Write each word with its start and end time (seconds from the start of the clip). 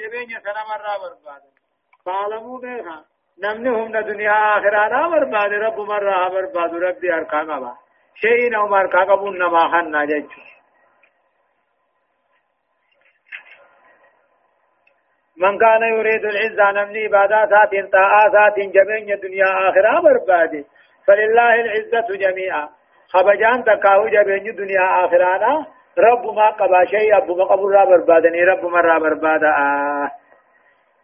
جبين 0.00 0.40
سلام 0.40 0.68
الرا 0.76 0.98
برباد 0.98 1.42
فعلموا 2.04 2.58
بها 2.58 3.04
نمني 3.42 3.68
هم 3.68 3.92
دنيا 3.92 4.58
آخرة 4.58 4.88
لا 4.88 5.08
برباد 5.08 5.52
رب 5.52 5.80
مرة 5.80 6.28
برباد 6.28 6.74
ربي 6.74 7.14
أركان 7.14 7.50
أبا 7.50 7.76
شيء 8.14 8.50
نوم 8.52 8.74
أركان 8.74 9.10
أبون 9.10 9.38
نما 9.38 9.68
خنا 9.68 10.04
جيتشو 10.04 10.40
من 15.36 15.58
كان 15.58 15.82
يريد 15.82 16.24
العزة 16.24 16.70
نمني 16.70 17.04
عبادات 17.04 17.92
طاعات 17.92 18.58
جبين 18.58 19.12
الدنيا 19.12 19.68
آخرة 19.68 20.00
برباد 20.00 20.64
فلله 21.06 21.54
العزة 21.54 22.16
جميعا 22.16 22.68
خبجان 23.08 23.64
تكاو 23.64 24.08
جبين 24.08 24.48
الدنيا 24.48 25.04
آخرة 25.04 25.77
رب 25.98 26.34
ما 26.34 26.50
قبا 26.50 26.84
شيء 26.84 27.14
رب 27.14 27.30
ما 27.30 27.44
قبل 27.44 27.72
را 27.72 27.84
بربادني 27.84 28.44
رب 28.44 28.66
ما 28.66 28.80
را 28.80 28.98
بربادا. 28.98 29.48
آه. 29.48 30.10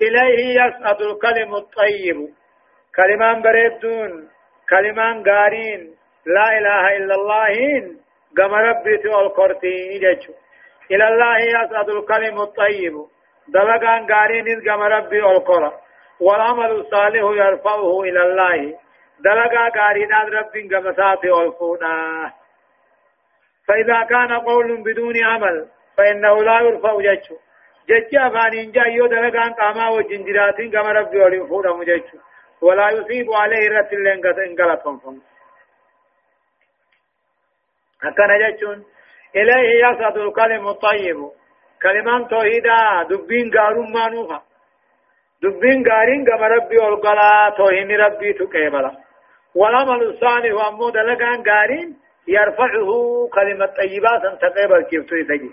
إليه 0.02 0.60
يسعد 0.60 1.00
الكلم 1.00 1.54
الطيب. 1.54 2.28
كلمان 2.96 3.42
بردون 3.42 4.28
كلمان 4.70 5.24
غارين 5.28 5.94
لا 6.26 6.58
إله 6.58 6.96
إلا 6.96 7.14
الله 7.14 7.54
قم 8.38 8.54
ربي 8.54 8.98
تقول 8.98 9.28
قرتين 9.28 10.18
إلى 10.90 11.08
الله 11.08 11.38
يسعد 11.38 11.88
الكلم 11.88 12.40
الطيب. 12.40 12.94
دلقان 13.48 14.06
غارين 14.12 14.46
قم 14.68 14.82
ربي 14.82 15.20
القرى 15.20 15.72
والعمل 16.20 16.70
الصالح 16.70 17.22
يرفعه 17.22 18.02
إلى 18.02 18.22
الله. 18.22 18.78
دلقا 19.20 19.64
غارين 19.78 20.12
ربي 20.12 20.68
قم 20.76 20.92
ساتي 20.92 21.30
الفونا. 21.32 22.43
فإذا 23.68 24.02
كان 24.02 24.32
قول 24.32 24.82
بدون 24.82 25.24
عمل 25.24 25.68
فإنه 25.96 26.42
لا 26.42 26.60
يرفع 26.60 27.00
جيشه 27.00 27.36
جيش 27.88 28.20
أفان 28.20 28.59
إن 28.59 28.72
جاء 28.72 28.88
يود 28.88 29.12
لغان 29.12 29.52
قاما 29.52 29.88
وجنجرات 29.88 30.56
كما 30.72 30.92
ربي 30.92 31.19
ولنفوره 31.19 31.77
مجيشه 31.77 32.19
ولا 32.62 32.91
يصيب 32.91 33.33
عليه 33.33 33.69
رت 33.70 33.92
اللي 33.92 34.12
انقلتهم 34.12 34.98
فهم 34.98 35.22
أكنا 38.05 38.50
جيشون 38.50 38.84
إليه 39.36 39.86
يسعد 39.86 40.16
الكلم 40.16 40.69
الطيب. 40.69 41.16
كلمان 41.83 42.28
توحيدا. 42.28 43.03
دبين 43.10 43.50
قارون 43.58 43.92
ما 43.92 44.08
نوفا. 44.08 44.42
دبين 45.42 45.88
قارين 45.88 46.25
كما 46.27 46.47
ربي 46.48 46.78
والقلا 46.78 47.55
توهين 47.56 47.91
ربي 48.00 48.33
تقيبلا 48.33 48.92
والعمل 49.55 50.03
الصالح 50.03 50.55
وأمو 50.55 50.91
دلقان 50.91 51.42
قارين 51.42 52.03
يرفعه 52.28 52.91
كلمة 53.34 53.67
طيبات 53.67 54.25
أن 54.25 54.39
تقبل 54.39 54.83
كيف 54.91 55.11
تجي 55.11 55.50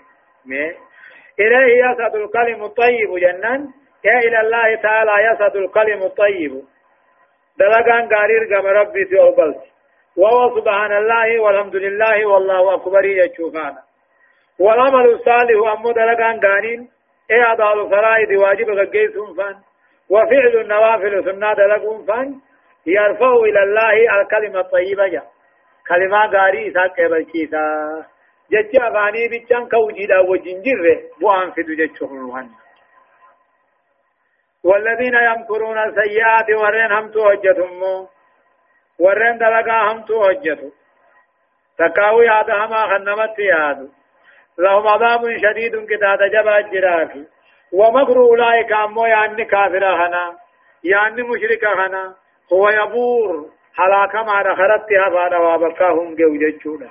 إليه 1.40 1.84
يسعد 1.84 2.14
الكلم 2.14 2.64
الطيب 2.64 3.16
جنان 3.16 3.68
يا 4.04 4.18
إلى 4.18 4.40
الله 4.40 4.74
تعالى 4.82 5.12
يسعد 5.32 5.56
الكلم 5.56 6.02
الطيب. 6.02 6.62
دلقان 7.58 8.08
قارير 8.08 8.44
كما 8.50 8.72
ربي 8.72 9.04
تقبل 9.04 9.54
وهو 10.16 10.60
سبحان 10.60 10.92
الله 10.92 11.40
والحمد 11.40 11.76
لله 11.76 12.26
والله 12.26 12.74
أكبر 12.74 13.04
يشوفانا 13.04 13.82
والعمل 14.60 15.10
الصالح 15.10 15.72
أمو 15.72 15.92
دلقان 15.92 16.40
قانين. 16.40 16.88
إيه 17.30 17.52
أضع 17.52 17.72
الفرائض 17.72 18.30
واجب 18.40 18.70
غيثهم 18.70 19.34
فان 19.34 19.56
وفعل 20.10 20.60
النوافل 20.60 21.24
سنة 21.24 21.54
دلقهم 21.54 22.06
فان 22.06 22.40
يرفع 22.86 23.32
إلى 23.32 23.62
الله 23.62 24.20
الكلمة 24.20 24.60
الطيبة 24.60 25.06
جا. 25.06 25.22
كلمة 25.88 26.26
غاري 26.26 26.68
إسا 26.68 26.82
قبل 26.82 27.22
كيسا 27.32 27.64
جتش 28.52 28.74
أفاني 28.76 29.28
بيچان 29.28 29.68
كوجيدا 29.70 30.18
وجنجر 30.18 30.84
بوان 31.20 31.50
في 31.50 31.62
دجتشهم 31.62 32.50
والذين 34.64 35.14
يمكرون 35.14 35.78
السيئات 35.78 36.50
ورين 36.50 36.92
هم 36.92 37.10
توجتهم 37.10 38.06
ورين 38.98 39.38
دلقا 39.38 39.92
هم 39.92 40.02
توجتوا 40.02 40.70
تكاوي 41.78 42.28
هذا 42.28 42.54
هما 42.54 42.86
خنمت 42.86 43.38
يادو 43.38 43.88
لهم 44.58 44.88
عذاب 44.88 45.20
شديد 45.36 45.86
كتاب 45.86 46.18
جبا 46.18 46.60
جرافي 46.60 47.24
ومكر 47.72 48.16
أولئك 48.16 48.72
أمو 48.72 49.04
يعني 49.04 49.44
كافر 49.44 49.84
هنا 49.84 50.38
يعني 50.84 51.22
مشرك 51.22 51.64
هنا 51.64 52.14
هو 52.52 52.68
يبور 52.68 53.50
حلاكا 53.74 54.22
ما 54.22 54.42
دخلت 54.42 54.92
هذا 54.92 55.38
وابكاهم 55.38 56.14
جوججونا 56.14 56.90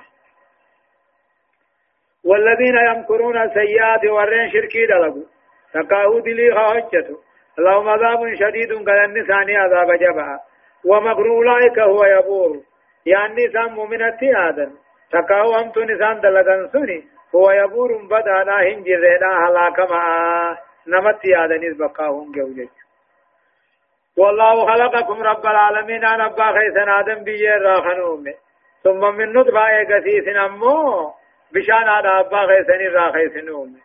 والذين 2.24 2.76
يمكرون 2.76 3.42
السيئات 3.42 4.04
ورين 4.04 4.50
شركي 4.50 4.86
دلقوا. 4.86 5.24
تقاهو 5.74 6.18
دلي 6.18 6.54
خاجته 6.54 7.16
اللهم 7.58 7.88
عذاب 7.88 8.34
شديد 8.34 8.72
قال 8.72 9.04
النسان 9.04 9.50
عذاب 9.50 9.92
جبها 9.92 10.40
ومكر 10.84 11.26
أولئك 11.30 11.78
هو 11.78 12.04
يبور. 12.04 12.60
يعني 13.06 13.46
نسان 13.46 13.72
مؤمنة 13.72 14.18
آدم. 14.48 14.70
تقاهو 15.12 15.54
أمت 15.60 15.78
نسان 15.78 16.20
دلقان 16.20 16.68
سني. 16.72 17.04
هو 17.34 17.50
يبور 17.50 18.06
بدا 18.06 18.44
لا 18.44 18.58
هنجر 18.68 19.00
لا 19.20 19.48
هلاك 19.48 19.80
ما 19.90 20.02
نمت 20.86 21.24
آدم 21.26 21.78
بقاهم 21.78 22.32
جوججو 22.32 22.68
والله 24.16 24.66
خلقكم 24.66 25.22
رب 25.22 25.46
العالمين. 25.46 26.04
أنا 26.04 26.26
أبا 26.26 26.52
خيسن 26.52 26.88
آدم 26.88 27.24
بيير 27.24 27.62
راخنوم 27.62 28.24
ثم 28.82 29.14
من 29.14 29.32
نطفة 29.32 29.68
إيقسيس 29.68 30.36
أمو 30.36 31.12
بشان 31.52 31.88
هذا 31.88 32.20
أبا 32.20 32.46
خيسن 32.46 32.94
راخيسنوم 32.94 33.80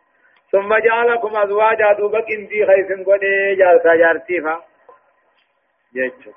ثم 0.52 0.78
جعلكم 0.78 1.36
أزواجا 1.36 1.94
دوبك 1.94 2.32
انتي 2.32 2.66
خيسن 2.66 3.04
قدي 3.04 3.56
جالسا 3.56 3.96
جارتيفا. 3.96 4.62
جيتشو. 5.94 6.32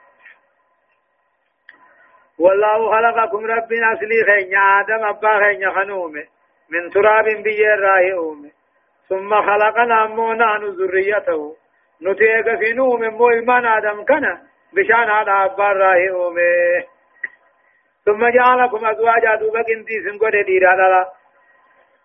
والله 2.38 2.90
خلقكم 2.90 3.46
ربنا 3.46 3.92
أصلي 3.92 4.24
خين 4.24 4.56
آدم 4.56 5.04
أبا 5.04 5.38
خين 5.38 5.70
خنوم 5.70 6.12
من 6.70 6.90
تراب 6.90 7.24
بيير 7.24 7.80
راهي 7.80 8.50
ثم 9.08 9.34
خلقنا 9.42 10.04
أمو 10.04 10.32
نحن 10.32 10.64
نتي 12.02 12.38
اگا 12.38 12.56
فينو 12.56 12.96
من 12.96 13.08
مو 13.08 13.28
المان 13.30 13.66
آدم 13.66 14.04
كنا 14.04 14.42
بشان 14.72 15.10
هذا 15.10 15.44
أبار 15.44 15.76
راهي 15.76 16.10
أومي. 16.10 16.84
ثم 18.04 18.28
جعلكم 18.28 18.86
أزواجا 18.86 19.34
دوبا 19.34 19.62
كنتي 19.62 20.02
سنقود 20.04 20.36
ديرا 20.46 20.74
لالا 20.76 21.12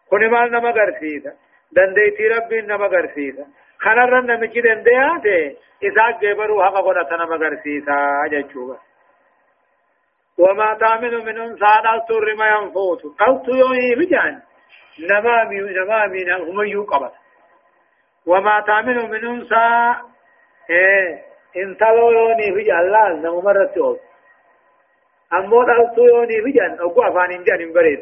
كوني 0.09 0.27
مال 0.27 0.51
نما 0.51 0.71
غرسيدا 0.71 1.33
دنديتي 1.71 2.27
ربي 2.27 2.61
نما 2.61 2.87
غرسيدا 2.87 3.45
خنرن 3.79 4.25
نمچي 4.25 4.61
دندياته 4.61 5.55
إساق 5.83 6.21
جبرو 6.21 6.63
حقا 6.63 6.81
قد 6.81 7.13
نما 7.13 7.35
غرسيدا 7.35 7.95
أجاچوبا 8.25 8.77
وما 10.37 10.73
تعمل 10.73 11.25
من 11.25 11.41
أنسى 11.41 11.65
السر 11.95 12.35
ما 12.35 12.47
ينفوت 12.47 13.01
قلت 13.19 13.47
يوهي 13.47 13.95
بجان. 13.95 14.41
نمامي 14.99 15.59
نمامي 15.59 16.33
هم 16.33 16.61
يوقبت 16.61 17.11
وما 18.27 18.59
تعمل 18.67 19.09
من 19.09 19.25
أنثى. 19.27 19.95
إيه 20.69 21.23
إن 21.57 21.77
تلو 21.77 22.11
يوني 22.11 22.53
في 22.55 22.71
الله 22.79 23.09
نمو 23.09 23.41
مرة 23.41 23.65
تقول 23.65 23.99
أمو 25.33 25.63
تلتو 25.63 26.05
يوني 26.05 26.37
في 26.43 26.51
جن 26.51 26.77
أقوى 26.79 27.13
فان 27.13 27.31
إنجان 27.31 27.61
إنبريد 27.61 28.01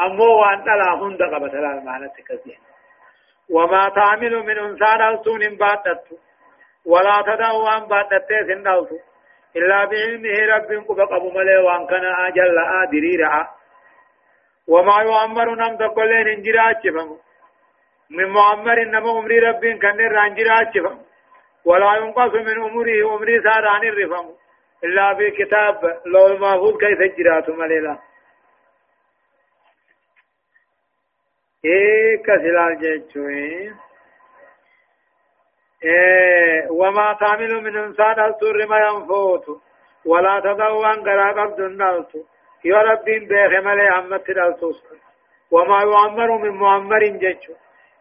أمو 0.00 0.24
وان 0.40 0.64
تلا 0.64 0.94
هند 0.94 1.22
قبت 1.22 1.54
المعنى 1.54 2.08
تكذين 2.08 2.58
وما 3.50 3.88
تعمل 3.88 4.34
من 4.48 4.58
أنثى 4.58 4.90
نلتون 5.00 5.42
إنباتت 5.42 6.04
ولا 6.86 7.22
تدعو 7.26 7.68
أن 7.68 7.86
باتت 7.86 8.28
سندلت 8.48 8.90
إلا 9.56 9.84
بعلمه 9.84 10.36
رب 10.54 10.70
قبق 10.88 11.12
أبو 11.12 11.30
ملي 11.30 11.56
وأن 11.56 11.86
كان 11.86 12.04
أجل 12.04 12.58
آدري 12.82 13.16
رعا 13.16 13.46
وما 14.68 15.02
يؤمر 15.02 15.54
نم 15.54 15.76
تقولين 15.76 16.28
إنجرات 16.28 16.82
فمو 16.94 17.16
من 18.10 18.28
معمر 18.28 18.82
إنما 18.82 19.10
عمري 19.10 19.38
ربين 19.38 19.78
كان 19.78 20.00
رانجرا 20.00 20.62
أتشفم 20.62 20.98
ولا 21.64 21.96
ينقص 21.96 22.34
من 22.34 22.62
عمره 22.62 23.10
عمري 23.10 23.42
صار 23.42 23.68
عن 23.68 23.84
الرفم 23.84 24.34
إلا 24.84 25.14
في 25.14 25.30
كتاب 25.30 26.00
لو 26.06 26.26
المحفوظ 26.26 26.76
كيف 26.76 27.16
جرات 27.18 27.50
مليلا. 27.50 27.98
إيه 31.64 32.22
كسلال 32.22 32.78
جيتشوين. 32.80 33.76
إيه 35.84 36.70
وما 36.70 37.16
تعمل 37.20 37.62
من 37.64 37.76
إنسان 37.76 38.24
السر 38.24 38.66
ما 38.66 38.78
ينفوت. 38.78 39.60
ولا 40.06 40.38
أن 40.38 41.02
قراب 41.02 41.38
عبد 41.38 41.60
النالت 41.60 42.26
يا 42.64 42.76
ربي 42.76 43.18
بيخ 43.18 43.60
ملي 43.64 43.88
عمت 43.88 44.30
الألتوس 44.30 44.84
وما 45.50 45.78
يعمر 45.82 46.38
من 46.38 46.50
معمر 46.50 47.06
جيتشو. 47.06 47.52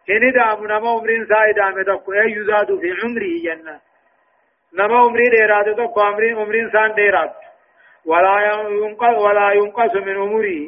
إن 0.09 0.31
دام 0.31 0.67
نما 0.67 0.89
عمرين 0.89 1.25
ساي 1.25 1.53
دام 1.53 1.81
تكو 1.83 2.13
أي 2.13 2.31
يزاد 2.31 2.79
في 2.79 2.89
عمره 3.03 3.33
جنة 3.45 3.79
نما 4.73 4.97
عمري 4.99 5.29
ديرات 5.29 5.69
تكو 5.77 6.01
عمرين 6.01 6.37
عمرين 6.37 6.71
سان 6.71 6.93
ديرات 6.93 7.33
ولا 8.05 8.35
ينقص 8.41 9.17
ولا 9.17 9.51
ينقص 9.51 9.95
من 9.95 10.17
عمره 10.17 10.59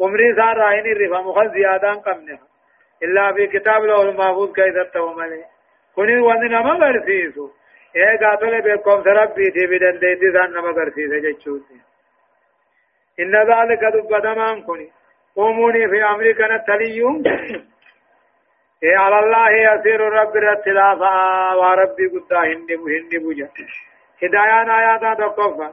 عمرين 0.00 0.36
سان 0.36 0.54
راين 0.56 0.86
الرفا 0.86 1.20
مخل 1.20 1.50
زيادان 1.50 1.94
قمنها 1.94 2.38
إلا 3.02 3.32
في 3.32 3.46
كتاب 3.46 3.82
له 3.84 4.02
المحفوظ 4.02 4.52
كيف 4.52 4.74
تتومني 4.90 5.42
كوني 5.94 6.18
واننا 6.18 6.62
ما 6.62 6.78
برسيسو 6.78 7.50
إيه 7.96 8.18
قاتل 8.18 8.60
بكم 8.62 9.02
ربي 9.06 9.50
تي 9.50 9.66
بدن 9.66 9.98
ديتي 9.98 10.28
ذان 10.34 10.52
ما 10.52 10.72
برسيس 10.72 11.10
جچوتي 11.24 11.78
إن 13.20 13.34
ذلك 13.50 13.80
دبدمان 13.94 14.62
كوني 14.62 14.90
قوموني 15.36 15.88
في 15.88 16.04
أمريكا 16.04 16.56
نتليون 16.56 17.22
إيه 18.82 18.96
على 18.96 19.18
الله 19.18 19.50
يسير 19.50 20.00
رب 20.00 20.36
الاتلافا 20.36 21.54
وربي 21.54 22.06
قد 22.06 22.32
هندي 22.32 22.74
هندي 22.74 23.18
بوجا 23.18 23.48
هدايان 24.22 24.70
آيات 24.70 25.18
تقفى 25.18 25.70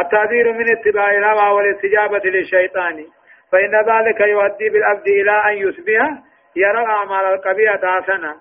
التعذير 0.00 0.52
من 0.52 0.76
اتباع 0.76 1.10
الهوى 1.10 1.50
والاستجابة 1.54 2.22
للشيطان 2.24 3.06
فإن 3.52 3.74
ذلك 3.90 4.20
يؤدي 4.20 4.68
بالعبد 4.68 5.08
إلى 5.08 5.30
أن 5.30 5.68
يصبح 5.68 6.18
يرى 6.56 6.80
الأعمال 6.80 7.24
القبيحة 7.34 8.00
حسنة 8.00 8.36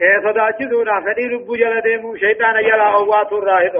إيه 0.00 0.20
صداچدونا 0.20 1.00
فدي 1.00 1.26
لبو 1.26 1.54
جل 1.56 1.80
ديمو 1.80 2.16
شيطان 2.16 2.56
يلا 2.56 2.94
أوات 2.94 3.32
الراهد 3.32 3.72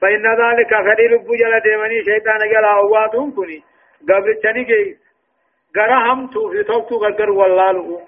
فإن 0.00 0.26
ذلك 0.42 0.70
فدي 0.86 1.08
لبو 1.08 1.34
جل 1.34 1.60
ديمني 1.60 2.04
شيطان 2.04 2.40
يلا 2.40 2.72
أوات 2.72 3.16
كني 3.36 3.62
قبل 4.08 4.40
تنجي 4.42 4.96
غرا 5.76 6.12
هم 6.12 6.26
تو 6.26 6.50
في 6.50 6.62
توتو 6.62 6.96
غر 6.96 7.30
والله 7.30 8.00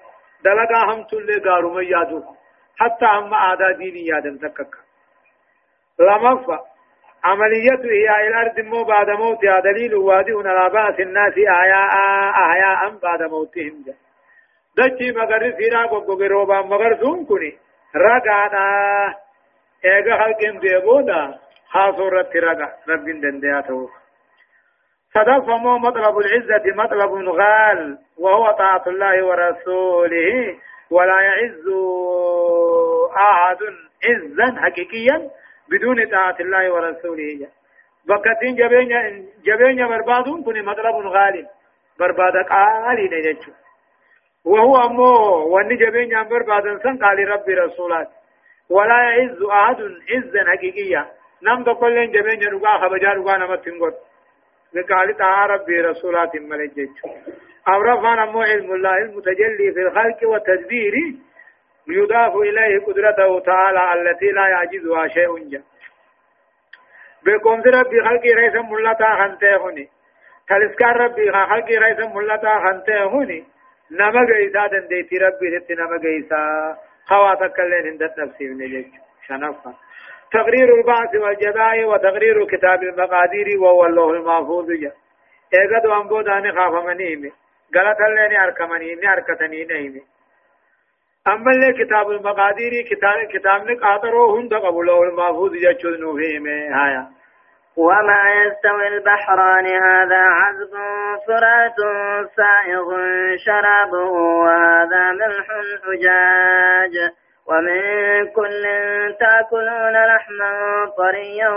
دلقا 0.45 0.93
هم 0.93 1.03
تو 1.03 1.17
اللي 1.17 1.41
غارو 1.45 1.73
ميادو 1.73 2.23
حتى 2.79 3.05
هم 3.05 3.33
آدا 3.33 3.71
ديني 3.71 4.05
يادن 4.05 4.39
تكك 4.39 4.75
لمفا 5.99 6.59
عملية 7.23 7.81
هي 7.83 8.27
الأرض 8.27 8.59
مو 8.59 8.83
بعد 8.83 9.09
موتها 9.09 9.59
دليل 9.59 9.95
واضح 9.95 10.33
على 10.45 10.69
بأس 10.69 10.99
الناس 10.99 11.33
أحياء 11.49 11.89
أحياء 12.45 12.89
بعد 13.03 13.23
موتهم 13.23 13.83
جا 13.85 13.93
دچي 14.77 15.11
مگر 15.11 15.51
سيرا 15.57 15.85
گوگو 15.87 16.23
روبا 16.23 16.61
مگر 16.61 16.95
سون 17.01 17.25
كوني 17.25 17.57
رغانا 17.95 18.65
ايغا 19.85 20.17
خلقين 20.17 20.59
ديبودا 20.59 21.39
خاصورت 21.71 22.35
رغا 22.35 22.69
رب 22.89 23.05
دنديا 23.05 23.61
تو 23.61 23.89
صدف 25.13 25.47
مو 25.47 25.77
مطلب 25.77 26.17
العزة 26.17 26.75
مطلب 26.75 27.11
غال 27.29 27.97
وهو 28.17 28.51
طاعة 28.51 28.83
الله 28.87 29.25
ورسوله 29.25 30.57
ولا 30.91 31.21
يعز 31.21 31.67
أحد 33.17 33.57
عزا 34.05 34.61
حقيقيا 34.61 35.29
بدون 35.69 36.09
طاعة 36.11 36.35
الله 36.39 36.73
ورسوله. 36.73 37.47
بكتين 38.07 38.55
جبين 38.55 38.89
جبين 39.45 39.87
بربادون 39.87 40.43
كن 40.43 40.65
مطلب 40.65 40.95
غالب 40.95 41.47
برباد 41.99 42.35
قالي 42.49 43.09
نجتشو 43.11 43.51
وهو 44.45 44.75
أمو 44.85 45.11
واني 45.53 45.75
جبين 45.75 46.23
بربادا 46.23 46.79
سن 46.83 46.97
قال 46.97 47.27
ربي 47.27 47.53
رسولات. 47.53 48.07
ولا 48.69 49.03
يعز 49.03 49.41
أحد 49.43 49.81
عزا 50.11 50.43
حقيقيا. 50.51 51.05
نم 51.43 51.63
تقول 51.63 52.11
جبين 52.11 52.53
رقا 52.53 52.77
خبجا 52.77 53.09
رقا 53.09 53.37
نمت 53.37 53.65
تنقل 53.65 53.93
قال 54.75 55.17
تعالى 55.17 55.53
ربي 55.53 55.81
رسولات 55.81 56.35
ملجتشو 56.35 57.07
أو 57.67 57.81
رفعنا 57.81 58.23
أمو 58.23 58.41
علم 58.41 58.73
الله 58.73 58.97
المتجلي 58.97 59.71
في 59.73 59.81
الخلق 59.81 60.29
والتدبير 60.29 60.93
يضاف 61.87 62.35
إليه 62.35 62.79
قدرته 62.85 63.39
تعالى 63.39 63.93
التي 63.93 64.31
لا 64.31 64.47
يعجزها 64.47 65.07
شيء 65.07 65.49
جا. 65.49 65.63
بكم 67.25 67.61
ربي 67.61 68.01
خلقي 68.01 68.33
رئيس 68.33 68.55
ملتا 68.55 69.15
خنته 69.15 69.55
هوني 69.55 69.89
تلسكار 70.49 70.97
ربي 70.97 71.31
خلقي 71.31 71.75
رئيس 71.75 71.99
ملتا 71.99 72.59
خنته 72.59 73.03
هوني 73.03 73.43
نما 73.91 74.25
جيسا 74.25 74.67
دنديتي 74.67 75.17
ربي 75.17 75.59
ست 75.59 75.71
نما 75.71 75.97
جيسا 75.97 76.77
خواتك 77.05 77.59
اللين 77.59 77.87
هندت 77.87 78.19
نفسي 78.19 78.47
من 78.47 78.65
جيش 78.67 78.85
شنفا. 79.27 79.73
تقرير 80.31 80.75
البعث 80.75 81.15
والجزاء 81.15 81.83
وتقرير 81.85 82.45
كتاب 82.45 82.83
المقادير 82.83 83.59
وهو 83.61 83.85
الله 83.85 84.09
المحفوظ. 84.11 84.67
جا 84.71 84.91
ايقظ 85.53 85.85
وانبو 85.85 86.21
داني 86.21 86.51
خاف 86.51 86.85
منيمي 86.85 87.31
غلط 87.75 87.97
اللين 88.01 88.39
اركمنيمي 88.39 89.07
أركتني 89.13 89.65
نيمي 89.65 90.01
أما 91.27 91.51
اللي 91.51 91.85
كتاب 91.85 92.11
المقادير 92.11 92.71
كتاب 92.91 93.27
كتاب 93.33 93.71
نقاطره 93.71 94.39
هند 94.39 94.53
قبله 94.53 95.03
المحفوظ 95.03 95.55
يجوز 95.55 95.99
نوفيه 95.99 96.39
هايا. 96.75 97.07
وما 97.77 98.23
يستوي 98.45 98.87
البحران 98.87 99.65
هذا 99.65 100.19
عذب 100.19 100.73
فرات 101.27 101.79
سائغ 102.35 102.87
شرابه 103.45 104.11
وهذا 104.11 105.11
ملح 105.11 105.47
حجاج. 105.83 107.11
ومن 107.51 107.81
كل 108.27 108.63
تأكلون 109.19 110.05
لحما 110.05 110.51
طريا 110.97 111.49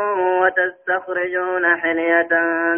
وتستخرجون 0.43 1.77
حلية 1.77 2.29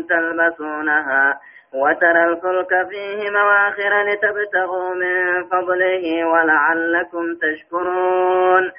تلبسونها 0.08 1.40
وترى 1.74 2.24
الفلك 2.24 2.88
فيه 2.90 3.30
مواخر 3.30 4.02
لتبتغوا 4.02 4.94
من 4.94 5.44
فضله 5.44 6.24
ولعلكم 6.24 7.34
تشكرون. 7.34 8.72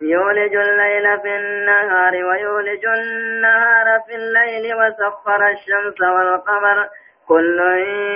يولج 0.00 0.56
الليل 0.56 1.20
في 1.20 1.36
النهار 1.36 2.14
ويولج 2.24 2.86
النهار 2.86 4.00
في 4.06 4.14
الليل 4.14 4.74
وسخر 4.74 5.48
الشمس 5.48 6.00
والقمر. 6.00 6.88
كل 7.28 7.60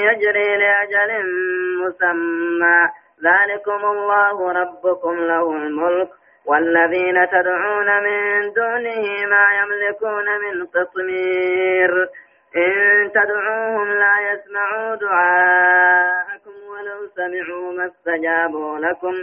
يجري 0.03 0.57
لأجل 0.57 1.11
مسمى. 1.81 3.02
ذلكم 3.25 3.85
الله 3.85 4.53
ربكم 4.53 5.15
له 5.15 5.51
الملك 5.57 6.09
والذين 6.47 7.29
تدعون 7.29 8.03
من 8.03 8.53
دونه 8.53 9.05
ما 9.27 9.45
يملكون 9.63 10.25
من 10.45 10.67
قطمير 10.67 12.09
إن 12.57 13.11
تدعوهم 13.13 13.89
لا 13.93 14.15
يسمعوا 14.33 14.95
دعاءكم 14.95 16.51
ولو 16.71 17.09
سمعوا 17.17 17.73
ما 17.73 17.87
استجابوا 17.87 18.79
لكم 18.79 19.15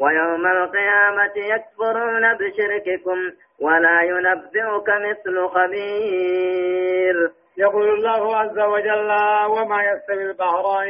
ويوم 0.00 0.46
القيامة 0.46 1.32
يكفرون 1.36 2.34
بشرككم 2.34 3.18
ولا 3.60 4.02
ينبئك 4.02 4.88
مثل 4.88 5.48
خبير. 5.48 7.30
يقول 7.56 7.88
الله 7.88 8.36
عز 8.36 8.58
وجل 8.58 9.10
وما 9.50 9.82
يستوي 9.82 10.22
البحران 10.30 10.88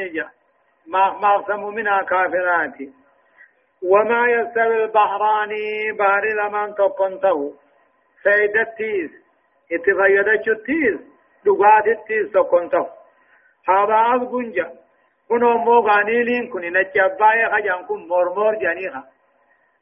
ما 0.89 1.19
ما 1.23 1.71
منها 1.71 2.03
كافرات 2.03 2.77
وما 3.83 4.27
يستوي 4.29 4.85
البحران 4.85 5.53
بحر 5.99 6.25
لمن 6.25 6.75
تقنته. 6.75 7.55
سيدتيس 8.23 9.11
اتفيدت 9.73 10.49
التيس 10.49 11.01
دغاتتي 11.45 12.27
سكونتو 12.35 12.87
هذا 13.69 13.99
أبغنجا 14.15 14.73
كنو 15.29 15.59
مو 15.59 15.79
غانيلين 15.79 16.49
كوني 16.53 16.71
نجابايا 16.71 17.49
خجان 17.53 17.85
كن 17.89 18.09
مورمور 18.09 18.55
جانيها. 18.55 19.05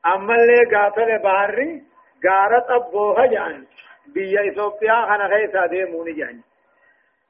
أما 0.06 0.34
اللي 0.34 0.76
قاتل 0.76 1.18
بحري 1.18 1.82
غارت 2.26 2.70
أبو 2.70 3.14
خجان. 3.14 3.66
بيا 4.14 4.48
إثيوبيا 4.48 5.06
خنا 5.08 5.28
خيسا 5.28 5.66
ديموني 5.66 6.12
جاني. 6.12 6.42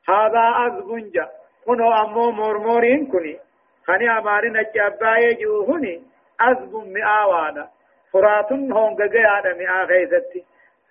هذا 0.09 0.45
أبغنجا 0.67 1.29
كنو 1.67 1.93
أمو 1.93 2.31
مورمورين 2.31 3.07
كوني. 3.07 3.39
خني 3.87 4.19
أماري 4.19 4.49
نجابايا 4.49 5.33
جوهني 5.41 6.03
أزبن 6.41 6.93
مئاوانا 6.93 7.69
فراتن 8.13 8.73
هونغا 8.73 9.39
آدم 9.39 9.59
مئا 9.59 9.87
خيستي 9.87 10.45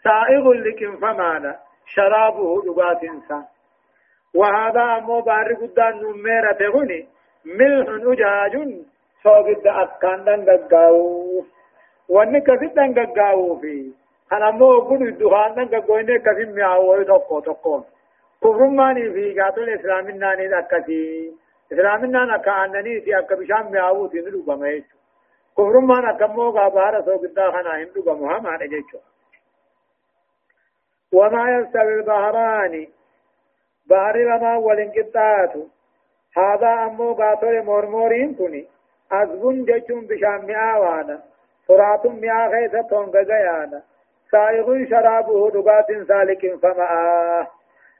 سائغ 0.03 0.51
لكن 0.53 0.97
فمانا 0.97 1.55
شرابه 1.85 2.61
دغات 2.65 3.03
انسان 3.03 3.43
وهذا 4.33 4.83
امو 4.97 5.21
بار 5.21 5.53
قدان 5.53 5.93
نميرة 6.01 6.61
هني 6.75 7.07
ملح 7.45 7.87
أجاج 8.11 8.53
صوغد 9.23 9.67
أكان 9.67 10.25
دنگاو 10.25 11.45
واني 12.09 12.41
كفي 12.41 12.67
دنگاو 12.67 13.59
في 13.61 13.91
أنا 14.33 14.51
مو 14.51 14.79
قل 14.79 15.01
الدخان 15.07 15.55
دنگاو 15.55 15.97
إنه 15.99 16.17
كفي 16.17 16.45
مياو 16.45 17.03
تقو 17.03 17.39
تقو 17.39 17.81
كفرماني 18.43 19.09
في 19.13 19.41
قاتل 19.41 19.63
الإسلام 19.63 20.09
الناني 20.09 20.59
أكتي 20.59 21.33
أكا 21.71 22.65
أنني 22.65 23.01
في 23.01 23.19
أكا 23.19 23.35
بشام 23.35 23.71
مياو 23.71 24.07
تنلو 24.07 24.41
بميش 24.41 24.83
كفرمان 25.57 26.05
أكا 26.05 26.27
مو 26.27 26.51
قابارة 26.51 27.01
صوغد 27.01 27.39
خانا 27.39 27.83
هندو 27.83 28.01
بمهما 28.01 28.57
نجيشو 28.61 28.97
وما 31.13 31.57
يستوي 31.57 31.93
البحران 31.93 32.87
بحر 33.85 34.17
لما 34.17 34.57
والانقطاعات 34.57 35.53
هذا 36.37 36.67
أمو 36.67 37.13
قاتل 37.13 37.63
مرمورين 37.63 38.35
كني 38.35 38.67
أزبن 39.11 39.65
جچون 39.65 40.07
بشام 40.07 40.45
مئاوانا 40.45 41.23
فرات 41.67 42.05
مئا 42.05 42.49
خيثة 42.51 42.81
تنغغيانا 42.81 43.83
سائغ 44.31 44.85
شرابه 44.89 45.49
دقات 45.49 46.07
سالك 46.07 46.59
فمآه 46.61 47.47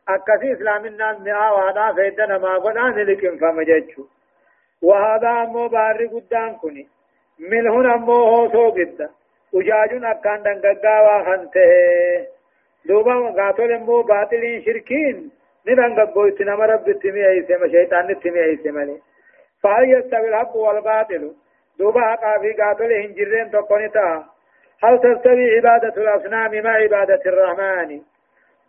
أكسي 0.09 0.53
إسلام 0.53 0.85
الناس 0.85 1.19
مئاوانا 1.19 1.93
فيدنا 1.93 2.37
ما 2.37 2.57
قلان 2.57 2.93
لكن 2.93 3.37
فمججو 3.37 4.05
وهذا 4.83 5.29
أمو 5.29 5.67
باري 5.67 6.05
قدام 6.07 6.57
كني 6.57 6.87
من 7.39 7.67
هنا 7.67 7.95
أمو 7.95 8.13
هو 8.13 8.51
سو 8.51 8.69
قد 8.69 9.09
وجاج 9.53 9.91
أكان 10.03 10.43
دنقا 10.43 10.95
وخنته 11.05 12.27
دوبا 12.85 13.15
قاتل 13.37 13.71
أمو 13.71 14.01
باطلين 14.01 14.61
شركين 14.65 15.31
ندنقا 15.67 16.03
بويت 16.03 16.41
نما 16.41 16.65
رب 16.65 16.89
التمي 16.89 17.27
أيسما 17.29 17.67
شيطان 17.67 18.09
التمي 18.09 18.43
أيسما 18.43 18.97
فهل 19.63 19.83
يستوي 19.93 20.27
الحق 20.29 20.55
والباطل 20.55 21.33
دوبا 21.79 22.01
حقا 22.01 22.39
في 22.41 22.53
قاتل 22.61 22.91
هنجرين 22.93 23.51
تقنتا 23.51 24.25
هل 24.83 24.99
تستوي 24.99 25.57
عبادة 25.57 26.01
الأصنام 26.01 26.63
مع 26.63 26.71
عبادة 26.71 27.21
الرحمن 27.25 28.01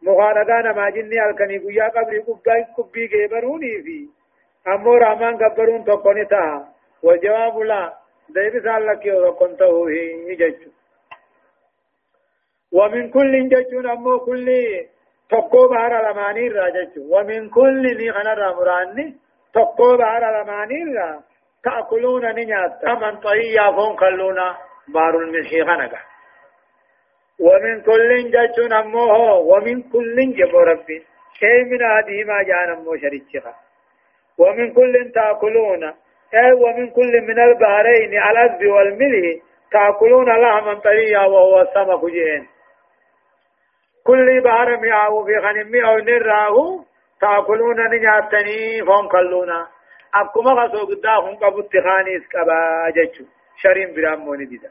مغانقانا 0.06 0.72
ما 0.72 0.90
جني 0.90 1.18
الكني 1.26 1.58
قيا 1.58 1.88
قبري 1.88 2.18
قبي 2.18 2.62
قبي 2.76 3.06
جيبروني 3.06 3.82
في. 3.82 4.08
أمو 4.68 4.94
رحمن 4.94 5.36
قبرون 5.36 5.84
تقنتا 5.84 6.64
والجواب 7.02 7.58
لا. 7.58 7.92
ديب 8.28 8.62
سالك 8.64 9.06
يو 9.06 9.32
كنته 9.34 9.88
هي 9.88 10.48
ومن 12.72 13.10
كل 13.10 13.48
ججون 13.48 13.90
أمو 13.90 14.18
كل 14.18 14.48
تقو 15.30 15.68
بحر 15.68 16.00
الأماني 16.00 16.48
را 16.48 16.66
ومن 17.12 17.50
كل 17.50 17.82
ني 17.98 18.12
خنا 18.12 18.52
مراني 18.58 19.14
تقو 19.54 19.96
بحر 19.96 20.22
الأماني 20.30 20.84
را. 20.96 21.20
تأكلون 21.64 22.34
نيات. 22.34 22.84
من 22.84 23.16
طيّا 23.20 23.72
فون 23.76 23.96
خلونا 23.96 24.56
بار 24.88 25.18
الملحي 25.18 25.64
خنقا 25.64 25.98
ومن 27.40 27.80
كل 27.80 28.30
ججون 28.30 28.72
أموه 28.72 29.34
ومن 29.38 29.82
كل 29.82 30.16
جبو 30.38 30.58
ربي. 30.58 31.02
أي 31.42 31.64
من 31.64 31.82
هذه 31.82 32.24
ما 32.24 32.42
جاء 32.42 32.72
أمو 32.72 32.96
شريتشها 32.96 33.54
ومن 34.38 34.72
كل 34.72 35.12
تأكلون 35.14 35.84
أي 36.34 36.52
ومن 36.52 36.90
كل 36.90 37.20
من 37.28 37.38
البحرين 37.38 38.12
الأذب 38.30 38.66
والملح 38.66 39.42
تأكلون 39.72 40.28
لحما 40.28 40.74
طريا 40.74 41.20
وهو 41.20 41.60
السمك 41.60 42.04
جين 42.04 42.46
كل 44.04 44.40
بحر 44.40 44.76
مياه 44.76 45.24
في 45.24 45.36
غنم 45.36 45.84
أو 45.84 45.96
نراه 45.96 46.84
تأكلون 47.20 47.90
نياتني 47.90 48.84
فهم 48.86 49.08
كلونا 49.08 49.66
أكما 50.14 50.52
غسو 50.52 50.86
قداهم 50.86 51.34
قبو 51.36 51.60
اتخاني 51.60 52.16
اسكبا 52.16 52.90
ججو 52.96 53.24
شرين 53.62 53.94
برامون 53.94 54.38
ديدا. 54.48 54.70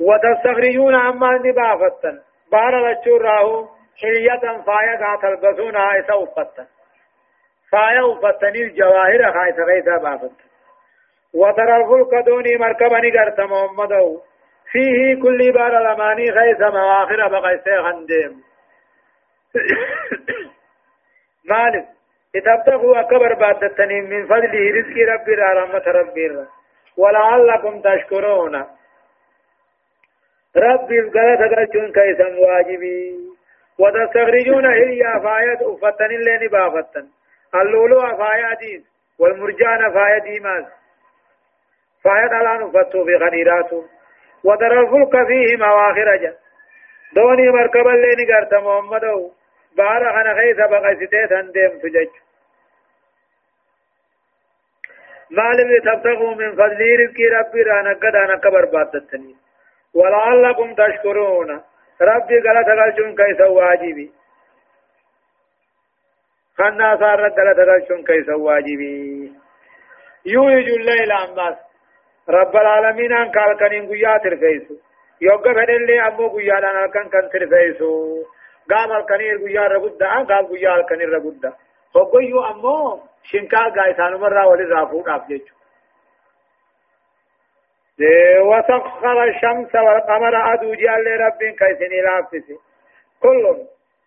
وتستخرجون 0.00 0.94
عما 0.94 1.32
نبافتا 1.44 2.20
بار 2.52 2.92
لچور 2.92 3.22
راهو 3.22 3.68
حلية 4.02 4.62
فايا 4.66 5.16
تلبسونها 5.22 6.00
إسا 6.00 6.22
أفتا 6.22 6.66
فايا 7.72 8.12
أفتني 8.12 8.62
الجواهر 8.62 9.32
خايسة 9.32 9.64
غيثا 9.64 9.96
بافتا 9.96 10.44
وترى 11.34 11.76
الفلك 11.76 12.24
دوني 12.26 12.56
مركبا 12.56 13.00
نقرت 13.00 13.40
محمده 13.40 14.20
فيه 14.72 15.22
كل 15.22 15.52
بار 15.52 15.78
الأماني 15.78 16.32
خيث 16.32 16.60
مواخر 16.60 17.28
بقيسي 17.28 17.82
خنديم 17.82 18.42
مالك 21.50 21.86
لتبتغوا 22.34 23.00
أكبر 23.00 23.34
بعد 23.34 23.64
من 23.90 24.26
فضله 24.26 24.70
رزق 24.76 24.96
ربي 25.12 25.34
رحمة 25.34 25.82
ربي 25.86 26.46
ولعلكم 26.96 27.82
تشكرون. 27.82 28.64
ربي 30.56 30.98
الغلط 30.98 31.54
قلتون 31.54 31.92
كيسا 31.92 32.28
واجبي. 32.38 33.18
وتستخرجون 33.78 34.66
هي 34.66 35.20
فايد 35.22 35.62
أفتن 35.62 36.04
اللين 36.04 36.48
بافتن 36.50 37.06
اللولو 37.54 38.00
فايا 38.00 38.54
دين. 38.60 38.84
والمرجان 39.18 39.92
فايا 39.94 40.18
ديماز. 40.18 40.64
فايد 42.04 42.32
الان 42.32 42.62
أفتو 42.62 43.04
في 43.04 43.16
غنيراتو. 43.16 43.84
وترى 44.44 44.80
الفلك 44.80 45.26
فيه 45.26 45.56
مواخر 45.56 46.16
جا. 46.16 46.34
دوني 47.14 47.50
مركبا 47.50 47.94
اللين 47.94 48.34
قرت 48.34 48.54
محمدو. 48.54 49.32
بارا 49.76 50.12
خنا 50.12 50.34
خيث 50.34 50.56
بقى 50.56 50.94
ديم 51.52 51.78
تجج. 51.78 52.08
ما 55.30 55.52
لم 55.52 55.78
تبتغوا 55.84 56.34
من 56.34 56.52
فضل 56.52 56.80
رزق 57.00 57.18
ربي 57.38 57.62
رانا 57.62 57.92
قد 57.92 58.16
آنا 58.16 58.36
كبر 58.36 58.64
باتتني 58.64 59.36
ولعلكم 59.94 60.74
تشكرون. 60.74 61.62
ربي 62.00 62.36
قال 62.40 62.64
تغلشون 62.64 63.16
كيس 63.16 63.40
واجبي. 63.40 64.10
خنا 66.58 66.96
صار 66.96 67.28
قال 67.28 67.56
تغلشون 67.56 68.04
كيس 68.04 68.28
واجبي. 68.28 69.32
يولج 70.26 70.68
الليل 70.68 71.12
عماس 71.12 71.56
رب 72.28 72.56
العالمين 72.56 73.12
ان 73.12 73.30
قال 73.30 73.56
كان 73.58 73.88
غيا 73.88 74.18
ترفيسو. 74.18 74.74
يوغا 75.20 75.52
فدلي 75.54 76.00
أمو 76.08 76.26
غيا 76.36 76.60
دان 76.60 76.90
كان 76.90 77.08
كان 77.08 77.28
ترفيسو. 77.32 78.24
قام 78.70 78.92
الكنير 78.92 79.36
غيا 79.44 79.60
رغدا 79.60 80.06
قام 80.06 80.46
غيا 80.46 80.76
الكنير 80.76 81.08
رغدا 81.08 81.52
هوغيو 81.96 82.44
أمو 82.44 83.00
شنكا 83.24 83.58
غايسانو 83.58 84.18
مرا 84.18 84.44
ولي 84.44 84.64
رافو 84.64 85.02
جيچو 85.28 85.53
وسخر 88.40 89.24
الشمس 89.24 89.74
والقمر 89.74 90.54
أدو 90.54 90.74
جال 90.74 91.06
رب 91.20 91.38
كيسني 91.38 92.00
لافسي 92.00 92.56
كل 93.22 93.56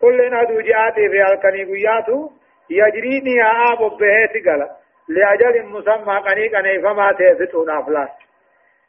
كل 0.01 0.34
أدو 0.34 0.62
جاتي 0.62 1.10
في 1.10 1.24
الكني 1.24 1.63
قياتو. 1.63 2.29
يجريني 2.70 3.44
آب 3.44 3.98
بهيت 4.00 4.48
قال. 4.48 4.70
لأجل 5.10 5.65
مسمى 5.65 6.17
قني 6.17 6.48
قني 6.48 6.82
فما 6.82 7.12
تيفتون 7.12 7.70
أفلاس. 7.70 8.10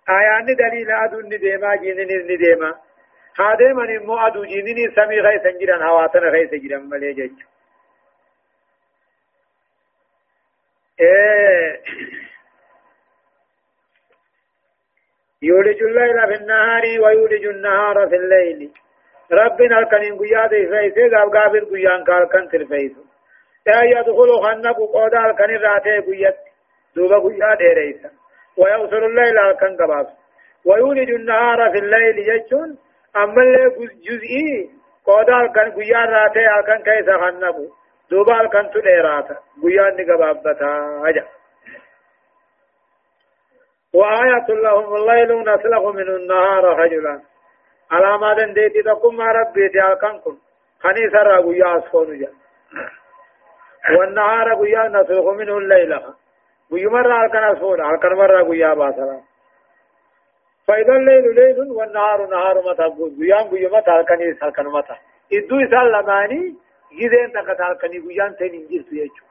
آيان 0.08 0.46
دليل 0.46 0.90
أدو 0.90 1.20
نديما 1.20 1.76
جينين 1.76 2.32
نديما. 2.32 2.74
هذا 3.38 3.72
من 3.72 4.06
مو 4.06 4.18
أدو 4.18 4.44
جينين 4.44 4.90
سمي 4.96 5.20
غيث 5.20 5.46
جيران 5.58 5.82
هواتنا 5.82 6.28
غيث 6.28 6.54
جيران 6.54 6.88
ملي 6.88 7.12
جيجو 7.12 7.34
إيه. 11.00 11.80
يولج 15.42 15.82
الليل 15.82 16.26
في 16.28 16.42
النهار 16.42 16.82
ويولج 17.02 17.44
النهار 17.46 18.08
في 18.08 18.16
الليل. 18.16 18.70
ربنا 19.32 19.78
الكنين 19.78 20.18
قياد 20.18 20.50
فيسي 20.50 21.08
قاب 21.16 21.36
قابل 21.36 21.64
قيان 21.64 22.04
قال 22.04 22.28
كان 22.28 22.48
ترفيس 22.48 22.92
يا 23.66 23.82
يدخل 23.84 24.30
خنق 24.44 24.76
قودا 24.76 25.30
الكنين 25.30 25.60
راتي 25.60 25.98
قياد 25.98 26.34
دوبا 26.96 27.18
قياد 27.18 27.62
ريسا 27.78 28.10
ويوصل 28.58 29.04
الليل 29.04 29.38
الكن 29.38 29.76
قباس. 29.76 30.06
ويولج 30.66 31.10
النهار 31.10 31.70
في 31.72 31.78
الليل 31.78 32.18
يجون 32.18 32.78
أما 33.16 33.42
اللي 33.42 33.88
جزئي 34.08 34.70
قودا 35.06 35.40
الكن 35.40 35.70
قياد 35.80 36.08
راتي 36.08 36.46
الكن 36.58 36.82
كيسا 36.84 37.12
خنق 37.18 37.56
دوبا 38.10 38.40
الكن 38.40 38.70
تليراتا 38.70 39.36
قياد 39.62 40.00
نقبابتا 40.00 41.00
هجا 41.04 41.24
وآية 43.98 44.48
لهم 44.48 44.94
الليل 44.94 45.40
نسلخ 45.40 45.82
من 45.82 46.08
النهار 46.08 46.64
رجلا. 46.64 47.20
على 47.90 48.18
ما 48.18 48.34
دنديتي 48.34 48.82
تقوم 48.82 49.16
ما 49.16 49.24
ربي 49.32 49.68
تيالكنكم 49.68 50.38
خني 50.82 51.10
سر 51.12 51.40
قيا 51.40 51.78
أسفون 51.78 52.18
جا. 52.18 52.30
والنهار 53.98 54.54
قيا 54.54 54.88
نسلخ 54.88 55.24
منه 55.24 55.58
الليل. 55.58 56.00
قيا 56.72 56.88
مرة 56.88 57.24
ألكن 57.24 57.44
أسفون 57.44 57.80
ألكن 57.94 58.14
مرة 58.14 58.42
قيا 58.42 58.74
باسلا 58.74 59.20
فإذا 60.66 60.92
الليل 60.92 61.34
ليل 61.34 61.70
والنهار 61.70 62.26
نهار 62.26 62.56
متى 62.70 62.82
قيا 63.18 63.36
قيا 63.50 63.68
متى 63.78 63.90
ألكن 63.90 64.46
ألكن 64.46 64.66
متى. 64.66 64.96
إدو 65.32 65.56
إسال 65.60 65.92
لماني. 65.92 66.54
جذين 66.92 67.32
تقت 67.32 67.60
ألكن 67.60 68.08
قيا 68.08 68.36
تنين 68.38 68.68
جرت 68.70 68.92
يجو. 68.92 69.24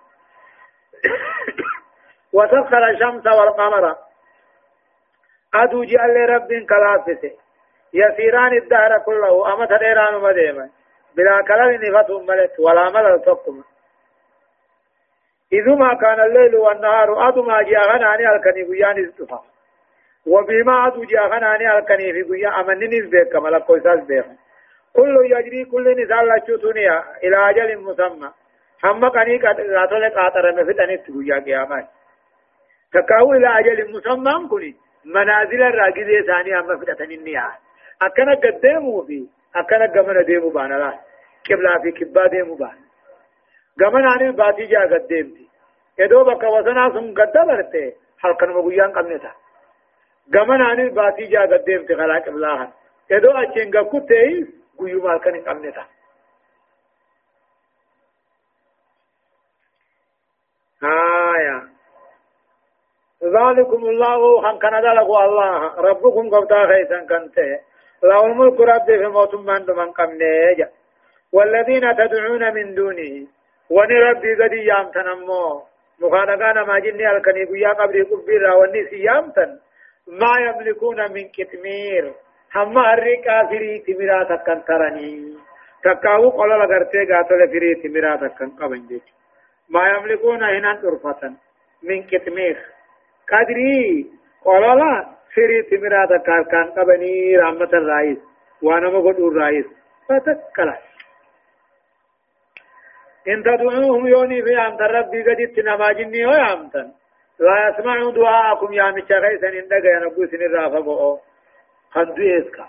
وسخر 2.37 2.89
الشمس 2.89 3.25
والقمر. 3.27 4.06
أدو 5.63 5.83
جعل 5.83 6.29
رب 6.29 6.47
كلافته 6.69 7.31
يسيران 7.93 8.57
الدهر 8.57 8.99
كله 9.05 9.53
أما 9.53 9.65
تديران 9.65 10.21
مديما 10.21 10.69
بلا 11.15 11.41
كلام 11.47 11.71
نفتهم 11.71 12.25
ملت 12.25 12.59
ولا 12.59 12.89
ملل 12.89 13.21
تقم 13.21 13.63
إذ 15.53 15.69
ما 15.69 15.93
كان 15.93 16.19
الليل 16.19 16.55
والنهار 16.55 17.29
أدو 17.29 17.43
ما 17.43 17.61
جاءنا 17.61 18.35
الكني 18.35 18.63
قيان 18.63 19.05
استفا 19.05 19.43
وبما 20.27 20.87
أدو 20.87 21.03
جاءنا 21.03 21.77
الكني 21.77 22.13
في 22.13 22.23
قيان 22.23 22.53
أمن 22.53 22.83
نسبك 22.83 23.35
ملك 23.35 23.63
قيساس 23.67 23.99
بيخ 23.99 24.25
كل 24.97 25.15
يجري 25.33 25.65
كل 25.65 25.85
نسال 26.01 26.27
لچوتونيا 26.29 27.03
إلى 27.23 27.49
أجل 27.49 27.77
مسمى. 27.77 28.31
هم 28.83 29.09
كني 29.09 29.37
قاتل 29.37 29.77
قاتل 30.17 30.61
مفتني 30.61 30.97
تقويا 30.97 31.39
قيامات. 31.45 31.87
تكاو 32.93 33.33
إلى 33.33 33.59
أجل 33.59 33.79
مسمى 33.93 34.47
كني 34.49 34.75
منازل 35.15 35.61
الراجل 35.61 36.25
ثاني 36.27 36.59
أما 36.59 36.77
فتن 36.77 37.11
النيا 37.11 37.51
أكنا 38.01 38.33
قدامه 38.43 39.05
في 39.07 39.27
أكنا 39.55 39.85
قمنا 39.85 40.21
ديمو 40.21 40.49
بانا 40.49 40.73
لا 40.73 40.91
كبلا 41.45 41.79
في 41.81 41.91
كبا 41.91 42.27
ديمو 42.27 42.55
بانا 42.55 42.85
قمنا 43.79 44.11
عني 44.11 44.31
باتي 44.31 44.65
جا 44.65 44.81
قدامتي 44.91 45.47
إدو 45.99 46.23
بك 46.23 46.43
وسنا 46.43 46.89
سن 46.93 47.13
قد 47.17 47.37
برته 47.47 47.93
هل 48.19 48.33
كان 48.39 48.49
مغيان 48.49 48.91
قمنتا. 48.91 49.31
غمن 50.35 50.61
ان 50.61 50.89
باتي 50.89 51.25
جا 51.25 51.41
قديم 51.41 51.85
تخلاق 51.85 52.27
الله 52.27 52.71
إدو 53.11 53.31
اچين 53.31 53.73
غكوتي 53.75 54.47
غيو 54.81 55.01
مال 55.03 55.19
كان 55.19 55.41
قمنتا. 55.47 55.85
آية 60.83 61.76
ذلكم 63.23 63.81
الله 63.89 64.41
خان 64.41 64.57
كان 64.59 64.75
ذلك 64.75 65.09
الله. 65.09 65.75
ربكم 65.75 66.29
قبطا 66.29 66.67
خيسا 66.67 67.05
كنته. 67.09 67.59
له 68.03 68.25
الملك 68.25 68.59
ربي 68.59 68.97
في 68.97 69.07
موت 69.07 69.35
من 69.35 69.65
من 69.75 69.91
قمنه 69.91 70.69
والذين 71.33 71.95
تدعون 71.97 72.53
من 72.53 72.75
دونه 72.75 73.27
ونربي 73.69 74.35
قد 74.43 74.53
يامتن 74.53 75.07
أمو. 75.07 75.61
مخانقانا 76.01 76.63
ما 76.63 76.79
جني 76.79 77.11
الكني 77.11 77.43
قيا 77.45 77.69
قبري 77.69 78.01
قبيرا 78.01 78.53
وني 78.55 78.85
سيامتن. 78.89 79.59
ما 80.07 80.33
يملكون 80.45 81.11
من 81.13 81.25
كتمير. 81.37 82.13
هم 82.55 82.77
هري 82.77 83.15
كافري 83.25 83.79
تمرا 83.79 84.23
تكن 84.23 84.63
ترني 84.63 85.33
تكاو 85.83 86.29
قول 86.29 86.49
لغرتي 86.49 87.05
قاتل 87.11 87.41
فري 87.51 87.75
تمرا 87.75 88.15
تكن 88.15 88.49
قبن 88.49 88.87
جيش 88.87 89.01
ما 89.69 89.89
يملكون 89.89 90.43
هنا 90.43 90.81
طرفة 90.81 91.33
من 91.83 92.03
كتمير. 92.03 92.76
قدري 93.31 94.05
قول 94.45 94.61
لا 94.61 95.05
فري 95.35 95.61
تمرا 95.69 96.05
تكن 96.05 96.65
قبني 96.77 97.37
رحمة 97.37 97.71
الرئيس 97.73 98.17
وأنا 98.61 98.89
مقود 98.89 99.19
الرئيس 99.19 99.65
فتكلا 100.09 100.77
إن 103.27 103.43
تدعوهم 103.43 104.07
يوني 104.07 104.41
في 104.41 104.57
أمت 104.59 104.81
ربي 104.81 105.21
قد 105.23 105.41
اتنما 105.41 105.91
جني 105.91 106.25
ويامتن 106.25 106.91
لا 107.39 107.69
يسمعوا 107.69 108.11
دعاءكم 108.11 108.73
يا 108.73 108.91
مشا 108.91 109.15
غيثا 109.15 109.47
إن 109.47 109.67
دقا 109.67 109.89
ينبو 109.95 110.25
سن 110.25 110.41
الرافقو 110.41 111.17
خندو 111.91 112.23
إسكا. 112.37 112.67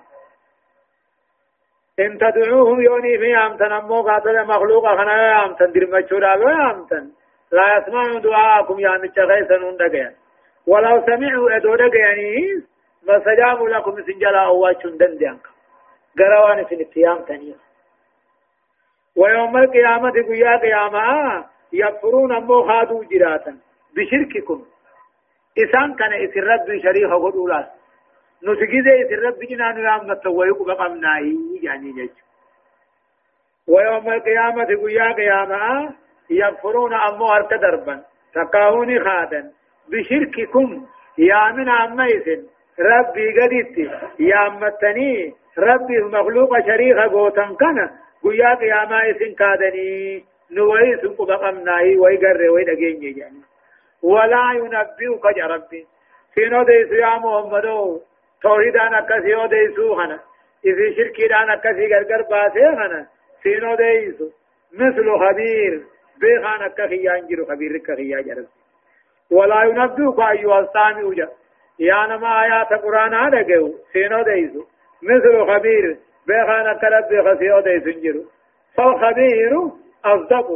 إن 2.00 2.19
تدعوهم 2.19 2.81
يوني 2.81 3.19
في 3.19 3.37
أمتن 3.37 3.73
أمو 3.73 4.03
قاتل 4.03 4.47
مخلوق 4.47 4.87
خنا 4.99 5.17
يامتن 5.29 5.73
درمچو 5.73 6.19
دالو 6.19 6.49
يامتن 6.49 7.05
لا 7.53 7.67
يسمعوا 7.77 8.19
دعاءكم 8.19 8.81
يا 8.81 8.99
مشا 8.99 9.23
غيثا 9.23 9.57
إن 9.57 9.77
دقا 9.77 10.15
ولو 10.69 11.07
سمعوا 11.07 11.57
أدو 11.57 11.75
دقا 11.75 11.99
يعني 11.99 12.63
ما 13.07 13.19
سجابوا 13.25 13.69
لكم 13.69 14.03
سنجلا 14.07 14.45
أواشون 14.45 14.97
دنديانك. 14.97 15.47
غروان 16.21 16.65
سن 16.71 16.81
اتيام 16.81 17.19
تنيه 17.19 17.55
ويوم 19.17 19.57
القيامة 19.57 20.11
قيا 20.11 20.57
قيامة 20.57 21.45
يكفرون 21.73 22.33
أمو 22.37 22.63
خادوا 22.69 23.05
جراتا 23.05 23.59
بشرككم. 23.97 24.65
إسان 25.59 25.95
كان 25.95 26.13
إسر 26.13 26.45
رب 26.45 26.67
شريخ 26.83 27.11
قدولا. 27.25 27.71
نتجد 28.45 28.87
إسر 28.89 29.19
رب 29.27 29.39
جنا 29.39 29.73
نرام 29.73 30.13
نتويق 30.13 30.63
بقمناه 30.63 31.21
يعني 31.63 31.93
جج. 31.93 32.17
ويوم 33.69 34.13
القيامة 34.13 34.65
قيا 34.65 35.13
قيامة 35.13 35.95
يكفرون 36.31 36.95
أرك 36.95 37.55
دربا 37.55 38.03
تقاوني 38.35 39.01
خادا 39.01 39.58
بشرككم 39.90 40.87
يا 41.18 41.52
من 41.52 41.68
عميس. 41.68 42.26
ربي 42.78 43.26
قدت 43.40 43.76
يا 44.21 44.49
متني. 44.49 45.35
ربي 45.59 45.99
مخلوق 46.00 46.52
شريخ 46.66 46.97
قوتا 47.12 47.57
كان. 47.61 47.78
گویا 48.25 48.54
قیاما 48.61 48.99
اسن 48.99 49.33
کادنی 49.35 50.18
نوئی 50.50 50.95
سن 51.00 51.14
کو 51.14 51.25
بقمناہی 51.25 51.97
وئی 51.97 52.16
گرے 52.23 52.49
وئی 52.49 52.64
دگینجے 52.64 53.12
جانی 53.18 53.42
ولا 54.02 54.42
ينبئك 54.54 55.38
ربي. 55.38 55.87
سينو 56.35 56.62
ديسو 56.62 56.95
يا 56.95 57.18
محمدو 57.18 58.00
توحيدان 58.43 58.95
اكسي 58.95 59.34
أو 59.34 59.47
ديسو 59.47 59.95
هنا. 59.95 60.19
إذا 60.65 60.95
شركي 60.97 61.28
دان 61.28 61.50
اكسي 61.50 61.86
غرغر 61.86 62.23
باسي 62.23 62.67
هنا. 62.67 63.06
سينو 63.43 63.75
ديسو 63.75 64.30
مثل 64.73 65.06
خبير. 65.19 65.82
بيخان 66.21 66.63
اكسي 66.63 67.04
ينجر 67.04 67.45
خبير 67.45 67.78
كخيا 67.78 68.21
جرب 68.21 68.47
ولا 69.32 69.62
ينبئك 69.62 70.19
أيها 70.21 70.60
السامي 70.60 71.04
وجه 71.04 71.28
يا 71.78 72.06
نما 72.06 72.43
آيات 72.43 72.73
قرآن 72.82 73.14
هذا 73.14 73.45
سينو 73.93 74.23
ديسو 74.23 74.64
مثل 75.02 75.47
خبير. 75.47 75.97
بيخانا 76.26 76.75
كرب 76.75 77.10
خسيو 77.26 77.60
دي 77.60 77.80
سنجرو 77.80 78.25
فالخبير 78.76 79.52
أصدق 80.04 80.49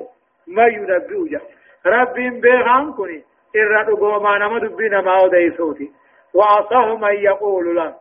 ما 0.46 0.66
ينبئ 0.66 1.28
جا. 1.30 1.40
رب 1.87 2.14
بيخان 2.14 2.92
كني 2.92 3.22
إرى 3.56 3.85
دقوما 3.85 4.38
نما 4.38 4.58
دبنا 4.58 5.00
ما 5.00 5.22
ودي 5.22 5.50
صوتي 5.56 5.90
وأصح 6.35 6.87
من 6.87 7.14
يقول 7.14 7.76
له. 7.76 7.94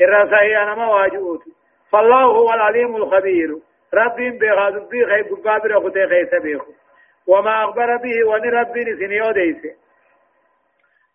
إرى 0.00 0.30
سهي 0.30 0.64
نما 0.64 0.86
واجؤوتي 0.86 1.52
فالله 1.92 2.24
هو 2.24 2.52
العليم 2.52 2.96
الخبير. 2.96 3.50
رب 3.94 4.16
بيخا 4.16 4.70
دبي 4.70 5.06
خيب 5.06 5.26
قابر 5.44 5.78
أخذي 5.78 6.06
خيس 6.06 6.42
بيخو 6.42 6.72
وما 7.26 7.64
أخبر 7.64 7.96
به 7.96 8.28
وني 8.28 8.48
ربي 8.48 8.84
نسنيو 8.84 9.30
ديسي 9.30 9.83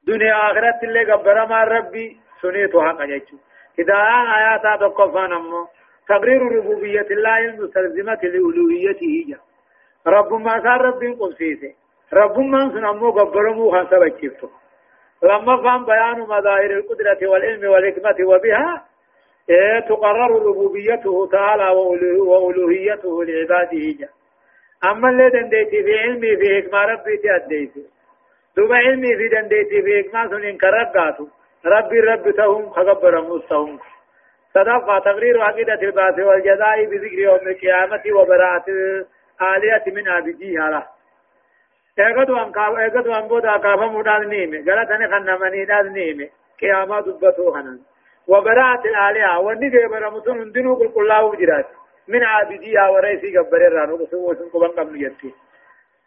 دنيا 0.10 0.36
آخرت 0.48 0.80
اللي 0.84 1.04
قبر 1.12 1.38
ما 1.52 1.60
ربي 1.64 2.08
سنيتو 2.42 2.82
حقا 2.88 3.06
جيشو 3.06 3.38
إذا 3.80 3.94
آن 4.18 4.26
آياتا 4.40 4.76
تقفان 4.82 5.32
أمو 5.34 5.68
تقرير 6.10 6.42
ربوبية 6.58 7.08
الله 7.16 7.38
المستلزمة 7.50 8.20
لألوهيته 8.34 9.14
جا 9.30 9.38
رب 10.16 10.32
ما 10.34 10.54
صار 10.64 10.82
رب 10.88 11.02
قبسيسه 11.22 11.72
رب 12.14 12.40
ما 12.40 12.62
سنمو 12.74 13.12
قبرمو 13.18 13.72
خانسا 13.72 13.98
بچيفتو 14.00 14.48
لما 15.24 15.54
فهم 15.64 15.86
بيان 15.86 16.20
مظاهر 16.20 16.72
القدرة 16.80 17.22
والعلم 17.30 17.64
والحكمة 17.72 18.18
وبها 18.32 18.86
إيه 19.50 19.80
تقرر 19.80 20.32
ربوبيته 20.48 21.30
تعالى 21.32 21.68
وألوهيته 22.30 23.24
لعباده 23.24 23.86
جا 24.00 24.10
أما 24.90 25.10
اللي 25.10 25.30
دنديتي 25.30 25.84
في 25.84 25.94
علمي 26.00 26.38
في 26.38 26.48
حكمة 26.62 26.80
ربي 26.86 27.18
تأديتي 27.18 27.84
دوما 28.58 28.78
علمي 28.78 29.16
في 29.18 29.28
دنديتي 29.28 29.82
في 29.82 30.04
حكمة 30.04 30.30
سنين 30.30 30.58
كرقاتو 30.58 31.28
ربي 31.66 32.00
رب 32.00 32.32
تهم 32.32 32.70
خبر 32.70 33.22
مستهم 33.22 33.80
صدق 34.54 35.00
تقرير 35.00 35.42
عقيدة 35.42 35.82
البعث 35.82 36.20
والجزاء 36.20 36.86
بذكر 36.86 37.20
يوم 37.20 37.48
القيامة 37.48 38.02
وبراءة 38.16 38.66
الآلهة 38.70 39.84
من 39.88 40.08
عبديها 40.08 40.70
له 40.70 40.84
اگدو 42.00 42.36
ان 42.38 42.52
کا 42.52 42.66
اگدو 42.86 43.14
ان 43.14 43.28
بودا 43.28 43.58
کافا 43.58 43.86
مودال 43.86 44.28
نیمه 44.30 44.60
غلطنی 44.68 45.08
خنمنی 45.08 45.66
دال 45.66 45.90
نیمه 45.90 46.30
قیامت 46.60 47.06
دبتو 47.06 47.52
خنن 47.52 47.80
وبراءة 48.28 48.84
الآلهة 48.88 49.40
وني 49.40 49.70
دي 49.70 49.88
برمتون 49.88 50.42
اندنو 50.42 50.76
قل 50.76 50.88
قلاو 50.88 51.34
جرات 51.36 51.66
من 52.08 52.24
عابديها 52.24 52.90
ورئيسي 52.90 53.38
قبر 53.38 53.68
الرانو 53.68 53.96
قسمو 53.96 54.34
سنكو 54.34 54.60
بنقم 54.60 54.96
نجتي 54.96 55.30
أمر 55.30 55.49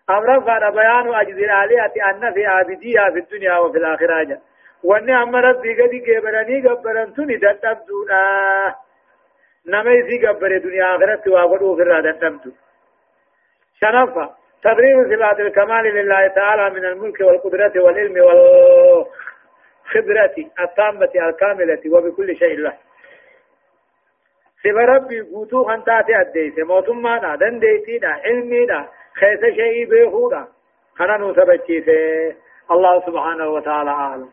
فأنا 0.08 0.70
بيان 0.70 1.14
أجز 1.14 1.38
الآلهة 1.38 1.92
أن 2.10 2.32
في 2.34 2.46
عابديها 2.46 3.10
في 3.10 3.18
الدنيا 3.18 3.58
وفي 3.58 3.78
الآخرة. 3.78 4.22
جا 4.22 4.40
wanni 4.82 5.12
amma 5.12 5.40
rabbii 5.40 5.74
gadi 5.74 6.02
geebaranii 6.02 6.60
gabbaran 6.60 7.14
tuni 7.14 7.38
dadhabduudha 7.40 8.20
nama 9.64 9.92
isii 9.94 10.18
gabbare 10.18 10.62
duniyaa 10.62 10.94
akhiratti 10.94 11.30
waa 11.30 11.46
godhuuf 11.46 11.80
irraa 11.80 12.02
dadhabdu 12.02 12.52
شنفة 13.82 14.30
تقرير 14.62 14.96
صفات 15.10 15.40
الكمال 15.40 15.84
لله 15.84 16.28
تعالى 16.28 16.70
من 16.70 16.84
الملك 16.84 17.20
والقدرة 17.20 17.72
والعلم 17.82 18.16
والخبرة 18.26 19.04
التامة 20.60 21.10
الكاملة 21.28 21.82
وبكل 21.92 22.36
شيء 22.36 22.58
له. 22.58 22.72
صفة 24.64 24.84
ربي 24.84 25.20
قوتو 25.20 25.64
خنتاتي 25.64 26.20
أديس 26.20 26.58
موتما 26.58 27.36
دنديتي 27.36 27.98
دا 27.98 28.08
علمي 28.08 28.66
دا 28.66 28.88
خيس 29.20 29.54
شيء 29.54 29.90
بيخودا 29.90 30.48
خنا 30.98 31.16
نوسبتشي 31.16 31.84
الله 32.70 33.00
سبحانه 33.06 33.48
وتعالى 33.48 33.90
أعلم 33.90 34.30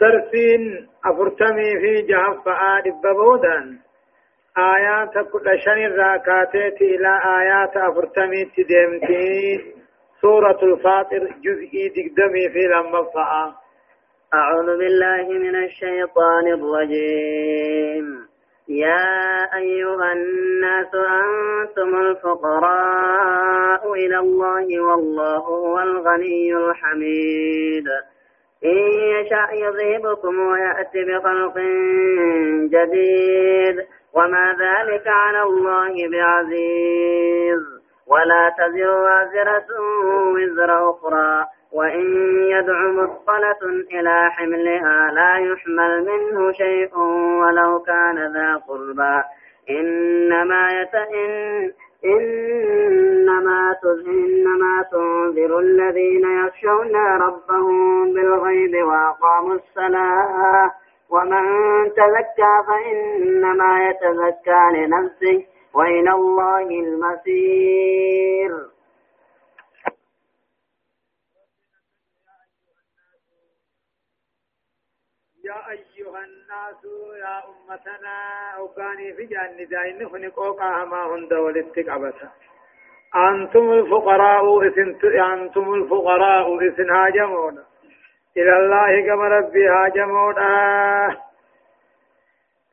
درسين 0.00 0.88
أفرتمي 1.04 1.70
في 1.80 2.02
جهف 2.02 2.48
آل 2.48 2.92
ببودا 3.04 3.78
آيات 4.58 5.28
كل 5.32 5.60
شن 5.64 5.78
الراكاتات 5.86 6.82
إلى 6.82 7.20
آيات 7.40 7.76
أفرتمي 7.76 8.44
تدمتي 8.44 9.58
سورة 10.20 10.58
الفاطر 10.62 11.34
جزئي 11.44 11.88
دقدمي 11.88 12.48
في 12.52 12.58
لما 12.58 13.54
أعوذ 14.34 14.78
بالله 14.78 15.28
من 15.38 15.64
الشيطان 15.64 16.46
الرجيم 16.46 18.25
يا 18.68 19.56
أيها 19.56 20.12
الناس 20.12 20.94
أنتم 20.94 22.00
الفقراء 22.00 23.92
إلى 23.92 24.18
الله 24.18 24.80
والله 24.80 25.36
هو 25.36 25.78
الغني 25.78 26.56
الحميد. 26.56 27.88
إن 28.64 28.76
يشاء 28.88 29.54
يذهبكم 29.54 30.38
ويأتي 30.38 31.04
بخلق 31.04 31.58
جديد. 32.64 33.86
وما 34.14 34.52
ذلك 34.52 35.06
على 35.06 35.42
الله 35.42 35.92
بعزيز. 36.12 37.62
ولا 38.06 38.54
تزر 38.58 38.90
وازرة 38.90 39.66
وزر 40.34 40.90
أخرى. 40.90 41.55
وإن 41.72 42.06
يدع 42.50 42.90
مثقلة 42.90 43.84
إلى 43.92 44.30
حملها 44.30 45.10
لا 45.12 45.38
يحمل 45.38 46.04
منه 46.04 46.52
شيء 46.52 46.98
ولو 47.40 47.78
كان 47.78 48.32
ذا 48.32 48.56
قربى. 48.68 49.22
إنما 49.70 50.80
يتئن 50.80 51.72
إنما 52.04 53.76
إنما 54.06 54.84
تنذر 54.92 55.58
الذين 55.58 56.46
يخشون 56.46 56.96
ربهم 56.96 58.12
بالغيب 58.12 58.86
وأقاموا 58.86 59.54
الصلاة. 59.54 60.70
ومن 61.10 61.44
تزكى 61.90 62.62
فإنما 62.68 63.88
يتزكى 63.88 64.62
لنفسه. 64.74 65.44
وإلى 65.74 66.10
الله 66.10 66.68
المصير. 66.70 68.50
يا 75.46 75.70
أيها 75.70 76.24
الناس 76.28 76.82
يا 77.22 77.42
أمتنا 77.48 78.16
أوكاني 78.56 79.12
في 79.12 79.24
جان 79.26 79.68
داين 79.70 80.08
فنقوقا 80.08 80.84
ما 80.84 81.06
هند 81.06 81.32
ولدتك 81.32 81.88
أبتا 81.88 82.30
أنتم 83.16 83.72
الفقراء 83.72 84.44
أنتم 85.34 85.74
الفقراء 85.74 86.68
إثن 86.68 86.90
هاجمون 86.90 87.64
إلى 88.36 88.56
الله 88.56 89.06
كما 89.06 89.28
ربي 89.28 89.68
هاجمون 89.68 90.34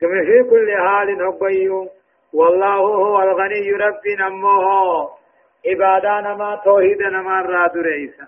كما 0.00 0.20
في 0.24 0.50
كل 0.50 0.76
حال 0.76 1.22
هبيو 1.22 1.88
والله 2.32 2.76
هو 2.76 3.22
الغني 3.22 3.72
ربي 3.72 4.14
نموه. 4.20 5.10
عبادا 5.66 6.20
نما 6.20 6.60
توحيد 6.64 7.02
نما 7.02 7.40
راد 7.40 7.76
رئيسا. 7.76 8.26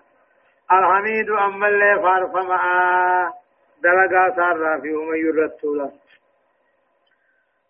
الحميد 0.72 1.30
أما 1.30 1.68
اللي 1.68 2.02
فارف 2.02 2.34
معاه 2.34 3.32
دلقا 3.82 4.36
سار 4.36 4.80
في 4.82 4.90
هم 4.94 5.14
يرتولا 5.14 5.90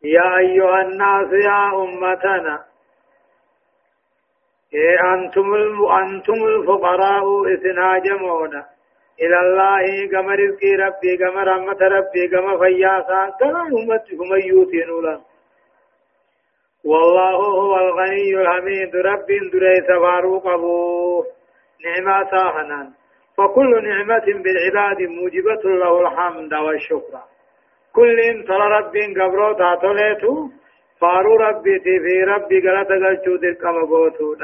يا 0.05 0.38
أيها 0.38 0.83
الناس 0.83 1.33
يا 1.45 1.61
أمتنا 1.83 2.64
إيه 4.75 5.14
أنتم 5.14 5.55
أنتم 6.03 6.35
الفقراء 6.47 7.55
إثنا 7.55 7.99
جمعنا 7.99 8.66
إلى 9.23 9.38
الله 9.40 10.09
كما 10.12 10.35
رزق 10.35 10.62
ربي 10.85 11.16
كما 11.16 11.42
رحمة 11.45 11.81
ربي 11.97 12.29
كما 12.29 12.59
فياسا 12.59 13.21
كما 13.40 13.61
أمتكم 13.62 14.29
يوتين 14.45 14.88
لهم 15.03 15.23
والله 16.85 17.35
هو 17.35 17.77
الغني 17.77 18.31
الحميد 18.40 18.97
رب 18.97 19.27
دريس 19.53 19.87
فاروق 20.03 20.47
أبو 20.47 21.25
نعمة 21.85 22.51
حنان 22.53 22.90
فكل 23.37 23.88
نعمة 23.88 24.27
بالعباد 24.44 25.03
موجبة 25.03 25.62
له 25.64 26.01
الحمد 26.01 26.55
والشكر. 26.55 27.18
كل 27.92 28.44
ترى 28.49 28.66
رب 28.79 28.96
قبرو 29.20 29.53
تاتوليتو 29.53 30.49
فارو 31.01 31.37
ربي 31.37 31.79
في 31.81 32.25
ربي 32.33 32.61
قلت 32.61 32.88
قلتو 32.88 33.37
تلك 33.37 33.64
مقوتو 33.64 34.35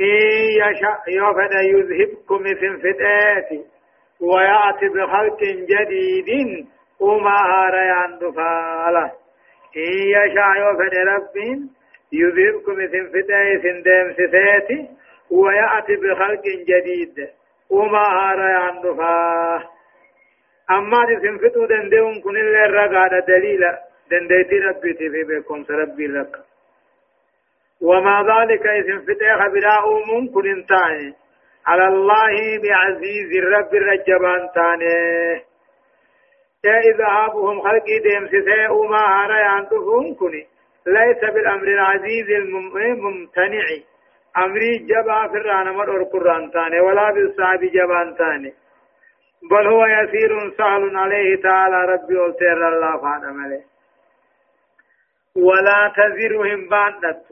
إن 0.00 0.20
يشاء 0.62 1.00
يوفد 1.08 1.52
يذهبكم 1.52 2.44
في 2.44 2.68
فتاتي 2.82 3.64
ويأتي 4.20 4.88
بخلق 4.88 5.40
جديد 5.42 6.66
وما 7.00 7.38
هاريان 7.52 8.18
دفاله 8.18 9.12
إن 9.76 9.92
يشاء 10.16 10.50
يوفد 10.62 10.94
رب 11.12 11.36
يذهبكم 12.12 12.76
في 12.90 13.00
فتاتي 13.12 13.54
سندم 13.62 14.06
ويأتي 15.30 15.96
بخلق 15.96 16.42
جديد. 16.68 17.28
وما 17.70 18.02
هارا 18.02 18.48
يندفا 18.68 19.68
أما 20.70 21.06
دي 21.06 21.16
سنفتو 21.28 21.66
دندهم 21.66 22.20
كن 22.20 22.36
اللي 22.36 22.62
رقاد 22.62 23.24
دليلا 23.26 23.78
دنديتي 24.10 24.58
ربي 24.58 24.94
في 24.94 25.24
بكم 25.24 25.64
ربي 25.70 26.06
لك. 26.06 26.36
وما 27.82 28.22
ذلك 28.22 28.62
سنفتي 28.86 29.34
خبراء 29.34 29.84
ممكن 30.14 30.50
انتاني 30.50 31.14
على 31.66 31.86
الله 31.86 32.34
بعزيز 32.62 33.30
الرب 33.36 33.74
الرجبان 33.74 34.48
تاني. 34.54 35.48
إذهابهم 36.64 37.60
خلقي 37.60 37.98
ديم 37.98 38.28
سيسي. 38.28 38.68
وما 38.68 38.98
هارا 38.98 39.58
يندفهم 39.58 40.14
كن 40.14 40.32
ليس 40.86 41.20
بالأمر 41.34 41.68
العزيز 41.68 42.30
الممتنع 42.30 43.66
أمري 44.36 44.78
جبا 44.78 45.28
فران 45.28 45.68
مر 45.74 46.02
قرآن 46.02 46.50
تاني 46.50 46.80
ولا 46.80 47.10
بالصعب 47.10 47.60
جبان 47.60 48.14
تاني. 48.18 48.52
بل 49.50 49.66
هو 49.66 49.86
يسير 49.86 50.50
سهل 50.58 50.96
عليه 50.96 51.42
تعالى 51.42 51.84
ربي 51.92 52.16
والتر 52.16 52.68
الله 52.68 53.00
فادم 53.02 53.44
عليه 53.44 53.64
ولا 55.36 55.92
تزرهم 55.96 56.68
بادت 56.68 57.26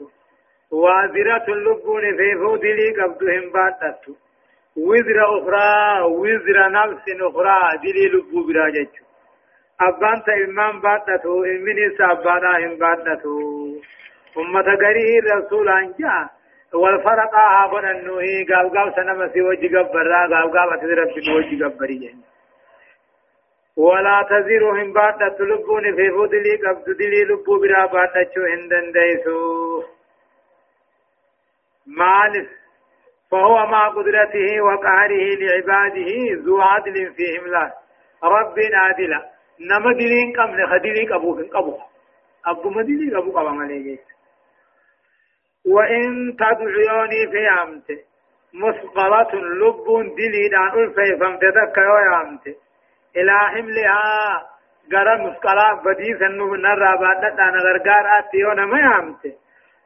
وازرة 0.71 1.45
اللبون 1.53 2.17
في 2.17 2.35
فودلي 2.35 2.89
قبضهم 3.01 3.51
بادت 3.51 4.03
وزر 4.77 5.17
أخرى 5.37 6.01
وزر 6.01 6.71
نفس 6.71 7.05
أخرى 7.21 7.59
دلي 7.83 8.05
لبو 8.13 8.47
براجج 8.47 8.93
أبان 9.81 10.23
تإمام 10.23 10.81
بادته 10.81 11.45
إمني 11.45 11.97
سابانا 11.97 12.57
هم 12.57 12.77
بادته 12.77 13.37
أمة 14.37 14.61
قريه 14.83 15.21
رسول 15.35 15.69
أنجا. 15.69 16.29
والفرق 16.73 17.35
هابن 17.35 17.89
النوهي 17.89 18.43
قال 18.43 18.69
قال 18.77 18.93
سنما 18.95 19.27
سي 19.33 19.41
وجه 19.41 19.77
قبرا 19.77 20.27
قال 20.27 20.51
قال 20.51 20.73
أتدرب 20.73 21.07
في 21.07 21.31
وجه 21.31 21.65
قبري 21.65 22.15
ولا 23.77 24.25
تزيرهم 24.29 24.93
بعد 24.93 25.35
تلبون 25.37 25.95
في 25.95 26.11
فضلي 26.11 26.55
قبض 26.65 26.85
دلي 26.85 27.23
لبو 27.23 27.59
برا 27.59 27.85
بعد 27.85 28.27
شو 28.35 28.41
هندن 28.41 28.91
ديسو. 28.91 29.83
مالف 31.87 32.49
فهو 33.31 33.65
مع 33.65 33.87
قدرته 33.87 34.61
وقهره 34.61 35.35
لعباده 35.39 36.11
ذو 36.45 36.61
عدل 36.61 37.13
فيهم 37.13 37.47
لا 37.47 37.73
رب 38.23 38.55
عادلا 38.73 39.29
نما 39.59 39.93
دلين 39.93 40.33
قبل 40.39 40.67
خدلين 40.67 41.13
قبو 41.13 41.43
قبو 41.53 41.77
أبو 42.45 42.69
مدلين 42.69 43.17
قبو 43.17 43.31
قبو 43.31 43.51
وإن 45.67 46.35
تدعوني 46.39 47.27
في 47.31 47.47
عمته 47.47 47.99
مثقلة 48.53 49.31
لب 49.33 50.15
دليل 50.17 50.55
عن 50.55 50.79
ألفي 50.79 51.17
فامتدك 51.19 51.77
يا 51.77 52.15
عمته 52.15 52.55
إلى 53.15 53.39
حملها 53.39 54.43
غرا 54.93 55.15
مثقلة 55.17 55.81
بديس 55.85 56.21
النوب 56.21 56.53
نرى 56.53 56.97
بعد 56.97 57.23
أنا 57.23 57.59
غرغار 57.59 58.05
أتيون 58.19 58.63
ما 58.63 58.81
عمته 58.95 59.33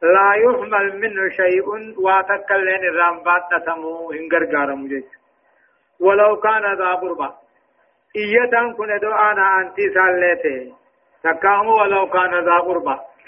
لا 0.02 0.34
يحمل 0.34 1.00
منه 1.00 1.28
شيء 1.28 1.68
واتكلن 2.04 2.84
الرام 2.90 3.22
بعد 3.22 3.62
تمو 3.66 4.12
إن 4.12 4.28
غرغار 4.32 4.74
مجيش 4.74 5.04
ولو 6.00 6.36
كان 6.36 6.74
ذا 6.78 6.94
قربا 6.94 7.34
إيتان 8.16 8.72
كن 8.74 8.98
دعانا 9.02 9.60
أنتي 9.60 9.94
سالته 9.94 10.72
تكامو 11.24 11.72
ولو 11.80 12.08
كان 12.10 12.44
ذا 12.44 12.58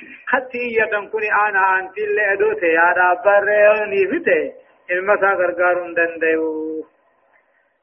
قربا 0.00 0.14
حتى 0.26 0.58
يدن 0.58 1.08
كوني 1.08 1.32
أنا 1.32 1.78
أنت 1.78 1.98
اللي 1.98 2.32
أدوتي 2.32 2.66
يا 2.66 2.94
رابريوني 2.96 4.06
بتي 4.06 4.52
المسا 4.90 5.26
غرغار 5.26 5.92
دنديو 5.92 6.86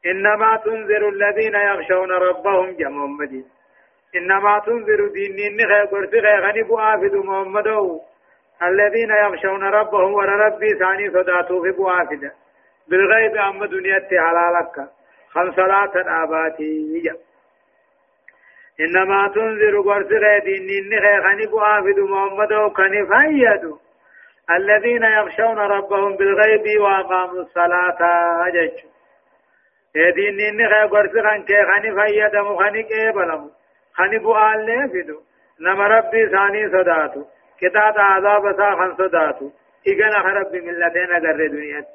إنما 0.05 0.57
تنذر 0.65 1.09
الذين 1.09 1.55
يخشون 1.55 2.11
ربهم 2.11 2.75
يا 2.79 2.89
محمد 2.89 3.45
إنما 4.15 4.59
تنذر 4.65 5.07
ديني 5.07 5.49
نخي 5.49 5.81
قرتي 5.91 6.19
غني 6.19 6.63
بوافد 6.63 7.15
محمدو 7.15 8.01
الذين 8.63 9.11
يخشون 9.11 9.63
ربهم 9.63 10.13
ورا 10.13 10.47
ربي 10.47 10.73
ثاني 10.79 11.09
صداتو 11.09 11.63
في 11.63 11.71
بوافد 11.71 12.31
بالغيب 12.87 13.35
أما 13.35 13.65
دنيا 13.65 14.07
حلالك 14.09 14.89
خمس 15.29 15.55
صلاة 15.55 16.23
آباتي 16.23 17.13
إنما 18.81 19.27
تنذر 19.35 19.81
قرص 19.81 20.11
غيدين 20.11 20.69
إني 20.69 20.97
خيخني 21.01 21.45
بوافد 21.45 21.99
محمد 21.99 22.53
وكني 22.53 23.05
فايدو 23.05 23.77
الذين 24.57 25.03
يخشون 25.03 25.57
ربهم 25.57 26.15
بالغيب 26.15 26.81
وأقاموا 26.81 27.41
الصلاة 27.41 27.97
أجج. 28.47 28.77
يدين 29.95 30.39
إني 30.39 30.67
خيخ 30.67 30.91
قرص 30.91 31.11
خن 31.11 31.43
كيخني 31.43 31.95
فايدو 31.95 32.55
خني 32.57 32.83
كيبلم 32.83 33.49
خني 33.93 34.17
بوآل 34.19 34.65
لفدو 34.65 35.19
نما 35.61 35.87
ربي 35.87 36.29
ثاني 36.29 36.69
صداتو. 36.69 37.23
كتاب 37.61 37.93
عذاب 37.97 38.55
سا 38.57 38.75
خن 38.75 38.95
صداتو 38.97 39.49
إيقنا 39.87 40.19
خرب 40.19 40.55
ملتين 40.55 41.11
أقر 41.11 41.47
دنيا. 41.47 41.85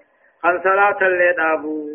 خن 0.43 0.61
صلاة 0.63 0.99
اللي 1.03 1.33
دابو. 1.33 1.89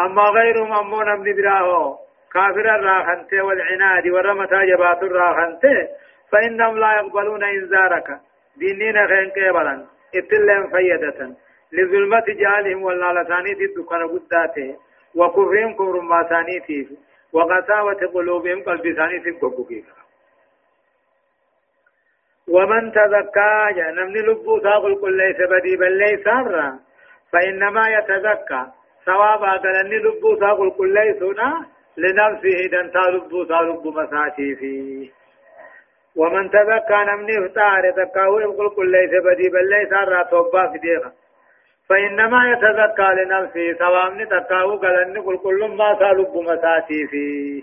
أما 0.00 0.22
غيرهم 0.22 0.72
أمون 0.72 1.08
أمن 1.08 1.36
براهو. 1.36 2.05
كافر 2.36 2.66
الراخنت 2.78 3.32
والعناد 3.46 4.04
ورمتا 4.14 4.60
جبات 4.70 5.02
الراخنت 5.02 5.64
فإنهم 6.32 6.78
لا 6.78 6.90
يقبلون 6.98 7.44
إنذارك. 7.44 8.08
دينين 8.56 8.96
خين 9.10 9.30
قبلا 9.36 9.74
اتلهم 10.18 10.64
فيدة 10.70 11.20
لظلمة 11.72 12.24
لساني 13.16 13.54
في 13.58 13.64
الدكان 13.64 14.02
قداته 14.08 14.76
وكفرهم 15.14 15.74
كفر 15.74 16.00
ما 16.00 16.22
ثانيته 16.22 16.86
وقساوة 17.32 18.00
قلوبهم 18.14 18.62
قلب 18.62 18.94
ثاني 18.96 19.16
القبوكي 19.28 19.84
ومن 22.48 22.92
تزكى 22.92 23.52
نمني 23.96 24.20
لبو 24.20 24.60
ساقل 24.60 25.00
كل 25.00 25.16
ليس 25.16 25.36
بدي 25.36 25.76
بل 25.76 25.98
ليس 25.98 26.28
فإنما 27.32 27.88
يتزكى 27.88 28.66
ثواب 29.06 29.42
أقلني 29.42 29.96
لبو 29.98 30.36
ساقل 30.40 30.70
كل 30.70 30.94
ليس 30.94 31.22
لنفسه 31.98 32.66
دنتا 32.72 33.10
لبو 33.10 33.44
ساقل 33.44 33.92
مساتي 33.96 34.54
فيه 34.54 35.10
ومن 36.16 36.50
تذكى 36.50 36.98
نمني 37.08 37.46
افتار 37.46 37.90
تكاو 37.90 38.38
يقول 38.38 38.70
كل 38.76 38.90
ليس 38.90 39.10
بدي 39.24 39.48
بل 39.48 39.68
ليس 39.70 39.92
را 39.92 40.22
توبا 40.22 40.72
في 40.72 40.78
ديغا 40.78 41.12
فإنما 41.88 42.40
يتذكى 42.52 43.08
لنفسه 43.18 43.78
سوامني 43.78 44.26
تكاو 44.26 44.76
قلن 44.76 45.22
كل 45.22 45.36
كل 45.38 45.68
ما 45.68 45.98
سالب 45.98 46.36
مساتي 46.36 47.06
فيه 47.06 47.62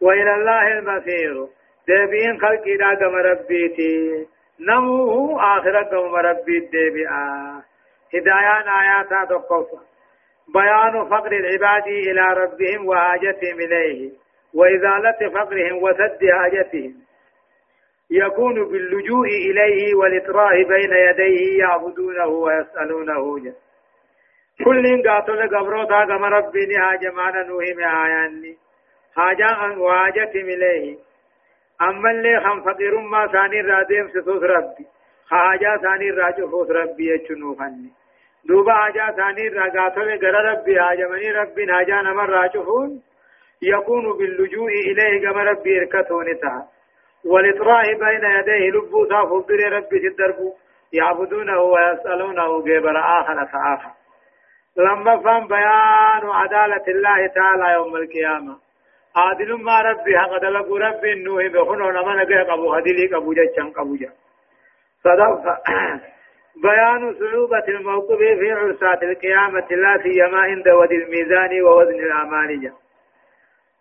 وإلى 0.00 0.34
الله 0.34 0.78
المصير. 0.78 1.46
ديبين 1.86 2.40
خلقي 2.40 2.76
دا 2.76 3.06
قم 3.06 3.14
ربيتي. 3.14 4.26
نموه 4.60 5.42
آخرة 5.58 5.82
قم 5.82 6.14
ربي 6.14 6.58
ديبئا 6.58 7.62
هدايان 8.14 8.68
آياتا 8.68 9.24
تقوصا 9.24 9.89
بيان 10.54 11.08
فقر 11.10 11.32
العباد 11.32 11.86
إلى 11.86 12.22
ربهم 12.42 12.88
وحاجتهم 12.88 13.60
إليه 13.60 14.10
وإزالة 14.54 15.28
فقرهم 15.34 15.82
وسد 15.82 16.18
حاجتهم 16.32 16.94
يكون 18.10 18.54
باللجوء 18.54 19.26
إليه 19.26 19.94
والإطراء 19.94 20.62
بين 20.62 20.92
يديه 20.92 21.58
يعبدونه 21.58 22.26
ويسألونه. 22.26 23.38
جل 23.38 23.54
كل 24.64 25.08
قاتل 25.08 25.56
قبروتا 25.56 26.04
كما 26.04 26.28
ربي 26.28 26.78
حاجة 26.78 27.10
معنا 27.10 27.42
نوهم 27.42 27.78
آياني. 27.80 28.56
حاجة 29.16 29.78
وحاجة 29.78 30.32
إليه. 30.34 30.96
أما 31.82 32.10
اللي 32.10 32.40
خم 32.40 32.60
فقير 32.60 33.00
ما 33.00 33.26
ثاني 33.26 33.60
راديم 33.60 34.08
ستوس 34.08 34.42
ربي. 34.42 34.86
حاجة 35.30 35.76
ثاني 35.82 36.10
راجفوس 36.10 36.70
ربي 36.70 37.10
يجنوخني 37.10 37.99
دوبا 38.44 38.72
حاجة 38.72 39.12
ثاني 39.16 39.48
راقاتل 39.48 40.18
قرى 40.22 40.40
ربي 40.50 40.80
حاجة 40.80 41.08
مني 41.08 41.30
ربي 41.30 41.72
حاجة 41.72 42.02
نمر 42.02 42.28
راجفون 42.30 43.02
يكون 43.62 44.18
باللجوء 44.18 44.70
إليه 44.90 45.30
كما 45.30 45.42
ربي 45.42 45.78
إركتوني 45.78 46.34
تعالى 46.34 46.64
والإطراء 47.24 47.84
بين 47.84 48.24
يديه 48.24 48.70
لبو 48.70 49.08
صافو 49.08 49.40
بري 49.40 49.64
ربي 49.64 50.10
تدربو 50.10 50.54
يعبدونه 50.92 51.60
ويسألونه 51.60 52.60
قبر 52.60 52.96
آخر 53.20 53.46
فآخر 53.46 53.90
لما 54.76 55.22
فهم 55.22 55.46
بيان 55.48 56.30
عدالة 56.30 56.84
الله 56.88 57.26
تعالى 57.26 57.72
يوم 57.72 57.96
القيامة 57.96 58.58
عادل 59.16 59.62
ما 59.62 59.80
ربي 59.80 60.18
حق 60.18 60.38
دلقو 60.42 60.76
ربي 60.76 61.12
النوه 61.12 61.48
بخنو 61.48 61.90
نمنا 61.90 62.24
قه 62.24 62.52
قبو 62.52 62.74
هدلي 62.74 63.06
قبو 63.06 63.32
جچن 63.32 63.70
قبو 63.70 63.96
جا 63.96 64.12
صدق 65.04 65.44
بيان 66.56 67.14
صعوبة 67.20 67.64
الموقف 67.68 68.18
في 68.18 68.52
عرسات 68.52 69.02
القيامة 69.02 69.66
لا 69.70 70.02
سيما 70.02 70.40
عند 70.40 70.68
ود 70.68 70.92
الميزان 70.92 71.62
ووزن 71.62 72.00
الأمان 72.00 72.60
جا 72.60 72.72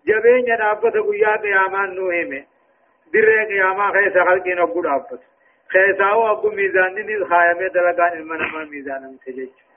جبين 0.07 0.47
ينابت 0.47 0.93
قيا 0.97 1.35
قيامان 1.35 1.95
نوه 1.95 2.45
dirree 3.13 3.45
qiyaamaa 3.47 3.91
keessa 3.91 4.25
halqiin 4.25 4.59
ogguu 4.65 4.83
dhaabbatu 4.83 5.25
keessaa 5.73 6.11
hoo 6.15 6.27
ogguu 6.33 6.51
miizaanni 6.59 7.17
kaayamee 7.31 7.73
dalagaan 7.73 8.17
ilma 8.17 8.37
namaa 8.43 8.65
miizaanamte 8.65 9.33
jechuudha 9.39 9.67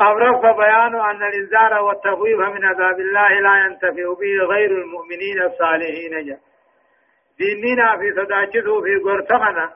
أورف 0.00 0.56
بيان 0.56 0.94
أن 0.94 1.22
الإنذار 1.22 1.82
والتخويف 1.82 2.40
من 2.40 2.64
عذاب 2.64 3.00
الله 3.00 3.40
لا 3.40 3.66
ينتفع 3.66 4.14
به 4.20 4.44
غير 4.52 4.70
المؤمنين 4.70 5.42
الصالحين 5.42 6.26
جاء 6.26 6.38
ديننا 7.38 7.96
في 7.96 8.12
صداجته 8.12 8.82
في 8.82 8.96
قرطغنا 8.96 9.72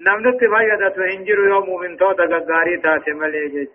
نمنت 0.00 0.38
فيدت 0.40 0.98
وإنجر 0.98 1.38
يوم 1.38 1.80
من 1.80 1.96
توتا 1.96 2.22
قداري 2.22 2.76
تاسم 2.76 3.24
الإجج 3.24 3.68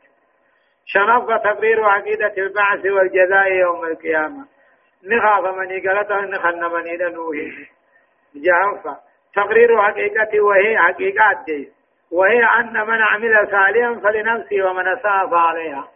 شنف 0.85 1.27
تقرير 1.43 1.83
عقيدة 1.83 2.33
البعث 2.37 2.85
والجزاء 2.85 3.51
يوم 3.51 3.85
القيامة 3.85 4.45
نخاف 5.03 5.57
مني 5.57 5.87
قالتا 5.87 6.15
نخن 6.21 6.63
مني 6.73 6.97
نوه 6.97 7.35
جهنفا 8.35 8.97
تقرير 9.35 9.81
حقيقة 9.81 10.41
وهي 10.41 10.77
حقيقة 10.77 11.43
دي 11.47 11.71
وهي 12.11 12.43
أن 12.59 12.73
من 12.87 13.01
عمل 13.01 13.47
صالحا 13.51 13.99
فلنفسه 14.03 14.69
ومن 14.69 14.87
أساء 14.87 15.29
فعليها 15.29 15.87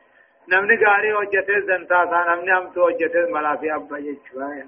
نمني 0.53 0.85
قاري 0.85 1.13
وجهت 1.13 1.49
الزنتاسا 1.49 2.35
نمني 2.35 2.57
أمت 2.57 2.77
وجهت 2.77 3.15
الملافي 3.15 3.75
أبا 3.75 3.97
جيشوايا 3.99 4.67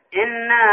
إنا 0.17 0.63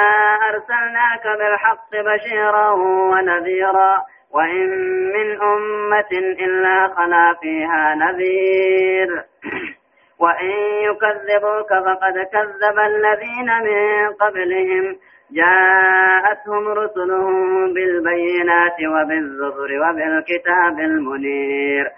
أرسلناك 0.51 1.39
بالحق 1.39 1.91
بشيرا 1.91 2.71
ونذيرا 3.13 3.97
وإن 4.33 4.69
من 5.15 5.43
أمة 5.43 6.13
إلا 6.13 6.89
خلا 6.89 7.35
فيها 7.43 7.95
نذير. 7.95 9.25
وإن 10.23 10.51
يكذبوك 10.83 11.69
فقد 11.69 12.15
كذب 12.33 12.79
الذين 12.79 13.51
من 13.63 14.13
قبلهم. 14.13 14.97
جاءتهم 15.33 16.69
رسلهم 16.69 17.75
بالبينات 17.75 18.77
وبالزبر 18.87 19.71
وبالكتاب 19.83 20.81
المنير. 20.81 21.91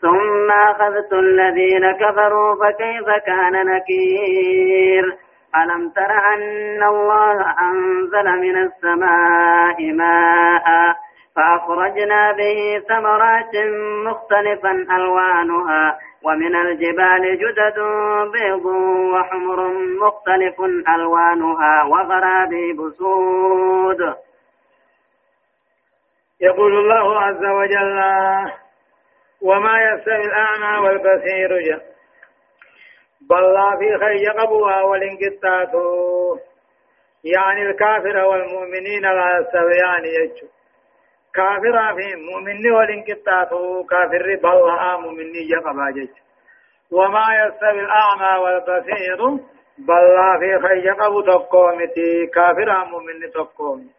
ثم 0.00 0.50
أخذت 0.50 1.12
الذين 1.12 1.92
كفروا 1.92 2.54
فكيف 2.54 3.06
كان 3.26 3.66
نكير؟ 3.66 5.23
ألم 5.62 5.90
تر 5.90 6.10
أن 6.34 6.82
الله 6.82 7.54
أنزل 7.60 8.40
من 8.40 8.56
السماء 8.56 9.92
ماء 9.92 10.96
فأخرجنا 11.36 12.32
به 12.32 12.82
ثمرات 12.88 13.56
مختلفا 14.06 14.70
ألوانها 14.96 15.98
ومن 16.24 16.56
الجبال 16.56 17.38
جدد 17.38 17.78
بيض 18.32 18.64
وحمر 19.14 19.68
مختلف 20.00 20.60
ألوانها 20.94 21.84
وغرابيب 21.84 22.90
سود. 22.98 24.14
يقول 26.40 26.72
الله 26.78 27.20
عز 27.20 27.44
وجل 27.44 28.00
وما 29.42 29.78
يستوي 29.82 30.24
الأعمى 30.24 30.78
والبصير 30.86 31.50
بل 33.30 33.56
في 33.78 33.98
خي 33.98 34.26
قبوها 34.38 34.82
والانقطاط 34.82 35.72
يعني 37.24 37.62
الكافر 37.62 38.16
والمؤمنين 38.24 39.02
لا 39.02 39.38
يستويان 39.40 40.04
يجو 40.04 40.46
كافر 41.34 41.94
في 41.96 42.16
مؤمن 42.16 42.70
والانقطاع 42.72 43.44
كافر 43.90 44.36
بل 44.42 44.58
مؤمن 45.02 45.34
يقبا 45.34 45.90
جج 45.96 46.14
وما 46.92 47.26
يستوي 47.40 47.80
الأعمى 47.80 48.42
والبصير 48.42 49.26
بل 49.78 50.16
في 50.40 50.58
خي 50.62 50.78
يقب 50.88 51.24
تقومتي 51.26 52.26
كافر 52.34 52.84
مؤمن 52.84 53.30
تقوم 53.34 53.90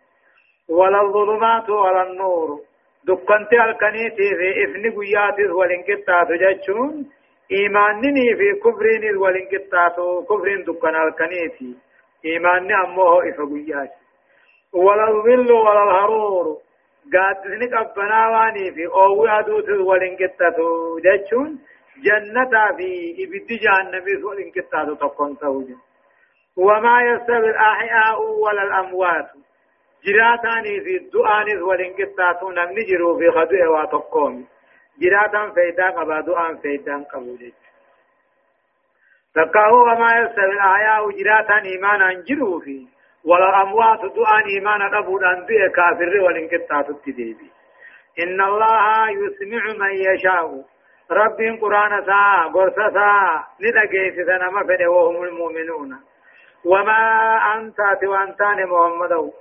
ولا 0.70 1.02
الظلمات 1.02 1.70
ولا 1.70 2.02
النور 2.04 2.60
دكنت 3.04 3.54
الكنيتي 3.54 4.30
في 4.40 4.64
إثن 4.64 5.00
قيات 5.00 5.40
والانقطاع 5.50 6.24
ججون 6.24 7.10
إيمانني 7.52 8.36
في 8.38 8.60
كفرين 8.64 9.18
والانقطاع 9.18 9.88
كفر 10.30 10.64
دكن 10.68 10.96
الكنيتي 10.96 11.76
إيمانني 12.26 12.74
أمه 12.86 13.30
إفقيات 13.30 13.92
ولا 14.74 15.08
الظل 15.10 15.52
ولا 15.52 15.84
الهرور 15.84 16.58
قادسني 17.14 17.68
قبنا 17.78 18.28
واني 18.28 18.72
في 18.72 18.86
أو 18.88 19.26
أدوت 19.28 19.70
ولنكتتو 19.70 21.00
جتشون 21.06 21.60
جنة 22.06 22.54
في 22.78 22.90
إبد 23.24 23.48
جهنم 23.64 24.26
ولنكتتو 24.26 24.94
تقون 24.94 25.38
توجه 25.38 25.78
وما 26.58 27.02
يستوي 27.02 27.50
الأحياء 27.50 28.22
ولا 28.44 28.64
الأموات 28.64 29.28
جراتاني 30.06 30.82
في 30.82 30.98
الدعان 30.98 31.62
ولنكتتو 31.62 32.52
نمني 32.52 32.84
جرو 32.90 33.18
في 33.20 33.32
خدوه 33.32 33.70
واتقوم 33.70 34.48
جراتا 35.02 35.54
فيدا 35.56 35.90
قبا 35.90 36.22
دعان 36.22 36.58
فيدا 36.58 37.04
قبول 37.14 37.54
تكاهو 39.36 39.82
وما 39.84 40.20
يستوي 40.20 40.54
الأحياء 40.54 41.10
جراتا 41.12 41.58
إيمانا 41.66 42.14
جروا 42.14 42.60
فيه 42.60 42.86
ولا 43.26 43.62
أموات 43.62 44.00
دعان 44.00 44.44
إيمانا 44.46 45.00
أبو 45.00 45.18
الأنبياء 45.18 45.68
كافر 45.68 46.20
والانكتات 46.24 46.90
التديبي 46.90 47.52
إن 48.20 48.42
الله 48.42 49.10
يسمع 49.10 49.64
من 49.82 49.94
يشاء. 49.96 50.64
رب 51.12 51.40
قرآن 51.62 52.06
سا 52.06 52.52
قرص 52.54 52.76
سا 52.76 53.44
ندقيت 53.62 54.16
سنما 54.28 54.64
فده 54.68 54.90
وهم 54.90 55.24
المؤمنون. 55.24 56.00
وما 56.66 57.02
أنت 57.56 57.80
وأنتان 58.04 58.66
محمد 58.68 59.32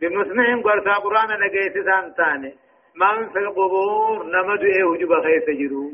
بمسمع 0.00 0.62
قرص 0.64 0.86
قرآن 1.04 1.28
نقيت 1.40 1.84
سانتان 1.84 2.52
من 2.94 3.28
في 3.32 3.38
القبور 3.38 4.24
نمد 4.26 4.64
إيه 4.64 4.98
جب 4.98 5.12
خيس 5.22 5.44
جرو 5.58 5.90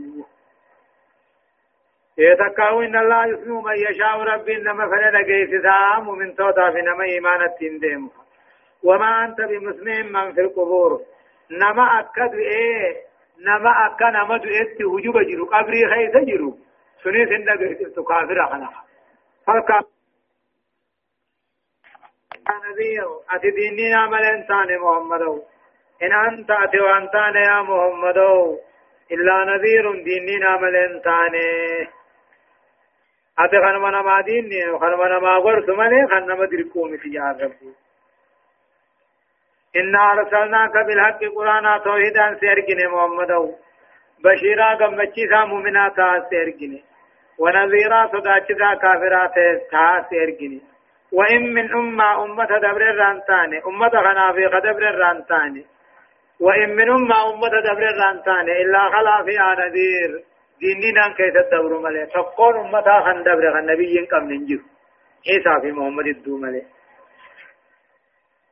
يتكاو 2.19 2.83
إن 2.83 2.97
الله 2.97 3.27
يسمع 3.27 3.61
من 3.61 3.77
يشاء 3.77 4.21
رب 4.21 4.49
إنما 4.49 4.87
فده 4.87 5.11
نقيت 5.11 5.63
سا 5.63 6.01
مؤمن 6.01 6.35
توتا 6.37 6.71
في 6.71 6.81
نما 6.83 7.05
إيمان 7.05 7.43
التندم 7.43 8.11
وما 8.85 9.25
أنت 9.25 9.41
بمسمع 9.41 10.03
من 10.03 10.33
في 10.35 10.41
القبور. 10.41 11.01
نما 11.51 12.01
أكد 12.01 12.35
إيه 12.35 12.97
نما 13.41 13.71
أكا 13.87 14.11
نما 14.11 14.37
دعيت 14.37 14.83
وجوب 14.83 15.17
جرو 15.19 15.45
قبري 15.45 15.83
خيس 15.95 16.25
جرو 16.29 16.59
سني 17.03 17.27
سنة 17.27 17.53
قلت 17.53 18.01
كافر 18.09 18.47
خنا 18.51 18.71
فالكا 19.47 19.81
نبي 22.71 23.01
أتي 23.31 23.51
ديني 23.51 23.95
عمل 23.95 24.23
إنسان 24.25 24.79
محمد 24.79 25.43
إن 26.03 26.13
أنت 26.13 26.51
أتي 26.51 26.81
وأنتان 26.81 27.35
يا 27.35 27.63
محمد 27.63 28.19
إلا 29.13 29.45
نذير 29.45 29.93
ديني 29.93 30.45
عمل 30.45 30.77
إنسان 30.77 31.35
أتي 33.39 33.57
خنما 33.65 33.91
نما 33.91 34.21
ديني 34.21 34.79
خنما 34.79 35.09
نما 35.09 35.31
غرس 35.31 35.69
مني 35.69 36.07
خنما 36.09 36.47
دركومي 36.47 36.99
في 36.99 37.09
جهر 37.09 37.35
ربي. 37.43 37.75
إنا 39.77 40.13
أرسلناك 40.13 40.73
بالحق 40.87 41.21
قرآنا 41.37 41.79
توحيدا 41.79 42.37
سيركني 42.41 42.87
محمد 42.87 43.55
بشيرا 44.25 44.75
قمتشيسا 44.75 45.45
مؤمناتا 45.45 46.27
سيركني. 46.31 46.85
ونذيرا 47.39 48.07
صداتشيسا 48.13 48.75
كافرات 48.75 49.35
تا 49.71 50.07
سيركني. 50.11 50.61
وإن 51.13 51.55
من 51.55 51.75
أمة 51.75 52.25
أمة 52.25 52.45
دبر 52.45 52.91
الرانتاني 52.91 53.59
أمة 53.67 53.91
خنافي 53.91 54.47
قدبر 54.47 54.89
الرانتاني 54.89 55.67
وإن 56.41 56.71
من 56.77 56.91
أمة 56.91 57.31
أمة 57.31 57.49
دبر 57.49 57.89
الرانتاني 57.89 58.63
إلا 58.63 58.79
خلا 58.79 59.23
فيها 59.25 59.55
نذير 59.55 60.25
ديننا 60.61 61.15
كيف 61.17 61.35
تدبر 61.35 61.79
ملي؟ 61.79 62.07
تقول 62.07 62.57
أمة 62.57 63.01
خن 63.05 63.23
دبر 63.23 63.53
خن 63.53 63.67
نبي 63.67 64.07
كم 64.07 64.25
ننجو. 64.33 64.59
عيسى 65.29 65.61
في 65.61 65.73
محمد 65.73 66.07
الدو 66.07 66.37
ملي. 66.37 66.63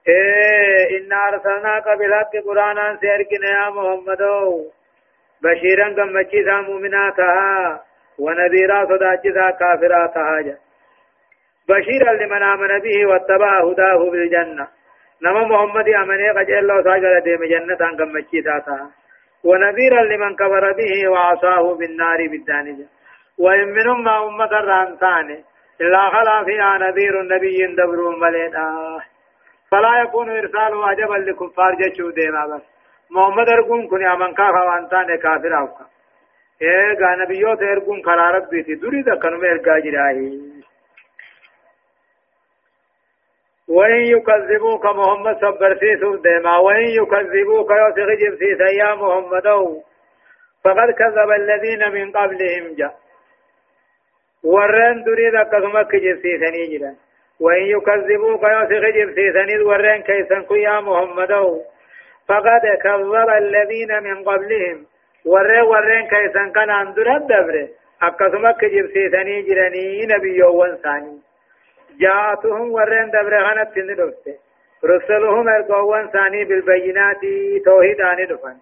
إيه 0.09 0.99
إن 0.99 1.13
أرسلناك 1.13 1.99
بالحق 1.99 2.33
قرآنا 2.47 2.99
سيركنا 3.01 3.49
يا 3.59 3.71
محمد. 3.71 4.23
بشيرا 5.43 5.89
كمچيسا 5.97 6.61
مؤمناتها 6.61 7.83
ونذيرا 8.19 8.85
صداچسا 8.85 9.51
كافراتها 9.51 10.59
بشيرا 11.69 12.13
لمن 12.13 12.43
آمن 12.43 12.79
به 12.79 13.07
واتبع 13.07 13.53
هداه 13.69 14.11
بالجنة. 14.11 14.78
نما 15.23 15.43
محمد 15.45 15.89
أمني 15.89 16.31
قد 16.31 16.51
الله 16.51 16.83
ساجر 16.83 17.19
ديم 17.19 17.45
جنة 17.53 17.83
كمچيسا 17.99 18.79
ونذيرا 19.45 20.03
لمن 20.03 20.37
كفر 20.37 20.73
به 20.73 21.09
وعصاه 21.09 21.75
بالنار 21.75 22.29
بالدانجة 22.29 22.87
وإن 23.39 23.69
من 23.69 23.89
أمة 23.89 24.29
أمة 24.29 24.53
الرانتان 24.61 25.29
إلا 25.81 26.11
خلا 26.11 26.45
فيها 26.45 26.79
نذير 26.79 27.23
نبي 27.23 27.67
دبر 27.67 28.01
ملينا 28.23 29.01
فلا 29.71 30.03
يكون 30.03 30.31
إرسال 30.31 30.83
عجبا 30.83 31.15
لكفار 31.15 31.75
جشو 31.75 32.11
ديما 32.11 32.47
بس 32.47 32.63
محمد 33.11 33.49
أرقون 33.49 33.89
كن 33.89 34.07
أمن 34.07 34.35
كافا 34.35 34.63
وانتان 34.63 35.17
كافر 35.17 35.59
أوكا 35.59 35.87
إيه 36.63 36.99
غا 37.01 37.17
نبيوت 37.17 37.63
أرقون 37.63 38.03
كرا 38.03 38.31
ربي 38.31 38.63
تي 38.63 38.75
دوري 38.75 39.03
دا 39.03 39.15
كنم 39.15 39.45
إرقا 39.45 39.79
جراهي 39.79 40.58
وإن 43.69 44.01
يكذبوك 44.15 44.85
محمد 44.87 45.37
صبر 45.41 45.77
سيسو 45.81 46.17
ديما 46.17 46.57
وإن 46.57 46.87
يكذبوك 47.01 47.71
يوسخ 47.71 48.09
جبسيس 48.23 48.61
يا 48.81 48.95
محمد. 48.95 49.49
فقد 50.65 50.91
كذب 50.91 51.31
الذين 51.31 51.93
من 51.93 52.13
قبلهم 52.13 52.75
جاء 52.79 52.95
ورن 54.45 55.05
دريد 55.05 55.37
كذمك 55.53 55.97
جبسيسني 55.97 56.79
جران 56.79 56.97
وإن 57.41 57.63
يكذبوك 57.63 58.43
يوسف 58.43 58.85
جبسيسن 58.97 59.49
الورين 59.59 60.03
كيسن 60.03 60.43
يا 60.51 60.81
محمد. 60.81 61.33
فقد 62.29 62.63
كذب 62.85 63.29
الذين 63.43 64.03
من 64.03 64.25
قبلهم. 64.25 64.87
ورين 65.25 65.63
ورين 65.63 66.07
كيسن 66.09 66.53
كان 66.53 66.71
اندر 66.71 67.17
الدبر 67.17 67.69
أكسمك 68.03 68.65
جبسيسني 68.65 69.43
جرني 69.43 70.07
نبي 70.07 70.43
وانساني 70.43 71.28
جاءتهم 72.01 72.73
ورين 72.73 73.11
دبر 73.11 73.35
غنت 73.47 73.75
تندفت 73.75 74.25
رسلهم 74.85 75.49
القوان 75.49 76.09
ثاني 76.09 76.45
بالبينات 76.45 77.23
توحيد 77.65 78.01
آني 78.01 78.27
دفن. 78.27 78.57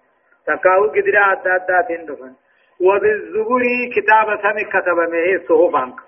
تكاو 0.47 0.85
قدر 0.95 1.17
عدد 1.17 1.71
عدد 1.71 2.07
دفن. 2.11 2.33
وبالزبور 2.81 3.63
كتاب 3.97 4.27
سمي 4.43 4.65
كتب 4.65 4.99
مهي 5.13 5.39
صحفانك 5.39 5.99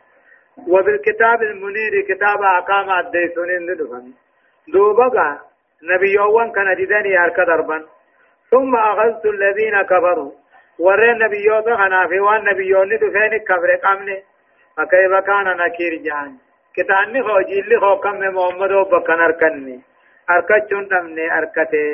وبالكتاب 0.69 1.43
المنير 1.43 2.01
كتاب 2.09 2.43
أقام 2.43 3.07
الديسون 3.07 3.49
ندفن 3.71 4.13
دوبقى 4.69 5.39
نبي 5.83 6.21
أول 6.21 6.53
كان 6.53 6.75
جدني 6.77 7.19
هرك 7.19 7.41
دربا 7.41 7.85
ثم 8.51 8.77
أخذت 8.77 9.27
الذين 9.27 9.83
كفروا 9.83 10.33
ورى 10.79 11.13
النبي 11.13 11.45
يوضا 11.45 12.07
في 12.09 12.21
وان 12.21 12.45
نبي 12.45 12.67
يوني 12.67 12.97
دفين 12.97 13.39
كفر 13.49 13.77
قمني 13.85 14.23
فكيف 14.77 15.13
كان 15.27 15.57
نكير 15.57 15.95
جان 16.79 16.87
كتاني 16.87 17.23
خو 17.23 17.41
جيلي 17.41 17.81
خو 17.81 17.97
كم 18.01 18.19
محمد 18.19 18.73
وبكن 18.73 19.21
أركني 19.21 19.81
أركتشون 20.31 20.89
دمني 20.89 21.39
أركته 21.39 21.87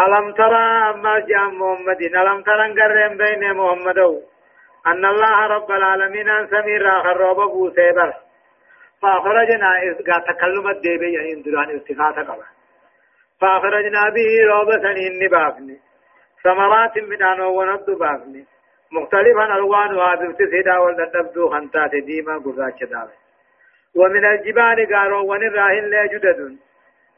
ألم 0.00 0.32
ترى 0.32 0.90
أما 0.90 1.18
جاء 1.18 1.44
محمد 1.60 2.00
ألم 2.02 2.42
ترى 2.42 2.68
نقرم 2.68 3.16
بين 3.16 3.54
محمد 3.54 3.98
أن 4.86 5.04
الله 5.04 5.46
رب 5.46 5.70
العالمين 5.70 6.28
أن 6.28 6.46
سمير 6.46 7.00
آخر 7.00 7.16
روب 7.16 7.36
بوسيبر 7.36 8.14
فأخرجنا 9.02 9.82
إذ 9.82 9.94
تكلم 10.28 10.68
الديبي 10.68 11.12
يعني 11.12 11.42
دران 11.42 11.70
ارتفاعة 11.70 12.22
قبل 12.22 12.44
فأخرجنا 13.40 14.10
به 14.10 14.30
روب 14.50 14.70
سنين 14.82 15.28
بافني 15.30 15.80
ثمرات 16.44 16.98
من 16.98 17.22
أنو 17.22 17.60
وند 17.60 17.90
بافني 17.90 18.53
مختلفا 18.94 19.44
ألوانها 19.56 20.14
بابتسهدا 20.14 20.78
والنبدو 20.78 21.48
خنتات 21.50 21.90
ديما 21.94 22.34
قراتش 22.44 22.82
داوي 22.92 23.16
ومن 23.94 24.24
الجبال 24.24 24.78
قارو 24.94 25.20
ونراهن 25.30 25.84
لا 25.90 26.06
جدد 26.06 26.56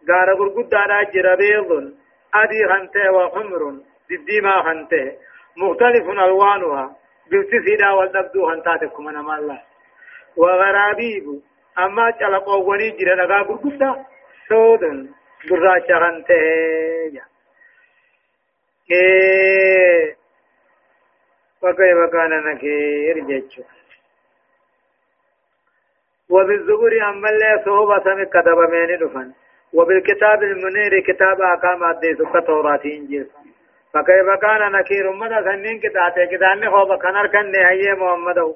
قار 0.08 0.28
قرقود 0.34 0.68
دارا 0.68 1.02
جربيض 1.02 1.70
أدي 2.34 2.60
خنته 2.70 3.10
وحمر 3.12 3.62
ديما 4.26 4.62
خنته 4.62 5.12
مختلف 5.56 6.04
ألوانها 6.08 6.96
بالتسيدا 7.30 7.90
والنبدو 7.90 8.48
هنتاتكم 8.50 9.08
أنا 9.08 9.22
ما 9.22 9.38
الله 9.38 9.60
وغرابيب 10.36 11.26
أما 11.78 12.10
چلقوا 12.10 12.64
وني 12.68 12.90
جرى 12.90 13.14
لغا 13.14 13.42
برقصة 13.42 14.06
سودن 14.48 15.08
براشا 15.50 15.96
هنته 15.98 16.40
إيه 18.90 20.15
وكيف 21.66 22.12
كان 22.12 22.30
نكير 22.44 23.18
جيتشو. 23.26 23.62
وبالزبور 26.30 26.92
أما 27.08 27.28
اللي 27.28 27.62
صحبة 27.66 28.04
سمك 28.04 28.28
كتب 28.28 28.58
مين 28.70 28.98
دفن. 28.98 29.32
وبالكتاب 29.72 30.42
المنير 30.42 31.00
كتاب 31.00 31.40
أقام 31.42 31.84
الدين 31.90 32.16
سكة 32.16 32.40
توراة 32.40 32.80
إنجيل. 32.84 33.26
فكيف 33.94 34.28
كان 34.42 34.72
نكير 34.72 35.12
مدى 35.12 35.38
سنين 35.44 35.80
كتاتي 35.80 36.26
كتاني 36.36 36.70
خوبا 36.70 36.96
كنر 36.96 37.26
كن 37.26 37.54
هي 37.54 37.92
محمد 37.92 38.54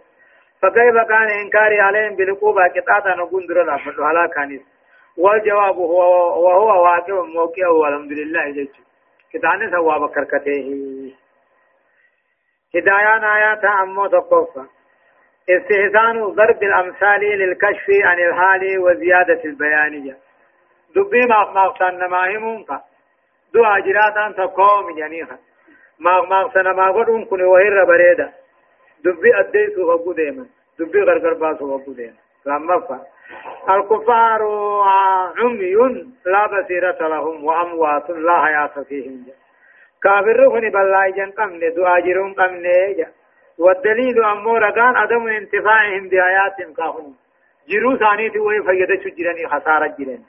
فكيف 0.63 0.97
كان 1.09 1.29
إنكاري 1.45 1.81
عليهم 1.81 2.17
بالقوبة 2.17 2.69
كتاتا 2.69 3.15
نقول 3.19 3.47
در 3.47 3.63
الأفضل 3.63 4.03
على 4.03 4.29
كانيس. 4.35 4.63
والجواب 5.17 5.77
هو 5.77 6.01
وهو 6.45 6.83
واقع 6.83 7.23
موقع 7.35 7.69
والحمد 7.69 8.13
لله 8.13 8.51
جيش 8.51 8.69
كتاني 9.33 9.71
سوا 9.71 9.99
بكر 9.99 10.25
كته 10.25 10.67
هدايان 12.75 13.25
آيات 13.25 13.65
أمو 13.65 14.07
تقوفا 14.07 14.67
استهزان 15.51 16.25
ضرب 16.25 16.63
الأمثال 16.63 17.21
للكشف 17.21 17.87
عن 18.05 18.19
الحال 18.19 18.79
وزيادة 18.79 19.45
البيانية 19.45 20.17
دبي 20.95 21.27
ما 21.27 21.53
ما 21.55 21.91
نماهمون 21.91 22.65
دو 23.55 23.65
آجراتان 23.65 24.35
تقوم 24.35 24.97
جنيخا. 24.97 25.39
ما 25.99 26.51
سنا 26.55 26.73
ما 26.73 26.91
قدون 26.91 27.25
كن 27.25 27.43
وهر 27.43 27.85
بريدا. 27.85 28.33
دبي 29.05 29.41
أديسو 29.41 29.83
وقو 29.91 30.13
ديما. 30.13 30.47
دبي 30.79 31.03
غرغر 31.03 31.35
باسو 31.35 31.75
وقو 31.75 31.93
ديما. 31.93 32.17
لما 32.47 32.81
فا 32.81 33.07
الكفار 33.75 34.43
عمي 35.39 35.75
لا 36.27 36.47
بصيرة 36.47 37.09
لهم 37.09 37.45
وأموات 37.45 38.11
لا 38.11 38.45
حياة 38.45 38.85
فيهم. 38.89 39.27
كافر 40.03 40.49
هني 40.49 40.71
بالله 40.71 41.11
جن 41.11 41.31
قمني 41.31 41.71
دعاجرون 41.71 42.33
قمني 42.35 43.07
والدليل 43.59 44.25
أمو 44.25 44.57
رقان 44.57 44.97
عدم 44.97 45.29
انتفاعهم 45.29 46.09
بآياتهم 46.09 46.75
كافرون 46.75 47.17
جرو 47.69 47.97
ثانيتي 47.97 48.39
وهي 48.39 48.63
فيدة 48.63 49.11
جراني 49.19 49.47
خسارة 49.49 49.95
جراني 49.99 50.25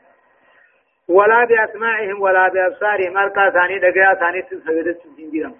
ولا 1.07 1.45
بأسماعهم 1.45 2.21
ولا 2.21 2.47
بأبصارهم 2.53 3.17
أركا 3.17 3.49
ثاني 3.49 3.79
دقيا 3.79 4.13
ثاني 4.13 4.41
فيدة 4.43 4.97
جراني 5.33 5.55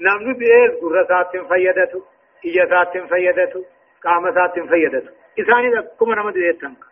نمنو 0.00 0.38
بإيه 0.38 0.80
قرسات 0.80 1.30
فيدته 1.48 2.02
إجسات 2.46 2.92
فيدته 3.08 3.64
قامسات 4.04 4.54
فيدته 4.70 5.10
إساني 5.40 5.68
كما 6.00 6.14
نمد 6.14 6.36
إيتنك 6.36 6.91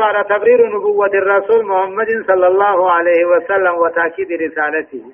على 0.00 0.24
تبرير 0.24 0.66
نبوة 0.66 1.06
الرسول 1.06 1.66
محمد 1.66 2.24
صلى 2.26 2.46
الله 2.46 2.90
عليه 2.90 3.24
وسلم 3.24 3.74
وتأكيد 3.78 4.32
رسالته. 4.32 5.12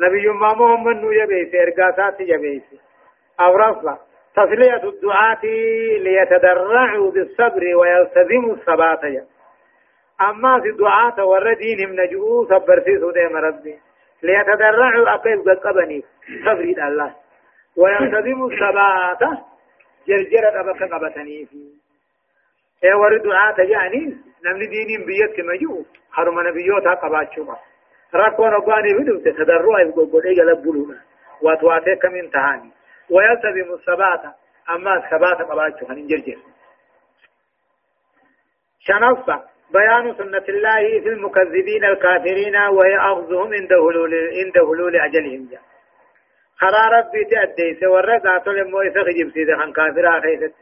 نبي 0.00 0.28
ما 0.28 0.54
محمد 0.54 0.96
نو 0.96 1.10
يبيس 1.10 1.54
إرقاسات 1.54 2.20
يبيس 2.20 2.62
أو 3.40 3.56
رفع 3.56 3.96
تسلية 4.36 4.82
الدعاة 4.88 5.44
ليتدرعوا 5.98 7.10
بالصبر 7.10 7.62
ويلتزموا 7.76 8.54
الثبات 8.54 9.04
أما 10.20 10.60
في 10.60 10.68
الدعاة 10.68 11.24
والردين 11.24 12.00
نجؤوا 12.00 12.44
صبر 12.44 12.82
سيسو 12.84 13.10
ديم 13.10 13.36
ربي. 13.36 13.78
ليتدرعوا 14.22 15.14
أقيب 15.14 15.48
قبني 15.48 16.04
صبر 16.44 16.86
الله. 16.88 17.14
ويلتزموا 17.76 18.50
الثبات 18.50 19.38
جرجرة 20.08 20.60
أبقى 20.60 20.88
قبتني 20.88 21.46
فيه. 21.46 21.79
اے 22.84 22.92
ور 23.00 23.12
دعاء 23.24 23.52
تجانی 23.56 24.04
نمني 24.44 24.66
دينين 24.66 25.04
بيت 25.04 25.36
كما 25.36 25.56
جو 25.56 25.84
حرم 26.12 26.40
نبيوتا 26.48 26.94
قباچو 26.94 27.54
ركو 28.14 28.46
نقاني 28.48 28.94
بدو 28.94 29.18
تتدروا 29.18 29.78
يقول 29.80 30.26
إيه 30.26 30.36
جلبولونا 30.36 30.98
واتواتي 31.42 31.96
كمين 31.96 32.30
تهاني 32.30 32.70
ويلتزم 33.10 33.72
الثبات 33.74 34.22
اما 34.70 34.96
الثبات 34.96 35.38
قباچو 35.50 35.86
خنين 35.86 36.06
جرجر 36.06 36.38
شنصة 38.80 39.36
بيان 39.72 40.14
سنة 40.14 40.46
الله 40.48 41.00
في 41.00 41.08
المكذبين 41.08 41.84
الكافرين 41.84 42.56
وهي 42.56 42.96
أخذهم 42.96 43.54
عند 43.54 43.72
هلول 43.72 44.14
عند 44.38 44.58
هلول 44.58 44.96
أجلهم 44.96 45.48
جا 45.50 45.60
خرا 46.60 46.84
ربي 46.98 47.24
تأدي 47.24 47.80
سورة 47.80 48.16
ذات 48.24 48.46
لمو 48.48 48.80
إسخ 48.80 49.32
سيدة 49.34 49.56
خان 49.56 49.72
كافر 49.72 50.18
آخيست 50.18 50.54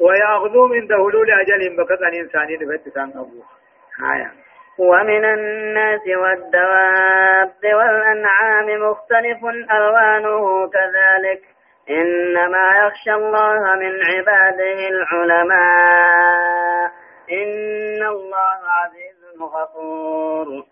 ويأخذهم 0.00 0.72
عند 0.72 0.92
هلول 0.92 1.30
أجلهم 1.30 1.76
بقد 1.76 2.02
أن 2.02 2.14
إنسانين 2.14 2.58
فتسان 2.58 3.10
أبوه 3.10 3.44
آية. 4.14 4.32
ومن 4.78 5.24
الناس 5.24 6.00
والدواب 6.06 7.64
والأنعام 7.64 8.90
مختلف 8.90 9.44
ألوانه 9.72 10.70
كذلك. 10.70 11.42
إنما 11.90 12.86
يخشى 12.86 13.14
الله 13.14 13.74
من 13.74 14.04
عباده 14.04 14.88
العلماء. 14.88 16.90
إن 17.32 18.06
الله 18.06 18.58
عزيز 18.68 19.42
غفور. 19.42 20.71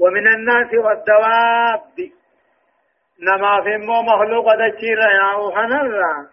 ومن 0.00 0.26
الناس 0.26 0.74
والدواب. 0.74 2.10
نما 3.22 3.62
في 3.62 3.76
مو 3.76 4.02
مخلوق 4.02 4.46
دچير 4.54 4.98
يا 4.98 5.34
وحنرا 5.38 6.26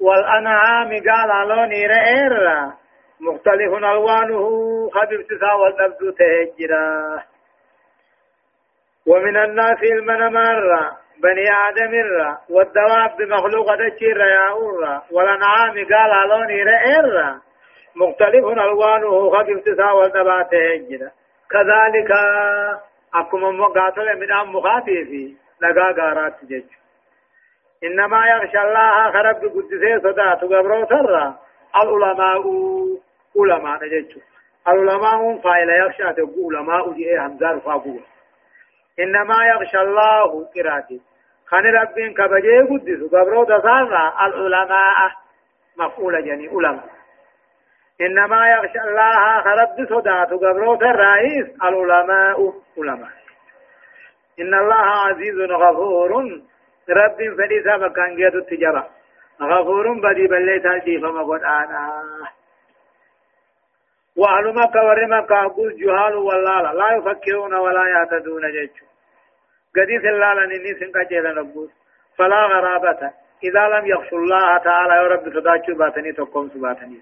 والأنعام 0.00 0.88
قال 0.88 1.30
علوني 1.30 1.86
رئير 1.86 2.32
مختلف 3.20 3.74
ألوانه. 3.74 4.48
خبيب 4.90 5.26
تسا 5.26 5.52
والأبدو 5.52 6.10
تهجرا 6.10 7.22
ومن 9.06 9.36
الناس 9.36 9.82
المنمر 9.82 10.90
بني 11.22 11.46
آدم 11.68 11.94
الرا 11.94 12.38
والدواب 12.50 13.16
بمخلوق 13.18 13.74
دچير 13.74 14.18
يا 14.20 14.50
أورا 14.50 15.02
والأنعام 15.10 15.74
قال 15.74 16.10
علوني 16.12 16.62
رئير 16.62 17.34
مختلف 17.96 18.44
ألوانه. 18.44 19.30
خبيب 19.30 19.60
تسا 19.60 19.90
والأبدو 19.90 20.42
تهجرا 20.50 21.10
كذلك 21.50 22.10
أكما 23.14 23.50
مقاتل 23.50 24.20
من 24.20 24.32
أم 24.32 24.56
مخاتي 24.56 25.36
لقا 25.60 25.92
قارات 25.92 26.44
جج 26.44 26.64
إنما 27.84 28.26
يخشى 28.26 28.58
الله 28.58 29.10
خرب 29.12 29.36
قدسي 29.36 30.00
صدات 30.00 30.40
قبرو 30.44 30.86
سر 30.86 31.32
العلماء 31.76 32.44
علماء 33.36 33.78
جج 33.88 34.18
العلماء 34.68 35.38
فايل 35.38 35.68
يخشى 35.70 36.12
تقول 36.12 36.56
علماء 36.56 36.92
جئ 36.92 37.18
همزار 37.18 37.60
فاقول 37.60 38.00
إنما 39.00 39.46
يخشى 39.46 39.80
الله 39.80 40.46
قراتي 40.56 41.00
خان 41.46 41.64
ربين 41.64 42.14
كبجي 42.14 42.60
قدس 42.60 43.12
قبرو 43.12 43.44
تسار 43.44 44.12
العلماء 44.26 45.12
مفعول 45.76 46.24
جني 46.24 46.48
علماء 46.48 46.97
إنما 48.00 48.50
يخشى 48.50 48.80
الله 48.80 49.42
خرب 49.42 49.88
صدات 49.88 50.30
قبروت 50.30 50.82
الرئيس 50.82 51.46
العلماء. 51.62 52.52
علماء. 52.78 53.12
إن 54.40 54.54
الله 54.54 54.86
عزيز 55.06 55.38
غفور. 55.50 56.10
رب 56.90 57.18
فدي 57.38 57.62
سابق 57.64 57.92
كان 57.96 58.16
جيد 58.16 58.34
التجارة. 58.34 58.88
غفور 59.42 60.00
بدي 60.00 60.26
بلي 60.26 60.60
تلتي 60.60 60.98
فما 60.98 61.22
قد 61.22 61.42
آنا 61.42 62.04
وأهل 64.16 64.54
مكة 64.54 64.84
ورمكة 64.84 65.46
أقول 65.46 65.76
جهال 65.76 66.14
والله 66.14 66.72
لا 66.72 66.96
يفكرون 66.96 67.54
ولا 67.54 67.84
يهتدون 67.88 68.42
جيش 68.50 68.70
قديس 69.76 70.04
الله 70.04 70.34
لنني 70.34 70.74
سنك 70.74 71.08
جيلا 71.08 71.32
نقول 71.32 71.70
فلا 72.16 72.46
غرابة. 72.46 73.12
إذا 73.44 73.68
لم 73.68 73.86
يخشوا 73.86 74.18
الله 74.18 74.58
تعالى 74.58 74.94
يا 74.94 75.06
رب 75.06 75.24
صداتشو 75.34 75.74
باتني 75.74 76.12
تقوم 76.12 76.48
سباتني. 76.48 77.00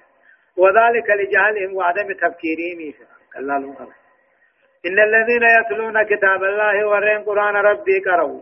وذلك 0.57 1.11
لجهلهم 1.11 1.77
وعدم 1.77 2.13
تفكيرهم. 2.13 2.95
كلا 3.35 3.57
إن 4.87 4.99
الذين 4.99 5.43
يتلون 5.43 6.03
كتاب 6.03 6.45
الله 6.45 6.87
ورين 6.89 7.25
قرآن 7.25 7.57
ربي 7.57 7.99
قروا 8.01 8.41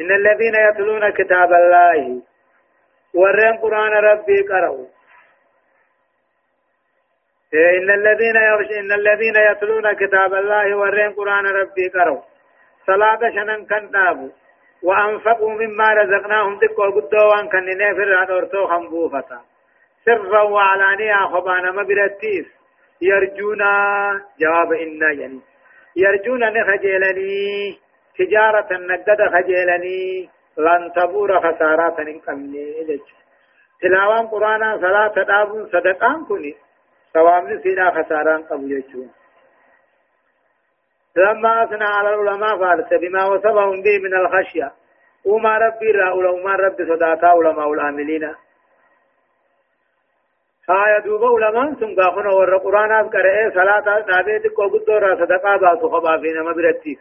إن 0.00 0.10
الذين 0.12 0.54
يتلون 0.68 1.10
كتاب 1.10 1.52
الله 1.52 2.22
ورين 3.14 3.56
قرآن 3.56 3.92
ربي 3.92 4.40
قروا 4.42 4.86
إيه، 7.54 7.78
إن 7.78 7.90
الذين 7.90 8.36
يرش 8.36 8.70
إن 8.70 8.92
الذين 8.92 9.36
يتلون 9.50 9.92
كتاب 9.92 10.34
الله 10.34 10.76
ورين 10.76 11.12
قرآن 11.12 11.46
ربي 11.46 11.88
قروا 11.88 12.22
صلاة 12.86 13.20
شنن 13.34 13.66
كان 13.66 13.90
دابو. 13.90 14.30
وأنفقوا 14.82 15.50
مما 15.50 15.88
رزقناهم. 15.94 16.58
دكوا 16.58 16.90
قدوا 16.90 17.24
وان 17.30 17.48
كان 17.48 17.78
نفر 17.78 18.14
عن 18.14 18.30
أرتو 18.30 18.66
خنبوفتا 18.66 19.40
سرا 20.08 20.42
وعلانية 20.42 21.16
خبانا 21.32 21.70
مبرتيس 21.72 22.46
يرجونا 23.00 23.72
جواب 24.40 24.72
إنا 24.72 25.12
يعني 25.12 25.40
يرجونا 25.96 26.50
نخجلني 26.50 27.78
تجارة 28.18 28.68
نقد 28.72 29.20
خجلني 29.34 30.28
لن 30.58 30.92
تبور 30.96 31.40
خسارات 31.40 32.00
نقمني 32.00 33.00
تلاوان 33.82 34.26
قرآن 34.26 34.80
صلاة 34.80 35.14
دابون 35.24 35.66
صدقان 35.72 36.24
كني 36.24 36.54
سوامن 37.12 37.62
سيدا 37.62 37.90
خساران 37.90 38.42
قبل 38.42 38.72
يجون 38.72 39.10
لما 41.16 41.64
أثنى 41.64 41.84
على 41.84 42.14
العلماء 42.14 42.58
فارس 42.58 43.00
بما 43.00 43.24
وصفهم 43.24 43.82
به 43.82 43.98
من 43.98 44.14
الخشية 44.14 44.72
وما 45.24 45.58
ربي 45.58 45.90
رأوا 45.90 46.28
وما 46.28 46.54
ربي 46.54 46.84
صداتا 46.86 47.26
علماء 47.26 47.72
العاملين 47.72 48.34
آية 50.70 50.98
دوبا 50.98 51.28
علماء 51.28 51.74
سن 51.80 51.94
قافنا 51.94 52.34
ور 52.34 52.56
قرآن 52.58 53.08
قرأ 53.08 53.50
صلاة 53.54 54.00
دابي 54.00 54.38
دكو 54.38 54.62
قدورا 54.68 55.14
صدقا 55.14 55.56
باسو 55.56 55.88
خبا 55.88 56.16
في 56.16 56.32
نما 56.32 56.52
برتي 56.52 56.98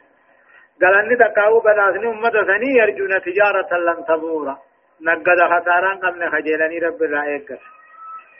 قالني 0.82 1.16
تقاو 1.16 1.60
بداسني 1.60 2.08
أمة 2.08 2.30
سني 2.30 2.70
يرجون 2.78 3.20
تجارة 3.20 3.78
لن 3.78 4.06
تبورا۔ 4.08 4.56
نقد 5.02 5.40
خساران 5.52 5.98
قمنا 5.98 6.30
خجلني 6.30 6.80
رب 6.80 7.04
الرائق 7.04 7.52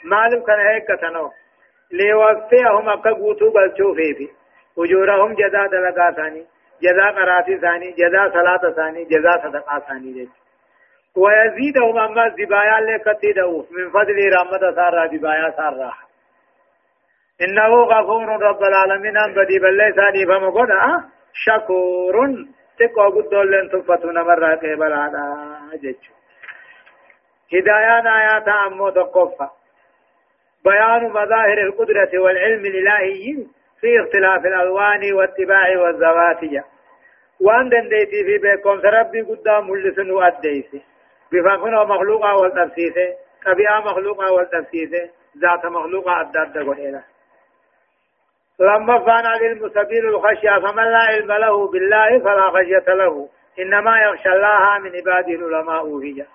مالو 0.04 0.44
كان 0.44 0.60
هيك 0.60 0.88
تنو۔ 1.02 1.30
ليوفيهم 1.92 2.90
أكبوتو 2.90 3.50
بلچو 3.50 3.94
فيفي 3.96 4.28
أجورهم 4.78 5.34
جزاء 5.34 5.68
دلقا 5.68 6.12
ثاني 6.12 6.44
جزاء 6.82 7.12
قراتي 7.12 7.58
ثاني 7.58 7.92
جزاء 7.92 8.30
صلاة 8.30 8.72
ثاني 8.72 9.06
جزاء 9.06 9.38
صدقاء 9.44 9.80
ثاني 9.80 10.14
جيش 10.14 10.30
ويزيدهم 11.18 11.98
أما 11.98 12.30
زبايا 12.30 12.80
لكتي 12.82 13.32
دوف 13.34 13.72
من 13.72 13.90
فضل 13.90 14.18
رحمة 14.34 14.76
سارة 14.76 15.08
زبايا 15.08 15.50
سارة. 15.58 15.94
إنه 17.42 17.84
غفور 17.84 18.30
رب 18.42 18.64
العالمين. 18.64 19.18
أن 19.18 19.34
بدي 19.34 19.60
بل 19.60 19.94
ثاني 19.96 20.26
فمقنا 20.26 21.10
شكور. 21.34 22.16
تقوى 22.80 23.08
قد 23.08 23.34
لن 23.34 23.70
تفتون 23.70 24.22
مرة 24.22 24.56
قبل 24.56 24.94
هذا 24.94 25.24
جيش 25.82 26.12
هدايان 27.54 28.08
آيات 28.08 28.48
أمو 28.48 28.90
تقفى 28.90 29.48
بيان 30.66 31.10
مظاهر 31.10 31.58
القدرة 31.58 32.20
والعلم 32.20 32.66
الإلهي 32.66 33.46
في 33.82 34.02
اختلاف 34.02 34.46
الألوان 34.46 35.14
والاتباع 35.14 35.80
والزواتية. 35.82 36.66
وأن 37.42 37.70
دنديتي 37.70 38.24
في 38.24 38.38
بيكم 38.38 38.70
ربي 38.70 39.22
قدام 39.22 39.70
ملسن 39.70 40.12
وأديسي 40.12 40.82
بفاقنا 41.32 41.84
مخلوقا 41.84 42.32
والتفسيسي 42.34 43.14
طبيعة 43.46 43.80
مخلوقا 43.80 44.30
والتفسيسي 44.30 45.12
ذات 45.38 45.66
مخلوقا 45.66 46.22
أداد 46.22 46.58
قليلا 46.58 47.02
لما 48.60 49.00
فانا 49.00 49.38
للمسبيل 49.42 50.06
الخشية 50.08 50.60
فمن 50.60 50.84
لا 50.84 50.98
علم 50.98 51.32
له 51.32 51.68
بالله 51.72 52.20
فلا 52.20 52.50
خشية 52.50 52.94
له 52.94 53.30
إنما 53.60 54.02
يخشى 54.02 54.30
الله 54.30 54.80
من 54.80 54.92
عباده 54.96 55.36
العلماء 55.36 55.98
هي 55.98 56.26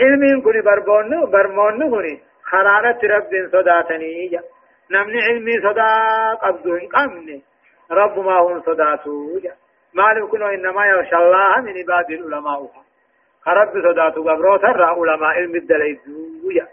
علم 0.00 0.42
كن 0.44 0.62
بربون 0.62 1.30
برمون 1.30 1.90
كن 1.90 2.18
خرارة 2.42 2.98
رب 3.04 3.30
صداتني 3.52 4.28
جا 4.28 4.40
نمني 4.90 5.22
علمي 5.22 5.52
صدا 5.52 6.34
قبضه 6.34 6.88
قمني 6.94 7.42
رب 7.90 8.18
ما 8.18 8.38
هو 8.38 8.60
صداته 8.60 9.40
مالك 9.94 10.34
إنما 10.34 10.86
يخشى 10.86 11.16
الله 11.16 11.60
من 11.60 11.78
عباد 11.78 12.10
العلماء 12.10 12.70
رب 13.52 13.72
صداته 13.82 14.22
قبرو 14.22 14.56
ترى 14.56 14.84
علماء 14.84 15.30
علم 15.30 15.54
الدليل 15.56 15.98
جا 16.54 16.66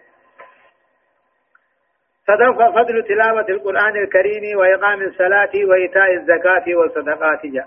صدق 2.28 2.70
فضل 2.76 3.04
تلاوة 3.04 3.46
القرآن 3.50 3.96
الكريم 3.98 4.58
وإقام 4.60 5.02
الصلاة 5.02 5.52
وإيتاء 5.70 6.14
الزكاة 6.14 6.64
والصدقات 6.76 7.46
جا 7.46 7.66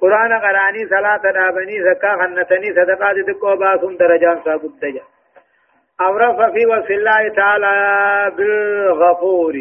قرآن 0.00 0.32
قراني 0.32 0.88
صلاة 0.88 1.22
دابني 1.22 1.82
زكاة 1.82 2.16
خنتني 2.16 2.68
صدقات 2.74 3.16
دقوا 3.28 3.54
باسم 3.54 3.96
درجان 3.96 4.40
سابد 4.44 4.80
جا 4.80 5.02
أورف 6.00 6.52
في 6.52 6.66
وصف 6.66 6.90
الله 6.90 7.28
تعالى 7.36 7.74
بالغفور 8.36 9.54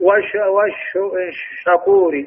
والش 0.00 0.36
والشكور 0.96 2.24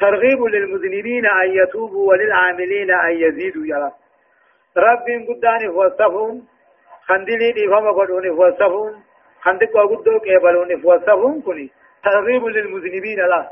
ترغيب 0.00 0.42
للمذنبين 0.44 1.26
أن 1.26 1.50
يتوبوا 1.50 2.08
وللعاملين 2.10 2.90
أن 2.90 3.12
يزيدوا 3.12 3.66
يلا 3.66 3.92
رب 4.76 5.06
قداني 5.28 5.68
فوصفهم 5.72 6.42
خندلي 7.06 7.52
دي 7.52 7.68
فما 7.68 7.90
قدوني 7.90 8.30
فوصفهم 8.30 9.02
خندق 9.40 9.76
وقدو 9.76 10.20
كيبلوني 10.20 10.76
فوصفهم 10.76 11.42
كني 11.42 11.70
ترغيب 12.04 12.44
للمذنبين 12.46 13.18
لا 13.18 13.50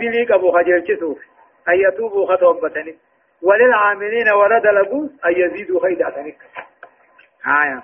لي 0.00 0.34
أبو 0.34 0.52
خجل 0.52 0.84
شسوف 0.88 1.18
أن 1.68 1.74
يتوبوا 1.74 2.26
خطوبتني 2.26 2.98
وللعاملين 3.42 4.32
ورد 4.32 4.66
لبوس 4.66 5.10
أن 5.24 5.32
يزيدوا 5.32 5.80
خيداتنك 5.80 6.36
آية 7.46 7.82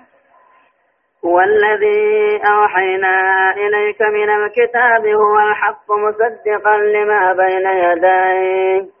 والذي 1.23 2.41
أوحينا 2.53 3.15
إليك 3.57 4.01
من 4.01 4.29
الكتاب 4.29 5.05
هو 5.07 5.39
الحق 5.39 5.91
مصدقا 5.91 6.77
لما 6.77 7.33
بين 7.33 7.67
يديه 7.67 9.00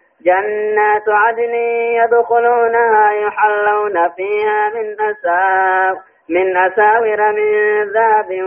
جنات 0.25 1.09
عدن 1.09 1.53
يدخلونها 1.99 3.11
يحلون 3.11 4.09
فيها 4.09 4.69
من 4.69 4.95
أساور 5.01 6.01
من 6.29 6.57
أساور 6.57 7.31
من 7.31 7.83
ذهب 7.91 8.43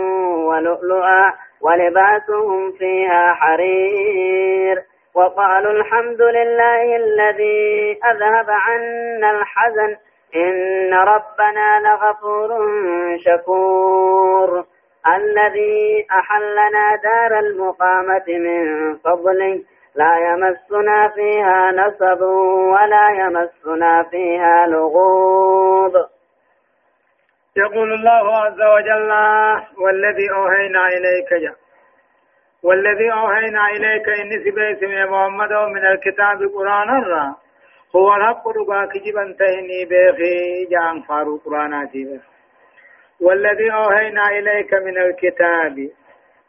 ولؤلؤا 0.49 1.33
ولباسهم 1.61 2.73
فيها 2.73 3.35
حرير. 3.35 4.83
وقالوا 5.15 5.73
الحمد 5.73 6.23
لله 6.23 6.97
الذي 6.97 7.99
أذهب 8.11 8.47
عنا 8.51 9.31
الحزن. 9.31 9.97
إن 10.37 10.95
ربنا 10.95 11.81
لغفور 11.85 12.51
شكور. 13.19 14.65
الذي 15.17 16.07
أحلنا 16.11 16.97
دار 17.03 17.39
المقامة 17.39 18.25
من 18.29 18.95
فضله 18.97 19.61
لا 19.95 20.19
يمسنا 20.29 21.09
فيها 21.09 21.73
نصب 21.73 22.23
ولا 22.75 23.09
يمسنا 23.11 24.03
فيها 24.11 24.67
لغوب. 24.67 25.95
يقول 27.57 27.93
الله 27.93 28.37
عز 28.37 28.61
وجل 28.75 29.11
والذي 29.85 30.31
أوهينا 30.31 30.89
إليك 30.89 31.31
جاء 31.43 31.57
والذي 32.63 33.13
أوهينا 33.13 33.67
إليك 33.67 34.09
إني 34.09 34.39
سبيس 34.45 34.83
يا 34.83 35.07
محمد 35.07 35.53
من 35.53 35.87
الكتاب 35.87 36.39
قرآن 36.55 37.03
الرا. 37.03 37.35
هو 37.97 38.15
الحق 38.15 38.49
رقا 38.49 38.87
كجبا 38.87 39.35
تهني 39.39 39.85
بخي 39.91 40.65
جان 40.71 41.03
فارو 41.03 41.37
بخي 41.37 42.21
والذي 43.21 43.73
أوهينا 43.73 44.29
إليك 44.29 44.75
من 44.75 44.99
الكتاب 44.99 45.79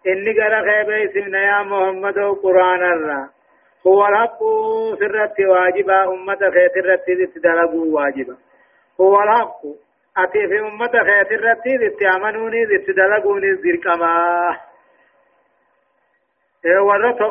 إني 0.08 0.32
قرأ 0.40 0.62
خيبي 0.62 1.08
سمنا 1.14 1.40
يا 1.40 1.64
محمد 1.64 2.20
قرآن 2.44 2.84
الله 2.94 3.35
هو 3.88 4.08
الحق 4.08 4.40
سرت 5.00 5.40
واجبا 5.40 6.04
أمة 6.04 6.40
خيت 6.40 6.78
الرت 6.78 7.06
تدلقوا 7.36 7.86
واجبا. 7.96 8.38
هو 9.02 9.22
الحق 9.24 9.62
أتي 10.18 10.48
في 10.48 10.60
أمة 10.60 10.92
خيت 10.92 11.32
الرت 11.32 11.64
تأمنوني 12.00 12.78
تدلقوني 12.88 13.48
الزرقما 13.48 14.58
ورت 16.82 17.22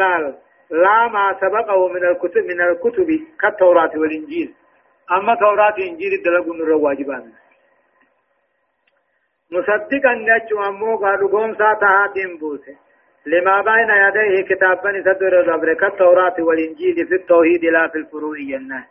لا 0.00 0.34
لا 0.70 1.08
ما 1.08 1.36
سبقه 1.40 1.88
من 1.88 2.04
الكتب 2.04 2.44
من 2.44 2.60
الكتب 2.60 3.08
كالتوراة 3.40 3.90
والإنجيل. 3.96 4.54
أما 5.12 5.34
توراة 5.34 5.74
إنجيل 5.78 6.22
دلقوا 6.24 6.54
الواجبان 6.54 7.32
مصدقا 9.50 10.12
أمو 10.68 10.96
قوم 11.32 11.54
لما 13.26 13.60
بين 13.60 13.90
يديه 13.90 14.54
كتابا 14.54 15.02
صدر 15.06 15.40
الأبر 15.40 15.74
كالتوراة 15.74 16.34
والإنجيل 16.38 17.06
في 17.08 17.14
التوحيد 17.14 17.64
لا 17.64 17.88
في 17.88 17.98
الفروع 17.98 18.36
الناس 18.36 18.84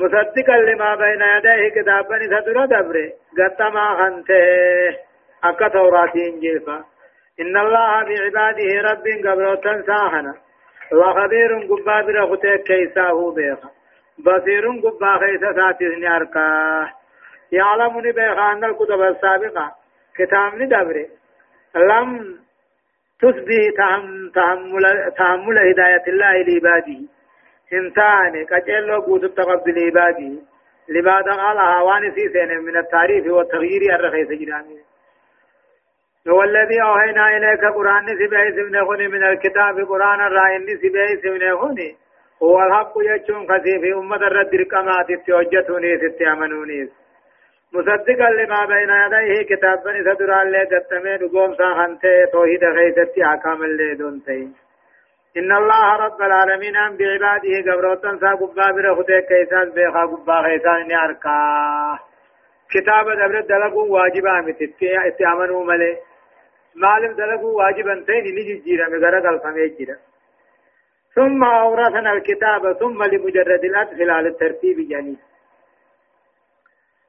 مصدقا 0.00 0.56
لما 0.56 0.94
بين 0.94 1.20
يديه 1.36 1.82
كتابا 1.82 2.18
صدر 2.18 2.64
الأبر 2.64 3.12
قطما 3.38 3.96
خنته. 3.96 4.98
أكا 5.44 5.68
توراة 5.68 6.12
إنجيل 6.16 6.60
فا 6.60 6.84
إن 7.40 7.56
الله 7.56 8.04
بعباده 8.04 8.90
رب 8.90 9.04
قبل 9.26 9.60
تنساهنا 9.64 10.34
وخبير 10.92 11.50
قبا 11.70 12.00
برغتك 12.00 12.62
كيساه 12.62 13.34
بيخا. 13.34 13.70
بصير 14.18 14.68
قبا 14.68 15.18
خيسا 15.18 15.52
ساتثني 15.52 16.16
أركاه 16.16 16.92
يعلمني 17.52 18.12
بيخان 18.12 18.64
الكتب 18.64 19.00
السابقة. 19.02 19.72
كتاب 20.18 20.54
ندبر 20.54 21.06
لم 21.76 22.38
تسبه 23.20 23.62
تحمل, 23.76 24.82
تحمل 25.18 25.58
هداية 25.58 26.04
الله 26.08 26.32
لعباده. 26.32 27.00
انتاني 27.72 28.44
كجلو 28.44 29.00
قوت 29.00 29.24
التقبل 29.24 29.74
لعباده. 29.74 30.32
لبعد 30.88 31.24
قال 31.24 31.58
هوان 31.58 32.14
سنة 32.32 32.60
من 32.60 32.76
التعريف 32.76 33.26
والتغيير 33.26 33.94
الرخيص 33.94 34.28
جرامي 34.28 34.80
هو 36.28 36.42
الذي 36.42 36.82
أوهينا 36.82 37.36
إليك 37.36 37.64
قرآن 37.64 38.06
سبعي 38.06 38.52
سبنه 38.52 39.08
من 39.08 39.24
الكتاب 39.24 39.80
قرآن 39.88 40.20
الرائن 40.20 40.66
سبعي 40.82 41.16
سبنه 41.22 41.86
هو 42.42 42.62
الحق 42.62 42.92
يجون 42.96 43.48
خسيف 43.48 43.96
أمة 43.96 44.16
الرد 44.16 44.54
رقمات 44.54 45.06
تيوجتوني 45.26 45.98
ستي 45.98 46.28
أمنوني 46.32 46.88
مصدقا 47.74 48.30
لما 48.30 48.64
بين 48.66 48.90
يديه 48.90 49.56
كتابا 49.56 49.90
إذا 50.00 50.12
درا 50.14 50.42
اللي 50.42 50.64
قتمين 50.64 51.28
قوم 51.28 51.54
ساخنتي 51.54 52.26
توحيد 52.32 52.64
غيثتي 52.64 53.24
أحكام 53.24 53.62
اللي 53.62 53.94
دونتي. 53.94 54.48
إن 55.36 55.52
الله 55.52 55.96
رب 55.96 56.22
العالمين 56.22 56.76
أم 56.76 56.96
بعباده 56.96 57.72
قبروتا 57.72 58.18
سا 58.20 58.30
قبا 58.40 58.70
برخده 58.70 59.20
كيسان 59.20 59.70
بيخا 59.70 60.02
قبا 60.06 60.34
غيثان 60.34 60.88
نعركا 60.88 61.38
كتاب 62.70 63.06
دبر 63.10 63.40
دلقوا 63.40 63.86
واجبا 63.94 64.40
متتي 64.40 65.08
اتعمنوا 65.08 65.64
ملي 65.64 65.96
معلم 66.76 67.12
دلقوا 67.12 67.52
واجبا 67.58 68.04
تين 68.06 68.24
نجي 68.36 68.54
جيرا 68.64 68.88
مغرق 68.88 69.26
الفمي 69.26 69.68
جيرا. 69.68 69.96
ثم 71.14 71.44
أورثنا 71.44 72.12
الكتاب 72.12 72.72
ثم 72.72 73.02
لمجرد 73.02 73.64
الأدخل 73.64 74.10
على 74.10 74.28
الترتيب 74.28 74.88
جانب 74.88 75.16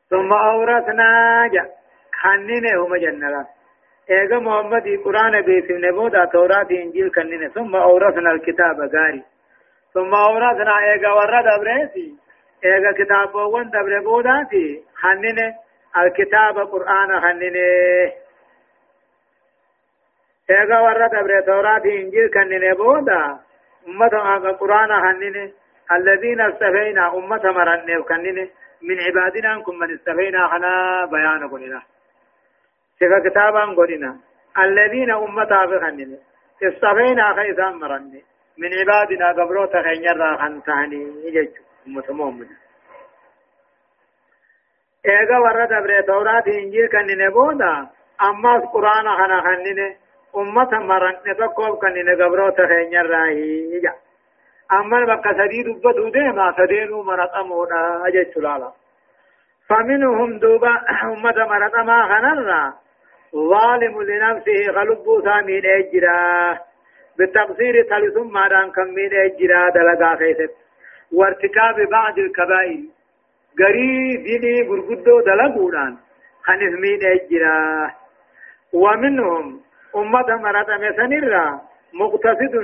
ثم 0.09 0.33
أورثنا 0.33 1.47
جا 1.53 1.69
خننه 2.21 2.85
هم 2.85 2.95
جنة 2.95 3.47
ايغا 4.09 4.39
محمد 4.39 4.87
قرآن 5.05 5.41
بيسم 5.41 5.85
نبودا 5.85 6.25
توراة 6.25 6.67
إنجيل 6.71 7.11
كننه 7.11 7.47
ثم 7.47 7.75
أورثنا 7.75 8.31
الكتاب 8.31 8.79
غاري. 8.95 9.23
ثم 9.93 10.13
أورثنا 10.13 10.73
ايغا 10.79 11.11
ورد 11.13 11.47
أبريسي. 11.47 12.15
ايغا 12.65 12.91
كتاب 12.91 13.35
وان 13.35 13.69
دبر 13.69 13.99
بوداتي. 13.99 14.83
خننه 14.95 15.55
الكتاب 15.97 16.59
قرآن 16.59 17.21
خننه 17.21 18.11
ايغا 20.49 20.79
ورد 20.79 21.15
أبري 21.15 21.41
توراة 21.41 21.85
إنجيل 21.85 22.29
كننه 22.33 22.73
بودا. 22.75 23.37
أمة 23.87 24.51
قرآن 24.51 25.01
خننه 25.01 25.51
الذين 25.91 26.41
استفينا 26.41 27.17
أمة 27.17 27.51
مرنه 27.51 28.03
كننه 28.03 28.47
من 28.81 28.99
عبادنا 28.99 29.61
كن 29.61 29.79
من 29.79 29.93
استفينا 29.93 30.47
خنا 30.47 31.05
بيان 31.11 31.49
قلنا 31.49 31.81
سفا 32.99 33.29
كتابا 33.29 33.65
قلنا 33.77 34.17
الذين 34.57 35.11
أمتا 35.11 35.65
بخنن 35.65 36.17
استفينا 36.63 37.33
خيثا 37.33 37.69
مرن 37.69 38.21
من 38.57 38.69
عبادنا 38.79 39.27
قبروتا 39.31 39.81
خينير 39.81 40.37
خنتاني 40.37 41.01
يجج 41.25 41.49
أمة 41.87 42.03
محمد 42.09 42.47
ايغا 45.05 45.37
ورد 45.37 45.71
أبري 45.71 46.01
تورات 46.01 46.47
إنجيل 46.47 46.87
كنن 46.87 47.29
بودا 47.29 47.87
اما 48.21 48.59
قرآن 48.59 49.07
خنا 49.17 49.41
خنن 49.41 49.95
أمة 50.35 50.71
مرن 50.79 51.15
تقوب 51.39 51.77
كنن 51.81 52.23
قبروتا 52.23 52.67
خينير 52.67 53.05
راهي. 53.09 53.73
يجج 53.73 54.06
اما 54.71 55.05
بقى 55.05 55.33
سدي 55.33 55.63
دبتو 55.63 56.09
ديما 56.09 56.53
سدينو 56.57 57.03
مرقمونا 57.03 58.07
أجي 58.07 58.25
سلالا 58.33 58.71
فمنهم 59.69 60.39
دوبا 60.39 60.73
امة 61.03 61.45
مرقما 61.45 61.97
خنرا 62.07 62.73
ظالم 63.35 64.01
لنفسه 64.01 64.71
غلبو 64.71 65.21
ثامين 65.21 65.65
اجرا 65.65 66.59
بالتقصير 67.17 67.83
ثالثم 67.89 68.27
مادان 68.33 68.71
كمين 68.71 69.13
اجرا 69.13 69.69
دلقا 69.69 70.15
خيست 70.15 70.53
وارتكاب 71.11 71.89
بعض 71.91 72.19
الكبائر 72.19 72.83
غري 73.59 74.17
ديني 74.17 74.69
غرغدو 74.69 75.19
دلقودان 75.21 75.97
خنف 76.43 76.73
مين 76.83 76.99
اجرا 77.05 77.91
ومنهم 78.73 79.61
أمة 79.95 80.35
مرقما 80.35 80.91
سنرا 80.97 81.61
مقتصد 81.93 82.55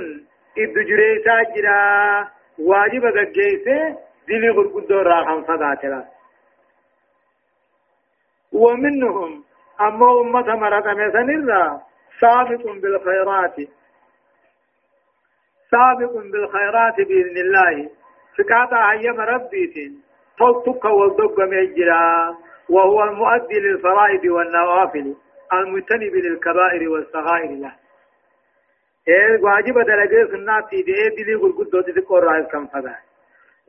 إد 0.58 0.74
جريسا 0.88 1.42
جرا 1.56 2.28
واجب 2.58 3.04
غجيسه 3.04 3.98
دلي 4.28 4.50
غرقدو 4.50 4.98
راحم 5.00 5.42
فقاتلا 5.42 6.04
ومنهم 8.52 9.44
أما 9.80 10.20
أمة 10.20 10.54
مرة 10.56 10.94
مثلا 10.94 11.80
سابق 12.20 12.64
بالخيرات 12.82 13.56
سابق 15.70 16.12
بالخيرات 16.32 16.96
بإذن 16.96 17.36
الله 17.36 17.90
فكاتا 18.38 18.90
هيم 18.92 19.20
ربيتين 19.20 20.02
تلتك 20.38 20.84
والدق 20.84 21.40
مجرا 21.40 22.36
وهو 22.68 23.04
المؤدي 23.04 23.58
للفرائض 23.60 24.24
والنوافل 24.24 25.14
المجتنب 25.52 26.14
للكبائر 26.14 26.88
والصغائر 26.88 27.50
له 27.50 27.72
إيه 29.08 29.40
واجب 29.42 29.78
درجه 29.78 30.24
دي 30.70 31.24
دي 31.24 31.34
قل 31.34 31.52
قد 31.58 31.70
دوتي 31.70 31.92
تقول 31.92 32.24
رأيز 32.24 32.46
كم 32.46 32.66
فدا 32.66 32.94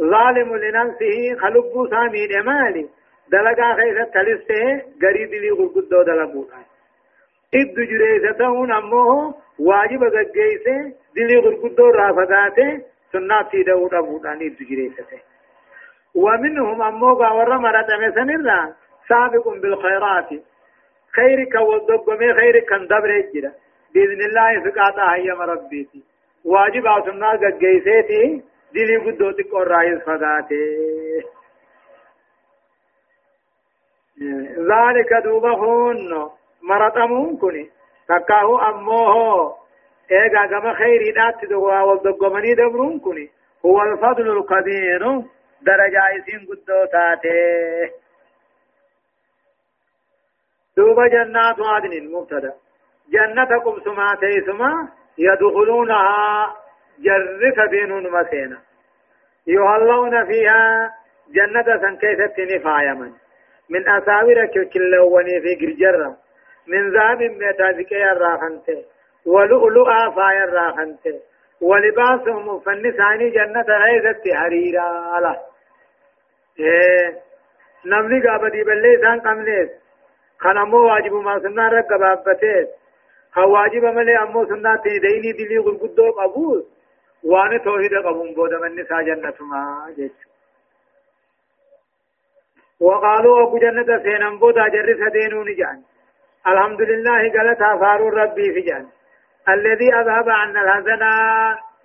ظالم 0.01 0.55
لنفسه 0.55 1.35
خلق 1.41 1.89
سامي 1.89 2.27
دمالي 2.27 2.89
دلقا 3.31 3.75
خيسة 3.75 4.03
تلسته 4.03 4.81
غري 5.03 5.25
دي 5.25 5.49
قل 5.49 5.69
قد 5.75 5.89
دو 5.89 6.03
دلقو 6.03 6.45
إد 7.53 7.75
جريستهون 7.75 8.71
أمه 8.71 9.33
واجب 9.59 10.03
غجيسه 10.03 10.93
دي 11.15 11.37
قل 11.37 11.55
قد 11.63 11.75
دو 11.75 11.89
رافقاته 11.89 12.81
سناتي 13.11 13.63
دو 13.63 13.87
دبودان 13.87 14.41
إد 14.41 14.57
جريسته 14.69 15.19
ومنهم 16.15 16.81
أمه 16.81 17.13
قاور 17.15 17.57
مرد 17.57 17.89
مثلا 18.07 18.73
سابق 19.09 19.47
بالخيرات 19.47 20.29
خيرك 21.15 21.55
والدقمي 21.55 22.33
خيرك 22.33 22.65
كان 22.65 22.87
دبر 22.87 23.09
الجرى 23.09 23.51
بإذن 23.95 24.21
الله 24.21 24.51
فقاطع 24.71 25.15
هي 25.15 25.31
مربيتي 25.39 26.03
واجب 26.45 26.85
أسمنا 26.85 27.29
قد 27.31 27.59
جيسيتي 27.59 28.43
دلي 28.73 28.97
قدوتك 28.97 29.53
والرئيس 29.53 29.99
فقاتي 30.03 30.65
ذلك 34.71 35.13
دوبهن 35.23 36.29
مرطمون 36.61 37.37
كني 37.37 37.69
تكاهو 38.07 38.59
أموه 38.59 39.55
إيغا 40.11 40.45
كما 40.47 40.73
خيري 40.73 41.11
دات 41.11 41.45
دوا 41.49 41.81
والدقمني 41.81 42.53
دبرون 42.53 42.99
كني 42.99 43.29
هو 43.65 43.81
الفضل 43.81 44.37
الكبير 44.37 45.01
درجة 45.61 46.01
إسين 46.17 46.47
قدوتاته 46.49 47.91
دوب 50.77 50.99
جنات 51.11 51.55
عدن 51.59 52.11
مبتدأ 52.11 52.53
جنة 53.09 53.59
قبسما 53.59 54.15
تيسما 54.15 54.87
يدخلونها 55.17 56.55
جرف 56.99 57.69
بينون 57.69 58.11
مسينا 58.11 58.57
يهلون 59.47 60.25
فيها 60.25 60.91
جنة 61.33 61.63
سن 61.81 61.97
كيست 61.97 62.39
نفايما 62.39 63.11
من 63.69 63.89
أساور 63.89 64.45
كلوني 64.73 65.41
في 65.41 65.55
جرجرة 65.55 66.17
من 66.67 66.91
ذهب 66.93 67.21
ميتازكي 67.21 68.11
الراخنته 68.11 68.83
ولؤلؤا 69.25 70.09
فاي 70.09 70.43
الراخنته 70.43 71.19
ولباسهم 71.61 72.59
فالنساني 72.59 73.29
جنة 73.29 73.65
غيثت 73.69 74.33
حريرا 74.33 74.81
على 74.81 75.39
إيه 76.59 77.15
نمني 77.85 78.27
قابدي 78.27 78.63
بلي 78.63 78.97
سان 79.01 79.19
قمليس. 79.19 79.69
خنمو 80.39 80.77
واجب 80.77 81.13
ما 81.13 81.39
سنة 81.39 81.67
رقبابتيس 81.67 82.67
واجب 83.37 83.83
ملي 83.83 84.17
أمو 84.23 84.45
سنة 84.45 84.81
ديني 84.83 85.31
دلي 85.31 85.57
غرقدو 85.57 86.11
قبول 86.11 86.65
وان 87.23 87.63
توحيد 87.63 87.93
قبون 88.05 88.33
بودا 88.33 88.57
من 88.57 88.75
نساء 88.75 89.01
جنة 89.03 89.33
ما 89.41 89.93
جيش 89.95 90.11
وقالوا 92.79 93.43
أبو 93.43 93.57
جنة 93.57 94.03
سينم 94.03 94.39
بودا 94.39 94.67
جرس 94.67 95.11
دينون 95.13 95.55
جان 95.55 95.81
الحمد 96.47 96.81
لله 96.81 97.21
قالت 97.35 97.59
فارو 97.81 98.09
ربي 98.09 98.53
في 98.53 98.61
جان. 98.61 98.85
الذي 99.49 99.93
أذهب 99.93 100.29
عنا 100.29 100.61
الحزن 100.61 101.03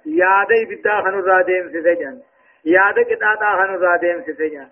يادي 0.07 0.65
بدا 0.71 1.01
خنو 1.01 1.21
راديم 1.21 1.69
سجان. 1.69 2.21
ياد 2.65 2.97
كتاتا 3.11 3.51
خنو 3.59 3.75
راديم 3.85 4.23
سجان. 4.27 4.69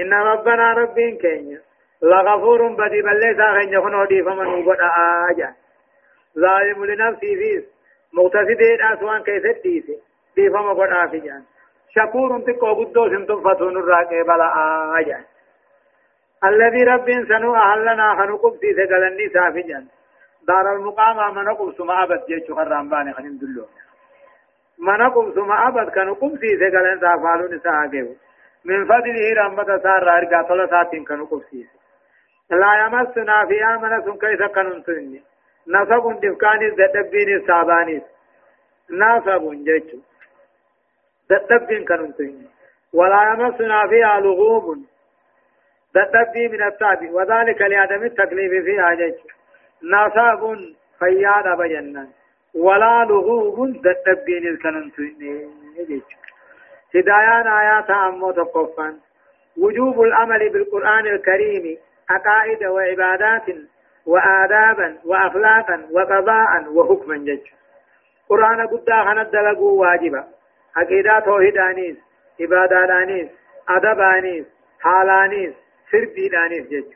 إن 0.00 0.12
ربنا 0.12 0.72
ربين 0.72 1.16
كينيا 1.18 1.60
لغفور 2.02 2.60
بدي 2.80 3.02
بلي 3.02 3.34
ساخن 3.38 3.72
يخنو 3.72 4.04
دي 4.04 4.22
فمن 4.22 4.46
وقد 4.46 4.80
آجان. 5.30 5.54
ظالم 6.38 6.84
لنفسه 6.84 7.64
مقتصد 8.12 8.62
أسوان 8.92 9.22
كيف 9.22 9.42
ديسي 9.62 9.98
دي 10.36 10.50
فما 10.50 10.72
قد 10.72 10.90
آفجان 10.92 11.42
شكور 11.94 12.40
تكو 12.40 12.74
بدو 12.74 13.08
سنتم 13.08 13.40
فتون 13.40 13.76
الراقي 13.76 14.22
بلا 14.22 14.48
آجان 15.00 15.24
الذي 16.44 16.84
رب 16.84 17.08
سنو 17.28 17.54
أهلنا 17.54 18.14
خنقب 18.18 18.56
سيسي 18.60 18.84
قلني 18.84 19.28
سافجان 19.28 19.86
دار 20.48 20.76
المقام 20.76 21.34
منقب 21.34 21.72
سما 21.78 22.04
أبد 22.04 22.26
جيشو 22.26 22.54
خرام 22.54 22.88
باني 22.88 23.12
خنم 23.12 23.38
دلو 23.40 23.66
منقب 24.78 25.34
سما 25.34 25.68
أبد 25.68 25.88
كنقب 25.94 26.32
سيسي 26.40 26.68
قلن 26.74 27.00
سافالون 27.00 27.58
ساقه 27.58 28.08
من 28.64 28.84
فضله 28.90 29.26
رحمة 29.38 29.78
سار 29.84 30.02
رارقا 30.02 30.42
طلع 30.48 30.66
ساتين 30.66 31.04
كنقب 31.04 31.42
سيسي 31.50 31.78
لا 32.50 32.72
يمسنا 32.82 33.46
فيها 33.46 33.76
منسون 33.76 34.18
كيف 34.18 34.42
كننتني 34.42 35.22
نصب 35.68 36.20
دفكان 36.20 36.60
ددبين 36.78 37.46
سابانيس 37.46 38.02
نصب 38.90 39.64
جيتشو 39.64 39.98
ددبين 41.30 41.84
كننتين 41.84 42.48
ولا 42.94 43.22
يمسنا 43.32 43.86
فيها 43.88 44.20
لغوب 44.20 44.78
تدبي 45.94 46.48
من 46.48 46.62
التعب 46.62 47.10
وذلك 47.10 47.60
لعدم 47.62 48.02
التكليف 48.02 48.64
فيها 48.64 48.94
جج 48.94 49.14
نصاب 49.82 50.42
فياد 50.98 51.58
بجنة 51.58 52.08
ولا 52.54 53.04
لغوب 53.04 53.76
تدبين 53.84 54.46
الكنن 54.48 54.90
جج 55.78 56.00
هدايان 56.94 57.46
آيات 57.46 57.90
أمو 57.90 58.30
تقفان 58.30 58.98
وجوب 59.58 60.02
الأمل 60.02 60.48
بالقرآن 60.48 61.06
الكريم 61.06 61.78
عقائد 62.10 62.64
وعبادات 62.64 63.46
وآدابا 64.08 64.98
وأخلاقا 65.04 65.88
وقضاء 65.92 66.72
وحكما 66.72 67.16
جج. 67.16 67.46
قرآن 68.28 68.66
قد 68.66 68.90
خند 68.90 69.36
لقوا 69.36 69.80
واجبا. 69.80 70.24
عقيدة 70.76 71.20
توحيدانيس 71.20 71.96
عبادانيس 72.40 73.28
أدبانيس 73.68 74.46
حالانيس 74.80 75.54
سربيدانيس 75.90 76.66
جج. 76.68 76.92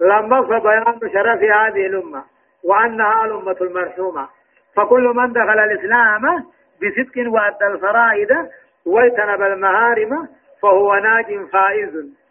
لما 0.00 0.42
فبيان 0.42 0.98
شرف 1.12 1.42
هذه 1.42 1.86
الأمة 1.86 2.24
وأنها 2.64 3.24
الأمة 3.24 3.56
المرحومة 3.60 4.28
فكل 4.76 5.02
من 5.02 5.32
دخل 5.32 5.58
الإسلام 5.58 6.22
بصدق 6.82 7.32
وأدى 7.32 7.66
الفرائض 7.74 8.48
واجتنب 8.86 9.42
المهارم 9.42 10.28
فهو 10.62 10.94
ناج 10.94 11.46
فائز. 11.52 12.21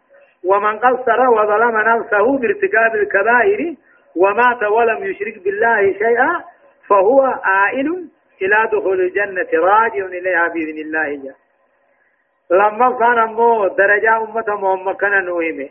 ومن 0.44 0.78
قصر 0.78 1.20
وظلم 1.30 1.76
نفسه 1.76 2.38
بارتكاب 2.38 2.94
الكبائر 2.94 3.74
ومات 4.16 4.62
ولم 4.62 5.04
يشرك 5.04 5.44
بالله 5.44 5.92
شيئا 5.92 6.44
فهو 6.88 7.26
آئل 7.66 8.08
إلى 8.42 8.68
دخول 8.72 9.00
الجنة 9.00 9.48
راجع 9.54 10.06
إليها 10.06 10.48
بإذن 10.48 10.78
الله. 10.78 11.08
جل 11.16 11.34
لما 12.50 12.98
كان 12.98 13.18
أمو 13.18 13.68
درجة 13.68 14.16
أمة 14.16 14.44
محمد 14.48 14.96
كان 14.96 15.24
نوهمه 15.24 15.68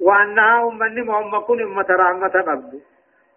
وأنها 0.00 0.68
أمة 0.68 1.02
محمد 1.02 1.40
كن 1.40 1.62
أمة 1.62 1.86
رحمة 1.90 2.28
قبل 2.28 2.80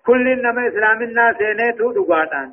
كل 0.05 0.27
إنما 0.27 0.67
إسلام 0.67 1.01
الناس 1.01 1.35
نيتو 1.41 1.91
دقاتان. 1.91 2.51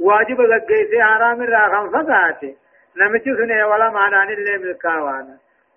واجب 0.00 0.40
لقيسي 0.40 1.02
حرام 1.02 1.42
الراخم 1.42 1.90
فقاته 1.90 2.54
نمتي 2.96 3.34
سنة 3.36 3.66
ولا 3.66 3.90
معنى 3.90 4.34
اللي 4.34 4.58
ملكاوانا 4.58 5.36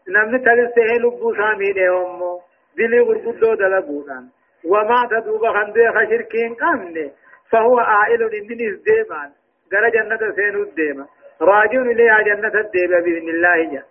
نمني 0.10 0.40
تلسه 0.40 0.98
لبو 1.04 1.34
سامي 1.36 1.72
دي 1.74 1.90
أمو 1.90 2.42
دلي 2.78 3.00
غرقودو 3.00 3.54
دلقودان 3.54 4.24
وما 4.66 5.08
تدوب 5.12 5.48
خندي 5.48 5.90
خشركين 5.96 6.54
قامني 6.54 7.12
فهو 7.52 7.80
آئل 7.80 8.22
إنني 8.24 8.70
ازديمان 8.70 9.30
قال 9.72 9.92
جنة 9.92 10.32
سينو 10.36 10.62
الديما 10.64 11.06
راجون 11.42 11.92
إليها 11.92 12.22
جنة 12.22 12.56
الديبة 12.62 13.00
بإذن 13.00 13.30
الله 13.30 13.72
جا 13.72 13.84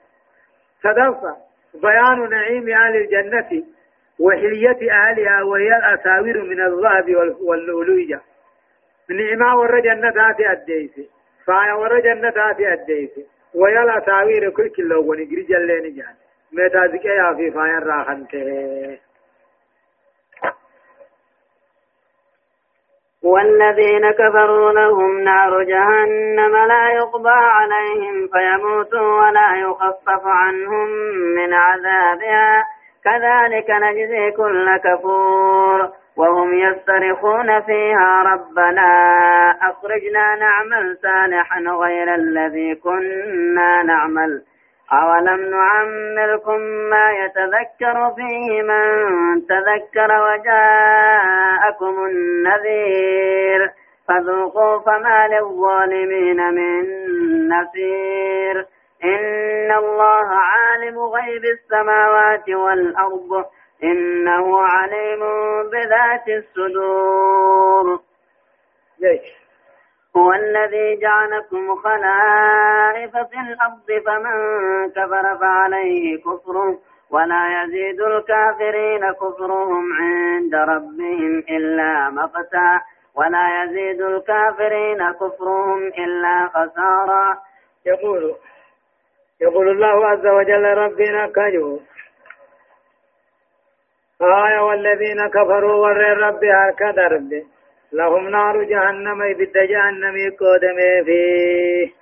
صدفة 0.83 1.37
بيان 1.75 2.31
نعيم 2.31 2.69
أهل 2.69 2.97
الجنة 2.97 3.63
وحلية 4.21 4.93
أهلها 4.93 5.43
وهي 5.43 5.77
الأساور 5.77 6.43
من 6.43 6.61
الذهب 6.61 7.09
واللؤلؤية 7.41 8.21
نعمة 9.11 9.57
ور 9.57 9.81
جنة 9.81 10.13
أديسي 10.53 11.09
فايا 11.47 11.75
ور 11.75 12.01
جنة 12.01 12.33
أديسي 12.51 13.27
وهي 13.55 13.83
الأساور 13.83 14.51
كل 14.51 14.69
كيلو 14.69 15.11
ونجري 15.11 15.43
جلين 15.43 15.95
جان. 15.97 16.15
ميتا 16.53 16.79
ذكي 16.79 17.37
في 17.37 17.51
فايا 17.51 17.79
راخنته 17.79 18.99
والذين 23.23 24.11
كفروا 24.11 24.73
لهم 24.73 25.21
نار 25.21 25.63
جهنم 25.63 26.57
لا 26.57 26.91
يقضى 26.91 27.31
عليهم 27.31 28.29
فيموتوا 28.29 29.21
ولا 29.21 29.57
يخفف 29.57 30.27
عنهم 30.27 30.89
من 31.37 31.55
عذابها. 31.55 32.65
كذلك 33.05 33.71
نجزي 33.71 34.31
كل 34.31 34.77
كفور. 34.77 35.93
وهم 36.19 36.55
يصطرخون 36.55 37.61
فيها 37.61 38.23
ربنا 38.23 38.91
أخرجنا 39.51 40.35
نعمل 40.35 40.97
صالحا 41.03 41.61
غير 41.61 42.15
الذي 42.15 42.75
كنا 42.75 43.83
نعمل. 43.83 44.43
أولم 44.93 45.51
نعمركم 45.51 46.61
ما 46.61 47.11
يتذكر 47.11 48.15
فيه 48.17 48.63
من 48.63 48.87
تذكر 49.47 50.21
وجاءكم 50.21 52.07
النذير. 52.07 53.71
فذوقوا 54.09 54.79
فما 54.79 55.29
للظالمين 55.29 56.55
من 56.55 56.83
نصير. 57.49 58.67
إن 59.05 59.73
الله 59.73 60.29
عالم 60.29 60.99
غيب 60.99 61.43
السماوات 61.45 62.49
والأرض. 62.49 63.45
إنه 63.83 64.63
عليم 64.63 65.21
بذات 65.71 66.29
الصدور. 66.29 68.01
ليش؟ 69.01 69.49
هو 70.17 70.33
الذي 70.33 70.97
جعلكم 71.01 71.75
خلائف 71.77 73.11
في 73.11 73.41
الأرض 73.41 74.03
فمن 74.07 74.37
كفر 74.91 75.39
فعليه 75.41 76.19
كفره 76.19 76.79
ولا 77.11 77.63
يزيد 77.63 78.01
الكافرين 78.01 79.13
كفرهم 79.13 79.93
عند 79.93 80.55
ربهم 80.55 81.39
إلا 81.39 82.11
مقتا 82.11 82.81
ولا 83.15 83.63
يزيد 83.65 84.03
الكافرين 84.03 85.13
كفرهم 85.13 85.79
إلا 85.79 86.49
خسارا. 86.49 87.39
يقول 87.87 88.35
يقول 89.41 89.69
الله 89.69 90.07
عز 90.07 90.27
وجل 90.27 90.65
ربنا 90.65 91.27
كجو 91.27 91.79
آية 94.23 94.61
والذين 94.61 95.29
كفروا 95.29 95.75
ور 95.87 95.97
ربي 95.97 96.53
هكذا 96.53 97.09
ربي 97.09 97.47
لهم 97.93 98.29
نار 98.29 98.63
جهنم 98.63 99.33
بد 99.39 99.59
جهنم 99.59 100.17
قدم 100.41 101.05
فيه. 101.05 101.93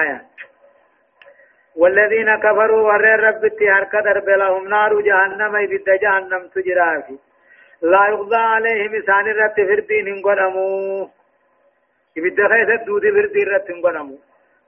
آية. 0.00 0.22
والذين 1.76 2.36
كفروا 2.36 2.82
ور 2.82 3.04
رب 3.20 3.44
هرك 3.62 3.94
درب. 4.04 4.28
لهم 4.28 4.68
نار 4.68 5.00
جهنم 5.00 5.66
بد 5.66 5.88
جهنم 6.02 6.48
تجرى 6.54 7.02
فيه 7.06 7.18
لا 7.82 8.06
يقضى 8.08 8.36
عليهم 8.36 8.94
إسان 8.94 9.26
الرت 9.28 9.56
فردين 9.56 10.08
انقرموا 10.08 11.06
بد 12.16 12.38
خيث 12.50 12.80
دود 12.86 13.02
فردين 13.02 13.48
رت 13.48 13.70
انقرموا 13.70 14.18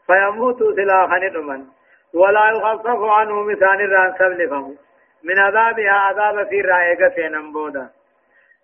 فيموتوا 0.06 0.74
سلاخا 0.74 1.18
نمن 1.18 1.75
ولا 2.14 2.50
يخفف 2.50 3.00
عنهم 3.02 3.50
إسان 3.50 3.80
الران 3.80 4.14
سبلفهم 4.18 4.76
من 5.24 5.38
عذابها 5.38 5.92
عذاب 5.92 6.48
في 6.48 6.60
رائقة 6.60 7.28
نمبودا. 7.28 7.90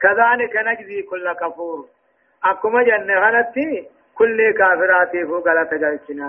كذلك 0.03 0.57
نجزي 0.57 1.03
كل 1.03 1.32
كفور. 1.32 1.88
أكما 2.45 2.82
جنة 2.82 3.14
غلطي 3.14 3.88
كل 4.14 4.53
كافراتي 4.59 5.26
فوق 5.26 5.49
غلط 5.49 5.74
جلسنا 5.74 6.28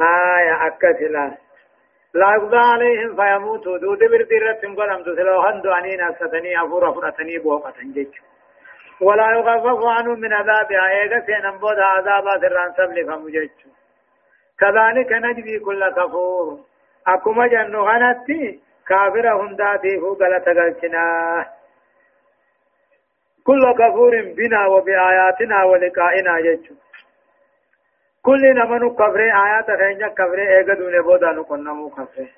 آية 0.00 0.66
أكسلا 0.66 1.36
لا 2.14 2.34
يقضى 2.34 2.56
عليهم 2.56 3.16
فيموتوا. 3.16 3.78
دود 3.78 3.98
بردرة 3.98 4.60
قلم 4.78 5.02
تسلو 5.02 5.40
هندو 5.40 5.72
أنين 5.72 6.00
أستني 6.00 6.62
أفور 6.62 6.94
فرأتني 6.94 7.38
بوقة 7.38 7.74
جيش 7.94 8.22
ولا 9.00 9.26
يخفف 9.38 9.84
عنهم 9.84 10.20
من 10.20 10.32
عذابها. 10.32 10.88
إيغا 10.88 11.26
سينبودا 11.26 11.84
عذابات 11.84 12.44
الران 12.44 12.72
سبلي 12.72 13.04
فمجيش 13.04 13.50
كذلك 14.62 15.12
نجزي 15.12 15.58
كل 15.58 15.82
كفور. 15.90 16.58
أكما 17.06 17.46
جنو 17.46 17.88
غنتي 17.88 18.60
كافر 18.88 19.26
هنداتي 19.40 20.00
فو 20.00 20.12
غلط 20.12 20.48
غلچنا 20.48 21.04
كل 23.46 23.62
كفور 23.78 24.12
بنا 24.36 24.66
وبآياتنا 24.66 25.64
ولقائنا 25.64 26.38
يجو 26.38 26.74
كل 28.22 28.42
نمنو 28.54 28.94
كفر 28.94 29.20
آيات 29.20 29.66
خينيا 29.80 30.08
كفر 30.08 30.38
ايغا 30.38 30.74
دون 30.74 31.02
بودا 31.02 31.30
نقنمو 31.32 31.90
كفر. 31.90 32.28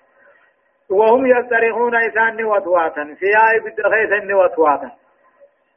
وهم 0.91 1.27
يستريحون 1.27 1.95
إسان 1.97 2.45
وطواتا 2.45 3.05
في 3.18 3.27
آي 3.27 3.61
بدخيس 3.61 4.33
وطواتا 4.35 4.91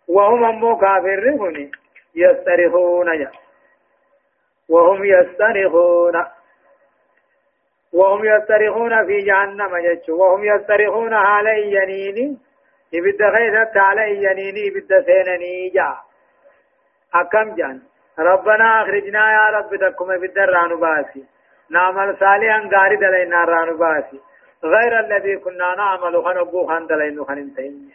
وهم 0.08 0.44
أمو 0.44 0.78
كافر 0.78 1.30
هني 1.30 1.72
يستريحون 2.16 3.28
وهم 4.70 5.06
يستريحون. 5.06 6.26
وهم 7.98 8.22
يسترخون 8.26 8.94
في 9.08 9.18
جهنم 9.28 9.72
جتش 9.86 10.10
وهم 10.10 10.42
يسترخون 10.44 11.14
علي 11.14 11.62
ينيني 11.78 12.28
إبد 12.98 13.20
خيثت 13.34 13.78
علي 13.78 14.12
ينيني 14.26 14.62
إبد 14.70 14.92
سينني 15.08 15.70
جا 15.76 15.90
أكم 17.20 17.56
جان؟ 17.56 17.78
ربنا 18.20 18.68
أخرجنا 18.82 19.24
يا 19.38 19.46
رب 19.58 19.72
تكم 19.76 20.12
إبد 20.12 20.38
الرانو 20.38 20.78
باسي. 20.78 21.24
نعمل 21.72 22.18
صالحا 22.20 22.60
غاري 22.74 22.96
دلينا 22.96 23.44
الرانو 23.44 23.78
باسي. 23.78 24.20
غير 24.64 25.00
الذي 25.00 25.38
كنا 25.38 25.76
نعمل 25.78 26.24
خنبو 26.26 26.68
خان 26.68 26.88
دلينو 26.88 27.26
خننتين 27.26 27.92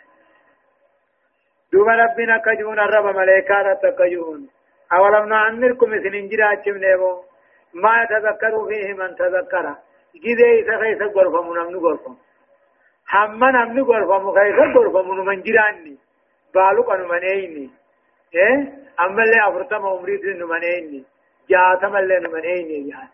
دوب 1.72 1.88
ربنا 1.88 2.36
كجون 2.46 2.78
الرب 2.80 3.16
ملائكة 3.16 3.72
تكجون 3.82 4.40
أولم 4.92 5.28
نعمركم 5.28 5.90
سننجرا 6.02 6.54
چم 6.64 6.76
نيبو. 6.84 7.12
ما 7.74 8.02
يتذكر 8.02 8.54
فيه 8.68 8.94
من 8.94 9.10
تذكر. 9.16 9.66
جدي 10.14 10.64
سخيس 10.66 11.02
غرفة 11.02 11.42
من 11.50 11.58
أمن 11.60 11.76
غرفة 11.76 12.16
هم 13.14 13.44
نمن 13.44 13.82
غرفة 13.82 14.32
خيس 14.32 14.76
غرفة 14.76 15.02
من 15.02 15.24
من 15.26 15.42
جراني 15.42 15.98
بالو 16.54 16.82
كانوا 16.82 17.08
من 17.08 17.22
أيني؟ 17.22 17.70
إيه؟ 18.34 18.56
أما 19.00 19.22
اللي 19.22 19.48
أفرتم 19.48 19.86
عمري 19.86 20.16
من 20.16 20.42
من 20.42 20.62
أيني؟ 20.62 21.04
جاتم 21.50 21.96
اللي 21.96 22.28
من 22.28 22.40
أيني؟ 22.40 22.88
يعني 22.88 23.08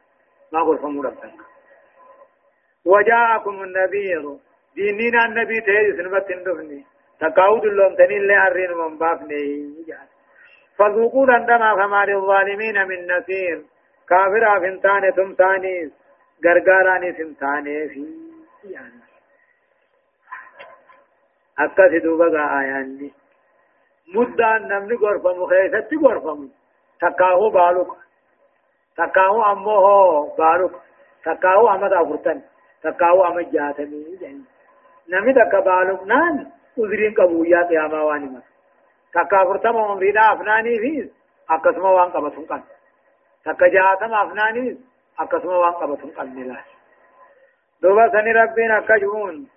ما 0.53 0.61
غرفة 0.61 0.89
مربنا 0.89 1.45
وجاءكم 2.85 3.63
النذير. 3.63 4.39
ديننا 4.75 5.25
النبي 5.25 5.61
تهي 5.61 5.93
سنبت 5.97 6.31
اندفني 6.31 6.85
تقاود 7.21 7.65
اللهم 7.65 7.95
تنين 7.95 8.27
لي 8.27 8.37
أرين 8.47 8.73
من 8.73 8.99
بافني 8.99 9.75
فذوقوا 10.79 11.33
عندما 11.33 11.75
فما 11.75 12.05
للظالمين 12.05 12.87
من 12.89 13.07
نصير 13.13 13.63
كافر 14.09 14.61
فنتان 14.61 15.15
تمتاني 15.17 15.91
غرغاراني 16.45 17.13
فنتاني 17.13 17.89
في 17.89 18.05
يعني 18.65 19.01
أكاسي 21.59 21.99
دوبا 21.99 22.59
آياني 22.61 23.13
مدان 24.15 24.69
نمني 24.69 24.95
غرفم 24.95 25.47
خيستي 25.47 25.97
غرفم 25.97 26.49
تقاهو 27.01 27.51
بالوك 27.51 27.97
تقاهو 28.97 29.53
أمه 29.53 30.37
بالوك 30.39 30.75
تقاهو 31.25 31.69
أمد 31.69 31.93
أفرتن 31.93 32.43
تقاهو 32.83 33.25
أمد 33.25 33.51
جاتمي 33.53 34.19
يعني 34.21 34.43
نمي 35.09 35.33
تقا 35.33 35.61
بالوك 35.61 36.07
نان 36.07 36.47
أذرين 36.79 37.15
قبويا 37.15 37.63
قياما 37.63 38.03
واني 38.03 38.27
مس 38.27 38.43
تقا 39.15 39.45
فرتم 39.45 39.77
عمرنا 39.77 40.33
أفناني 40.33 40.79
فيز 40.79 41.09
أكسما 41.51 41.91
وان 41.91 42.11
قبتن 42.11 42.45
قن 42.45 42.63
تقا 43.45 43.69
جاتم 43.69 44.15
أفناني 44.15 44.79
أكسما 45.21 45.57
وان 45.57 45.73
قبتن 45.73 46.11
قن 46.11 46.29
ملا 46.37 46.61
دوبا 47.83 48.09
سني 48.09 48.33
ربنا 48.33 48.81
كجون 48.81 49.49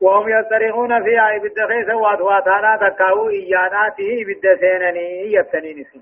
وهم 0.00 0.28
يصرخون 0.28 1.02
في 1.04 1.18
عيب 1.18 1.44
الدخيس 1.44 1.88
واتواتانا 1.94 2.76
تكاو 2.76 3.28
إياناته 3.28 4.24
بالدسينني 4.26 5.32
يبتنين 5.32 5.84
سن 5.84 6.00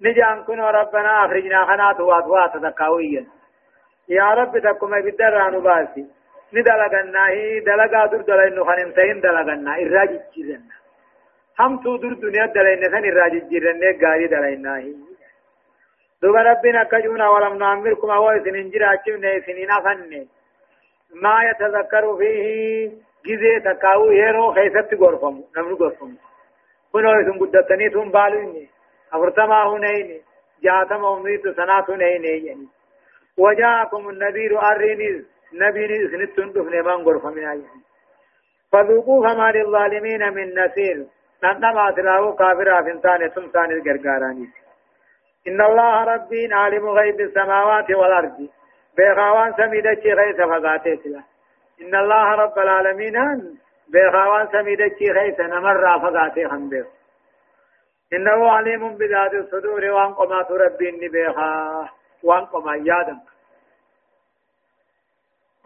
نجان 0.00 0.42
كن 0.42 0.60
ربنا 0.60 1.24
أخرجنا 1.24 1.64
خنات 1.64 2.00
واتوات 2.00 2.56
تكاو 2.56 2.98
إيان 2.98 3.26
يا 4.08 4.34
رب 4.34 4.58
تكما 4.58 5.00
بالدران 5.00 5.60
باسي 5.60 6.06
ندلغنا 6.52 7.28
هي 7.28 7.60
دلغا 7.60 8.06
در 8.06 8.22
دلين 8.28 8.64
خنم 8.64 8.92
سين 8.96 9.20
دلغنا 9.20 9.72
إراجي 9.82 10.20
جيرنا 10.34 10.74
هم 11.58 11.82
تو 11.82 11.96
در 11.96 12.12
دنيا 12.22 12.46
دلين 12.46 12.82
خن 12.92 13.04
إراجي 13.10 13.40
جيرنا 13.40 13.90
غاري 14.02 14.26
دلين 14.26 14.66
هي 14.66 14.94
دوبا 16.24 16.42
ربنا 16.42 16.84
كجونا 16.84 17.28
ولم 17.28 17.58
نعمركم 17.58 18.10
أول 18.10 18.44
سنين 18.44 18.70
جراچم 18.70 19.16
نه 19.24 19.40
سنين 19.46 19.70
خنne 19.84 20.26
ما 21.22 21.44
يتذكر 21.50 22.16
فيه 22.16 22.90
جزي 23.26 23.60
تكاو 23.60 24.10
يرو 24.10 24.52
خيست 24.54 24.94
غرفم 24.94 25.42
نمر 25.56 25.74
غرفم 25.74 26.14
كنو 26.92 27.10
اسم 27.20 27.38
قدتني 27.40 27.88
ثم 27.90 28.10
بالوني 28.10 28.68
أفرتما 29.12 29.60
هنين 29.70 30.20
جاتم 30.62 31.04
أمريت 31.04 31.48
سنات 31.48 31.90
هنين 31.90 32.24
يعني 32.24 32.68
وجاءكم 33.38 34.08
النذير 34.08 34.52
أرينيز 34.70 35.24
نبي 35.52 36.08
سنتون 36.10 36.52
دفن 36.52 36.74
من 36.86 37.04
غرفم 37.06 37.38
يعني 37.38 37.62
فذوقوا 38.72 39.28
فما 39.28 39.52
للظالمين 39.52 40.32
من 40.32 40.58
أفنتان 42.80 43.30
تمتان 43.34 43.70
الغرغاراني 43.72 44.63
إن 45.48 45.60
الله 45.60 46.04
ربي 46.04 46.54
عالم 46.54 46.88
غيب 46.88 47.20
السماوات 47.20 47.90
والأرض. 47.90 48.48
بيغاوان 48.96 49.52
سميدة 49.56 50.02
غيث 50.04 50.36
فقاتت 50.36 51.06
له 51.06 51.24
إن 51.80 51.94
الله 51.94 52.34
رب 52.34 52.58
العالمين 52.58 53.16
بخوان 53.88 54.48
سميدة 54.52 54.96
خيس 55.14 55.40
نمر 55.40 55.98
فقاتي 55.98 56.48
خنبه 56.48 56.86
إنه 58.12 58.50
عليم 58.50 58.96
بذات 58.96 59.34
الصدور 59.34 59.84
وان 59.84 60.14
قمات 60.14 60.50
ربي 60.50 60.88
إني 60.88 61.08
بيخا 61.08 61.88
وان 62.22 62.44
قما 62.44 62.76
يادم 62.76 63.18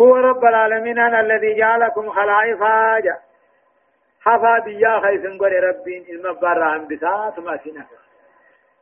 هو 0.01 0.16
رب 0.16 0.45
العالمين 0.45 0.99
الذي 0.99 1.55
جعلكم 1.55 2.11
خلائف 2.11 2.62
حاجة 2.62 3.18
حفا 4.20 4.59
بيا 4.59 5.01
خيس 5.01 5.26
قول 5.41 5.64
ربي 5.64 6.12
المبار 6.12 6.62
عن 6.62 6.87
بسات 6.87 7.39
ما 7.39 7.57
سنة. 7.57 7.87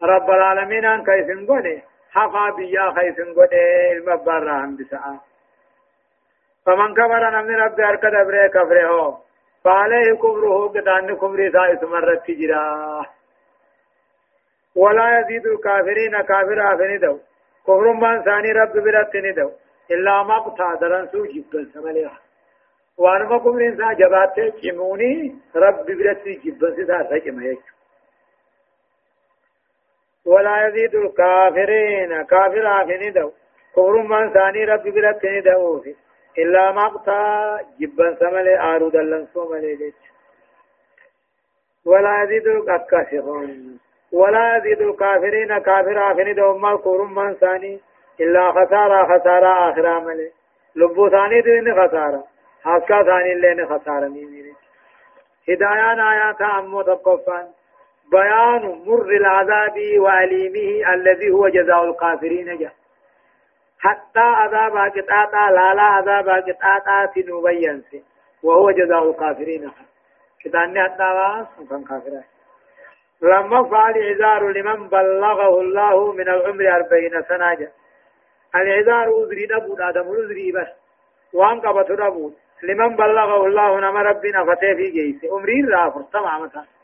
رب 0.02 0.30
العالمين 0.30 1.04
كيس 1.04 1.48
قول 1.48 1.82
حفا 2.10 2.50
بيا 2.56 2.90
خيس 2.90 3.20
قول 3.20 3.48
المبار 3.92 4.48
عن 4.48 4.76
بسات 4.76 5.20
فمن 6.66 6.94
كفر 6.94 7.30
نمن 7.30 7.56
رب 7.56 7.80
أركد 7.80 8.14
أبره 8.14 8.46
كفره. 8.46 9.20
فعليه 9.64 10.14
كفره 10.14 10.68
قدان 10.68 11.16
كفر 11.16 11.50
سائس 11.52 11.82
مرت 11.82 12.26
تجرا. 12.26 13.06
ولا 14.76 15.20
يزيد 15.20 15.46
الكافرين 15.46 16.22
كافر 16.22 16.74
آفن 16.74 16.98
دو. 16.98 17.18
كفر 17.66 17.92
من 17.92 18.22
ثاني 18.22 18.52
رب 18.52 18.72
برت 18.72 19.16
ندو. 19.16 19.50
إلا 19.90 20.22
مقطع 20.22 20.74
درن 20.74 21.06
سو 21.06 21.24
جبل 21.24 21.66
سمليها 21.74 22.18
وأنما 22.98 23.38
كفر 23.38 23.60
إنسان 23.68 23.94
جبات 23.94 24.36
كموني 24.62 25.36
رب 25.56 25.86
برت 25.86 26.28
جبل 26.44 26.76
سدا 26.76 26.98
رجم 27.12 27.40
يجو. 27.42 27.75
ولا 30.26 30.66
يزيد 30.66 30.94
الكافرين. 30.94 32.22
كافر 32.22 32.82
آفن 32.82 33.12
دو 33.12 33.30
كفر 33.76 34.02
من 34.02 34.32
ثاني 34.32 34.64
رب 34.64 34.82
برت 34.82 35.24
ندو 35.24 35.82
إلا 36.38 36.72
مقتا 36.72 37.58
جبا 37.80 38.14
سملي 38.20 38.58
آرو 38.60 38.88
دلن 38.88 39.26
سوملي 39.34 39.76
جيش 39.76 39.94
ولا 41.84 42.22
يزيد 42.22 42.46
الكافرون. 42.46 43.78
ولا 44.12 44.56
يزيد 44.56 44.80
الكافرين. 44.80 45.58
كافر 45.58 46.12
آخر 46.12 46.32
دوما 46.32 46.70
القرم 46.72 47.14
من 47.14 47.34
ثاني. 47.34 47.80
إلا 48.20 48.52
خسارة 48.52 49.18
خسارة 49.18 49.70
آخر 49.70 49.86
عمله 49.86 50.30
لبو 50.76 51.08
ثاني 51.08 51.40
دين 51.40 51.74
خسارة. 51.74 52.24
حسكا 52.64 53.02
ثاني 53.02 53.34
لين 53.34 53.66
خسارة 53.66 54.08
ميمين 54.08 54.54
هدايان 55.48 56.00
آيات 56.00 56.42
أمو 56.42 56.82
تقفان. 56.82 57.46
بيان 58.10 58.82
مر 58.86 59.08
العذاب 59.08 59.76
وأليمه 59.98 60.94
الذي 60.94 61.30
هو 61.30 61.48
جزاء 61.48 61.84
الكافرين 61.84 62.58
جه 62.58 62.72
حتى 63.78 64.20
عذاب 64.20 64.76
قطاطا 64.76 65.50
لا 65.50 65.74
لا 65.74 65.82
عذاب 65.82 66.28
قطاطا 66.28 67.06
تنبين 67.14 67.84
وهو 68.42 68.70
جزاء 68.70 69.10
الكافرين 69.10 69.70
كتاني 70.44 70.82
حتى 70.82 71.46
وكان 71.60 71.84
كافرين 71.84 72.22
لما 73.22 73.64
فعل 73.70 73.94
عذار 74.02 74.48
لمن 74.50 74.88
بلغه 74.88 75.60
الله 75.60 76.12
من 76.12 76.28
العمر 76.28 76.76
أربعين 76.76 77.22
سنة 77.28 77.54
جا. 77.54 77.70
العذار 78.54 79.08
أذري 79.22 79.48
نبود 79.50 79.80
آدم 79.80 80.12
أذري 80.12 80.52
بس 80.52 80.68
وان 81.32 81.60
قبط 81.60 81.90
نبود 81.90 82.34
لمن 82.62 82.96
بلغه 82.96 83.46
الله 83.46 83.80
نما 83.80 84.02
ربنا 84.02 84.44
فتي 84.44 84.74
في 84.76 84.90
جيس 84.90 85.32
عمري 85.32 85.60
لا 85.62 85.90
فرصة 85.90 86.38
مثلا 86.38 86.75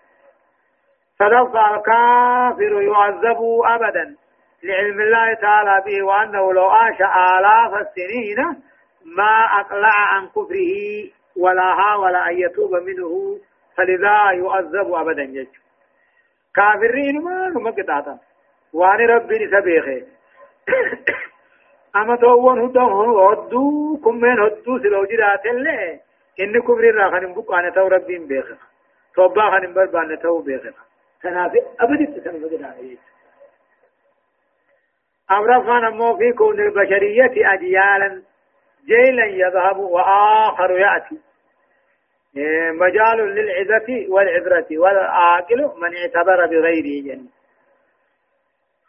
صدق 1.23 1.57
الكافر 1.57 2.83
يعذب 2.83 3.41
أبدا 3.65 4.17
لعلم 4.63 5.01
الله 5.01 5.35
تعالى 5.35 5.83
به 5.87 6.03
وأنه 6.03 6.53
لو 6.53 6.65
عاش 6.65 7.01
آلاف 7.01 7.75
السنين 7.75 8.63
ما 9.05 9.45
أقلع 9.61 9.95
عن 10.13 10.27
كفره 10.29 10.75
ولا 11.37 11.75
حاول 11.75 12.17
أن 12.17 12.39
يتوب 12.39 12.75
منه 12.75 13.39
فلذا 13.77 14.31
يؤذب 14.31 14.95
أبدا. 14.95 15.23
يجو 15.23 15.51
كافرين 16.55 17.21
ما 17.25 17.49
نما 17.49 17.71
قطعتا 17.71 18.19
وأن 18.73 19.01
ربي 19.11 19.51
سبيخي 19.51 20.05
أما 21.97 22.17
توون 22.17 22.61
هدو 22.61 23.29
هدو 23.29 23.97
كمين 24.05 24.41
هدو 24.41 24.79
سلو 24.79 25.05
جرات 25.05 25.47
اللي. 25.47 26.01
إن 26.41 26.61
كفر 26.61 26.85
الراخن 26.91 27.35
بقى 27.35 27.71
تو 27.71 27.87
ربي 27.89 28.19
بيخي 28.19 28.55
توبا 29.15 29.51
خن 29.51 29.73
بربان 29.75 30.19
تو 30.23 30.41
بيخي 30.41 30.71
تنافي 31.23 31.59
أبدا 31.81 32.05
تسمى 32.05 32.45
قطعتا 32.45 32.97
أمرفنا 35.31 35.91
مو 35.91 36.17
في 36.17 36.33
كون 36.33 36.61
البشرية 36.61 37.55
أجيالا 37.55 38.23
جيلا 38.87 39.25
يذهب 39.25 39.79
وآخر 39.79 40.71
يأتي. 40.79 41.21
إيه، 42.37 42.71
مجال 42.71 43.19
للعزة 43.19 44.07
والعبرة 44.09 44.67
والعاقل 44.71 45.71
من 45.77 45.97
اعتبر 45.97 46.47
بغيره. 46.47 47.03
جن 47.05 47.27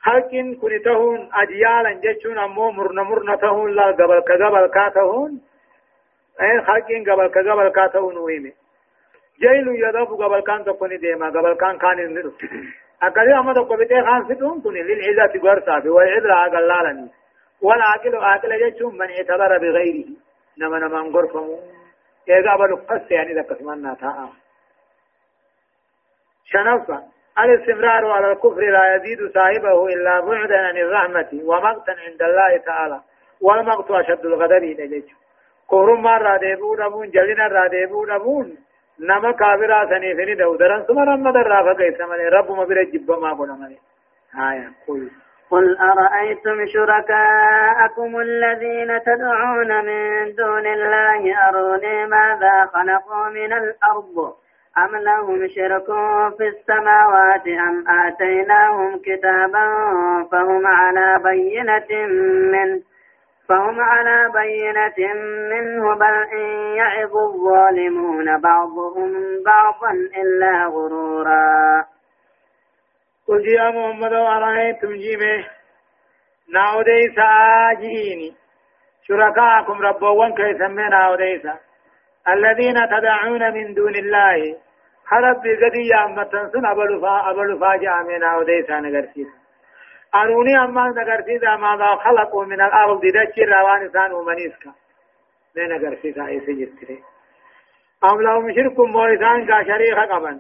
خلق 0.02 0.32
كنتهون 0.62 1.30
أجيالا 1.34 1.94
جتشون 1.94 2.38
أمو 2.38 2.72
مرن 2.72 3.00
مرن 3.00 3.40
تهون 3.40 3.72
لا 3.76 3.86
قبل 3.86 4.20
كقبل 4.20 4.68
كاتهون. 4.68 5.42
أين 6.42 6.62
خلق 6.66 6.88
قبل 7.12 7.28
كقبل 7.28 7.70
كاتهون 7.70 8.18
ويمي. 8.18 8.54
جيل 9.40 9.68
يذهب 9.68 10.08
قبل 10.22 10.40
كان 10.40 10.64
تكوني 10.66 10.98
ديما 10.98 11.28
قبل 11.30 11.54
كان 11.54 11.78
كان 11.78 12.32
أكذا 13.04 13.40
أما 13.40 13.54
تقول 13.54 13.86
بتي 13.86 14.02
خانستون 14.02 14.62
كن 14.62 14.74
للعزة 14.74 15.40
قرصة 15.42 15.90
والعذر 15.90 16.32
أقلالني 16.32 17.10
والعاقل 17.62 18.16
عاقل 18.16 18.52
يجتم 18.52 18.96
من 18.96 19.10
اعتبر 19.12 19.58
بغيره 19.58 20.10
نما 20.58 20.80
نما 20.80 21.00
انقرفمو 21.00 21.60
إذا 22.30 22.56
بلو 22.56 22.76
قص 22.76 23.12
يعني 23.12 23.34
ذا 23.34 23.42
قسمنا 23.42 23.94
تاء 24.02 24.30
شنفا 26.46 27.04
الاستمرار 27.40 28.12
على 28.12 28.32
الكفر 28.32 28.62
لا 28.62 28.96
يزيد 28.96 29.34
صاحبه 29.34 29.88
إلا 29.88 30.20
بعدا 30.20 30.58
عن 30.58 30.78
الرحمة 30.78 31.30
ومقتا 31.44 31.92
عند 31.92 32.22
الله 32.22 32.58
تعالى 32.66 33.02
والمقت 33.42 33.92
أشد 33.92 34.26
الغضب 34.26 34.64
إليه 34.64 35.04
كفر 35.70 35.96
مرة 35.96 36.38
ديبون 36.38 36.82
أبون 36.82 37.10
جلنا 37.10 37.48
را 37.48 37.68
ديبون 37.68 38.12
أبون 38.12 38.58
نما 39.00 39.32
كافرا 39.32 39.86
سني 39.90 40.16
فني 40.16 40.36
دودران 40.36 40.84
ثم 40.84 41.00
رمض 41.00 41.38
الرافة 41.38 41.74
كيسا 41.74 42.06
من 42.06 42.28
رب 42.38 42.52
مبرا 42.52 42.84
جب 42.84 43.12
ما 43.12 43.34
قلنا 43.34 43.54
من 43.54 43.76
آية 44.42 44.72
قل 44.88 45.10
قل 45.52 45.78
أرأيتم 45.78 46.66
شركاءكم 46.66 48.20
الذين 48.20 49.02
تدعون 49.06 49.86
من 49.86 50.36
دون 50.36 50.68
الله 50.68 51.48
أروني 51.50 52.06
ماذا 52.06 52.66
خلقوا 52.74 53.30
من 53.30 53.54
الأرض؟ 53.54 54.34
أم 54.78 54.96
لهم 54.96 55.48
شرك 55.48 55.86
في 56.38 56.48
السماوات 56.48 57.48
أم 57.48 57.86
آتيناهم 57.88 59.02
كتابا 59.06 59.68
فهم 60.32 60.68
على 60.68 61.20
بينة 61.24 62.08
منه؟ 62.52 62.82
فهم 63.50 63.82
على 63.82 64.32
بينة 64.34 65.14
منه 65.50 65.96
بل 65.96 66.16
إن 66.34 66.76
يعظ 66.76 67.18
الظالمون 67.18 68.42
بعضهم 68.42 69.12
بعضا 69.46 69.92
إلا 69.92 70.66
غرورا. 70.66 71.86
قل 73.28 73.48
يا 73.48 73.70
محمد 73.72 74.14
أرأيتم 74.14 74.94
جيمه 74.94 75.46
ناوديس 76.54 77.18
آجيني 77.72 78.36
شركاءكم 79.08 79.82
ربوان 79.82 80.34
كيسمين 80.34 80.90
ناوديس 80.90 81.46
الذين 82.28 82.76
تدعون 82.90 83.54
من 83.54 83.74
دون 83.74 83.96
الله. 83.96 84.56
خلق 85.06 85.38
بقدي 85.38 85.88
يا 85.88 86.06
أمتن 86.06 86.50
سن 86.52 86.66
أبلو 86.66 87.02
فا 87.02 87.32
أبلو 87.32 87.60
فاجع 87.60 88.02
من 88.02 88.20
ناوديس 88.20 88.70
نغرسيس 88.70 89.43
أروني 90.16 90.64
أما 90.64 90.88
نغرسيس 90.88 91.44
ماذا 91.44 91.96
خلقوا 91.96 92.46
من 92.46 92.62
الأرض 92.62 93.02
دجي 93.02 93.44
روان 93.44 93.82
إنسان 93.82 94.12
ومنيسكا. 94.12 94.74
من 95.56 95.70
نغرسيس 95.70 96.18
أي 96.18 96.40
سجرتري 96.40 97.04
أم 98.04 98.22
لهم 98.22 98.54
شرك 98.56 98.80
مويسان 98.80 99.46
كشريخ 99.46 100.00
قبن. 100.00 100.40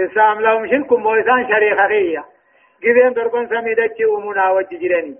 إسلام 0.00 0.40
لهم 0.40 0.66
شرك 0.68 0.92
مويسان 0.92 1.48
شريخ 1.48 1.78
خيّة 1.88 2.24
جذين 2.82 3.12
دربان 3.12 3.48
سميدتي 3.48 4.04
أمنا 4.04 4.50
وججرني 4.50 5.16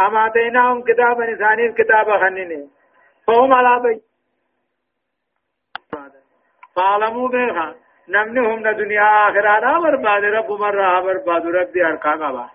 أما 0.00 0.26
آتيناهم 0.26 0.82
كتابا 0.82 1.28
إنساني 1.28 1.72
كتابا 1.72 2.18
خنني 2.18 2.68
فهم 3.26 3.52
على 3.52 3.82
بي 3.82 4.02
فعلموا 6.76 7.28
نمنهم 8.08 8.62
دنيا 8.72 9.28
آخرة 9.28 9.78
برباد 9.78 10.24
رب 10.24 10.50
مرة 10.52 11.00
برباد 11.00 11.46
ربي 11.46 11.86
أركا 11.86 12.10
قبا 12.10 12.50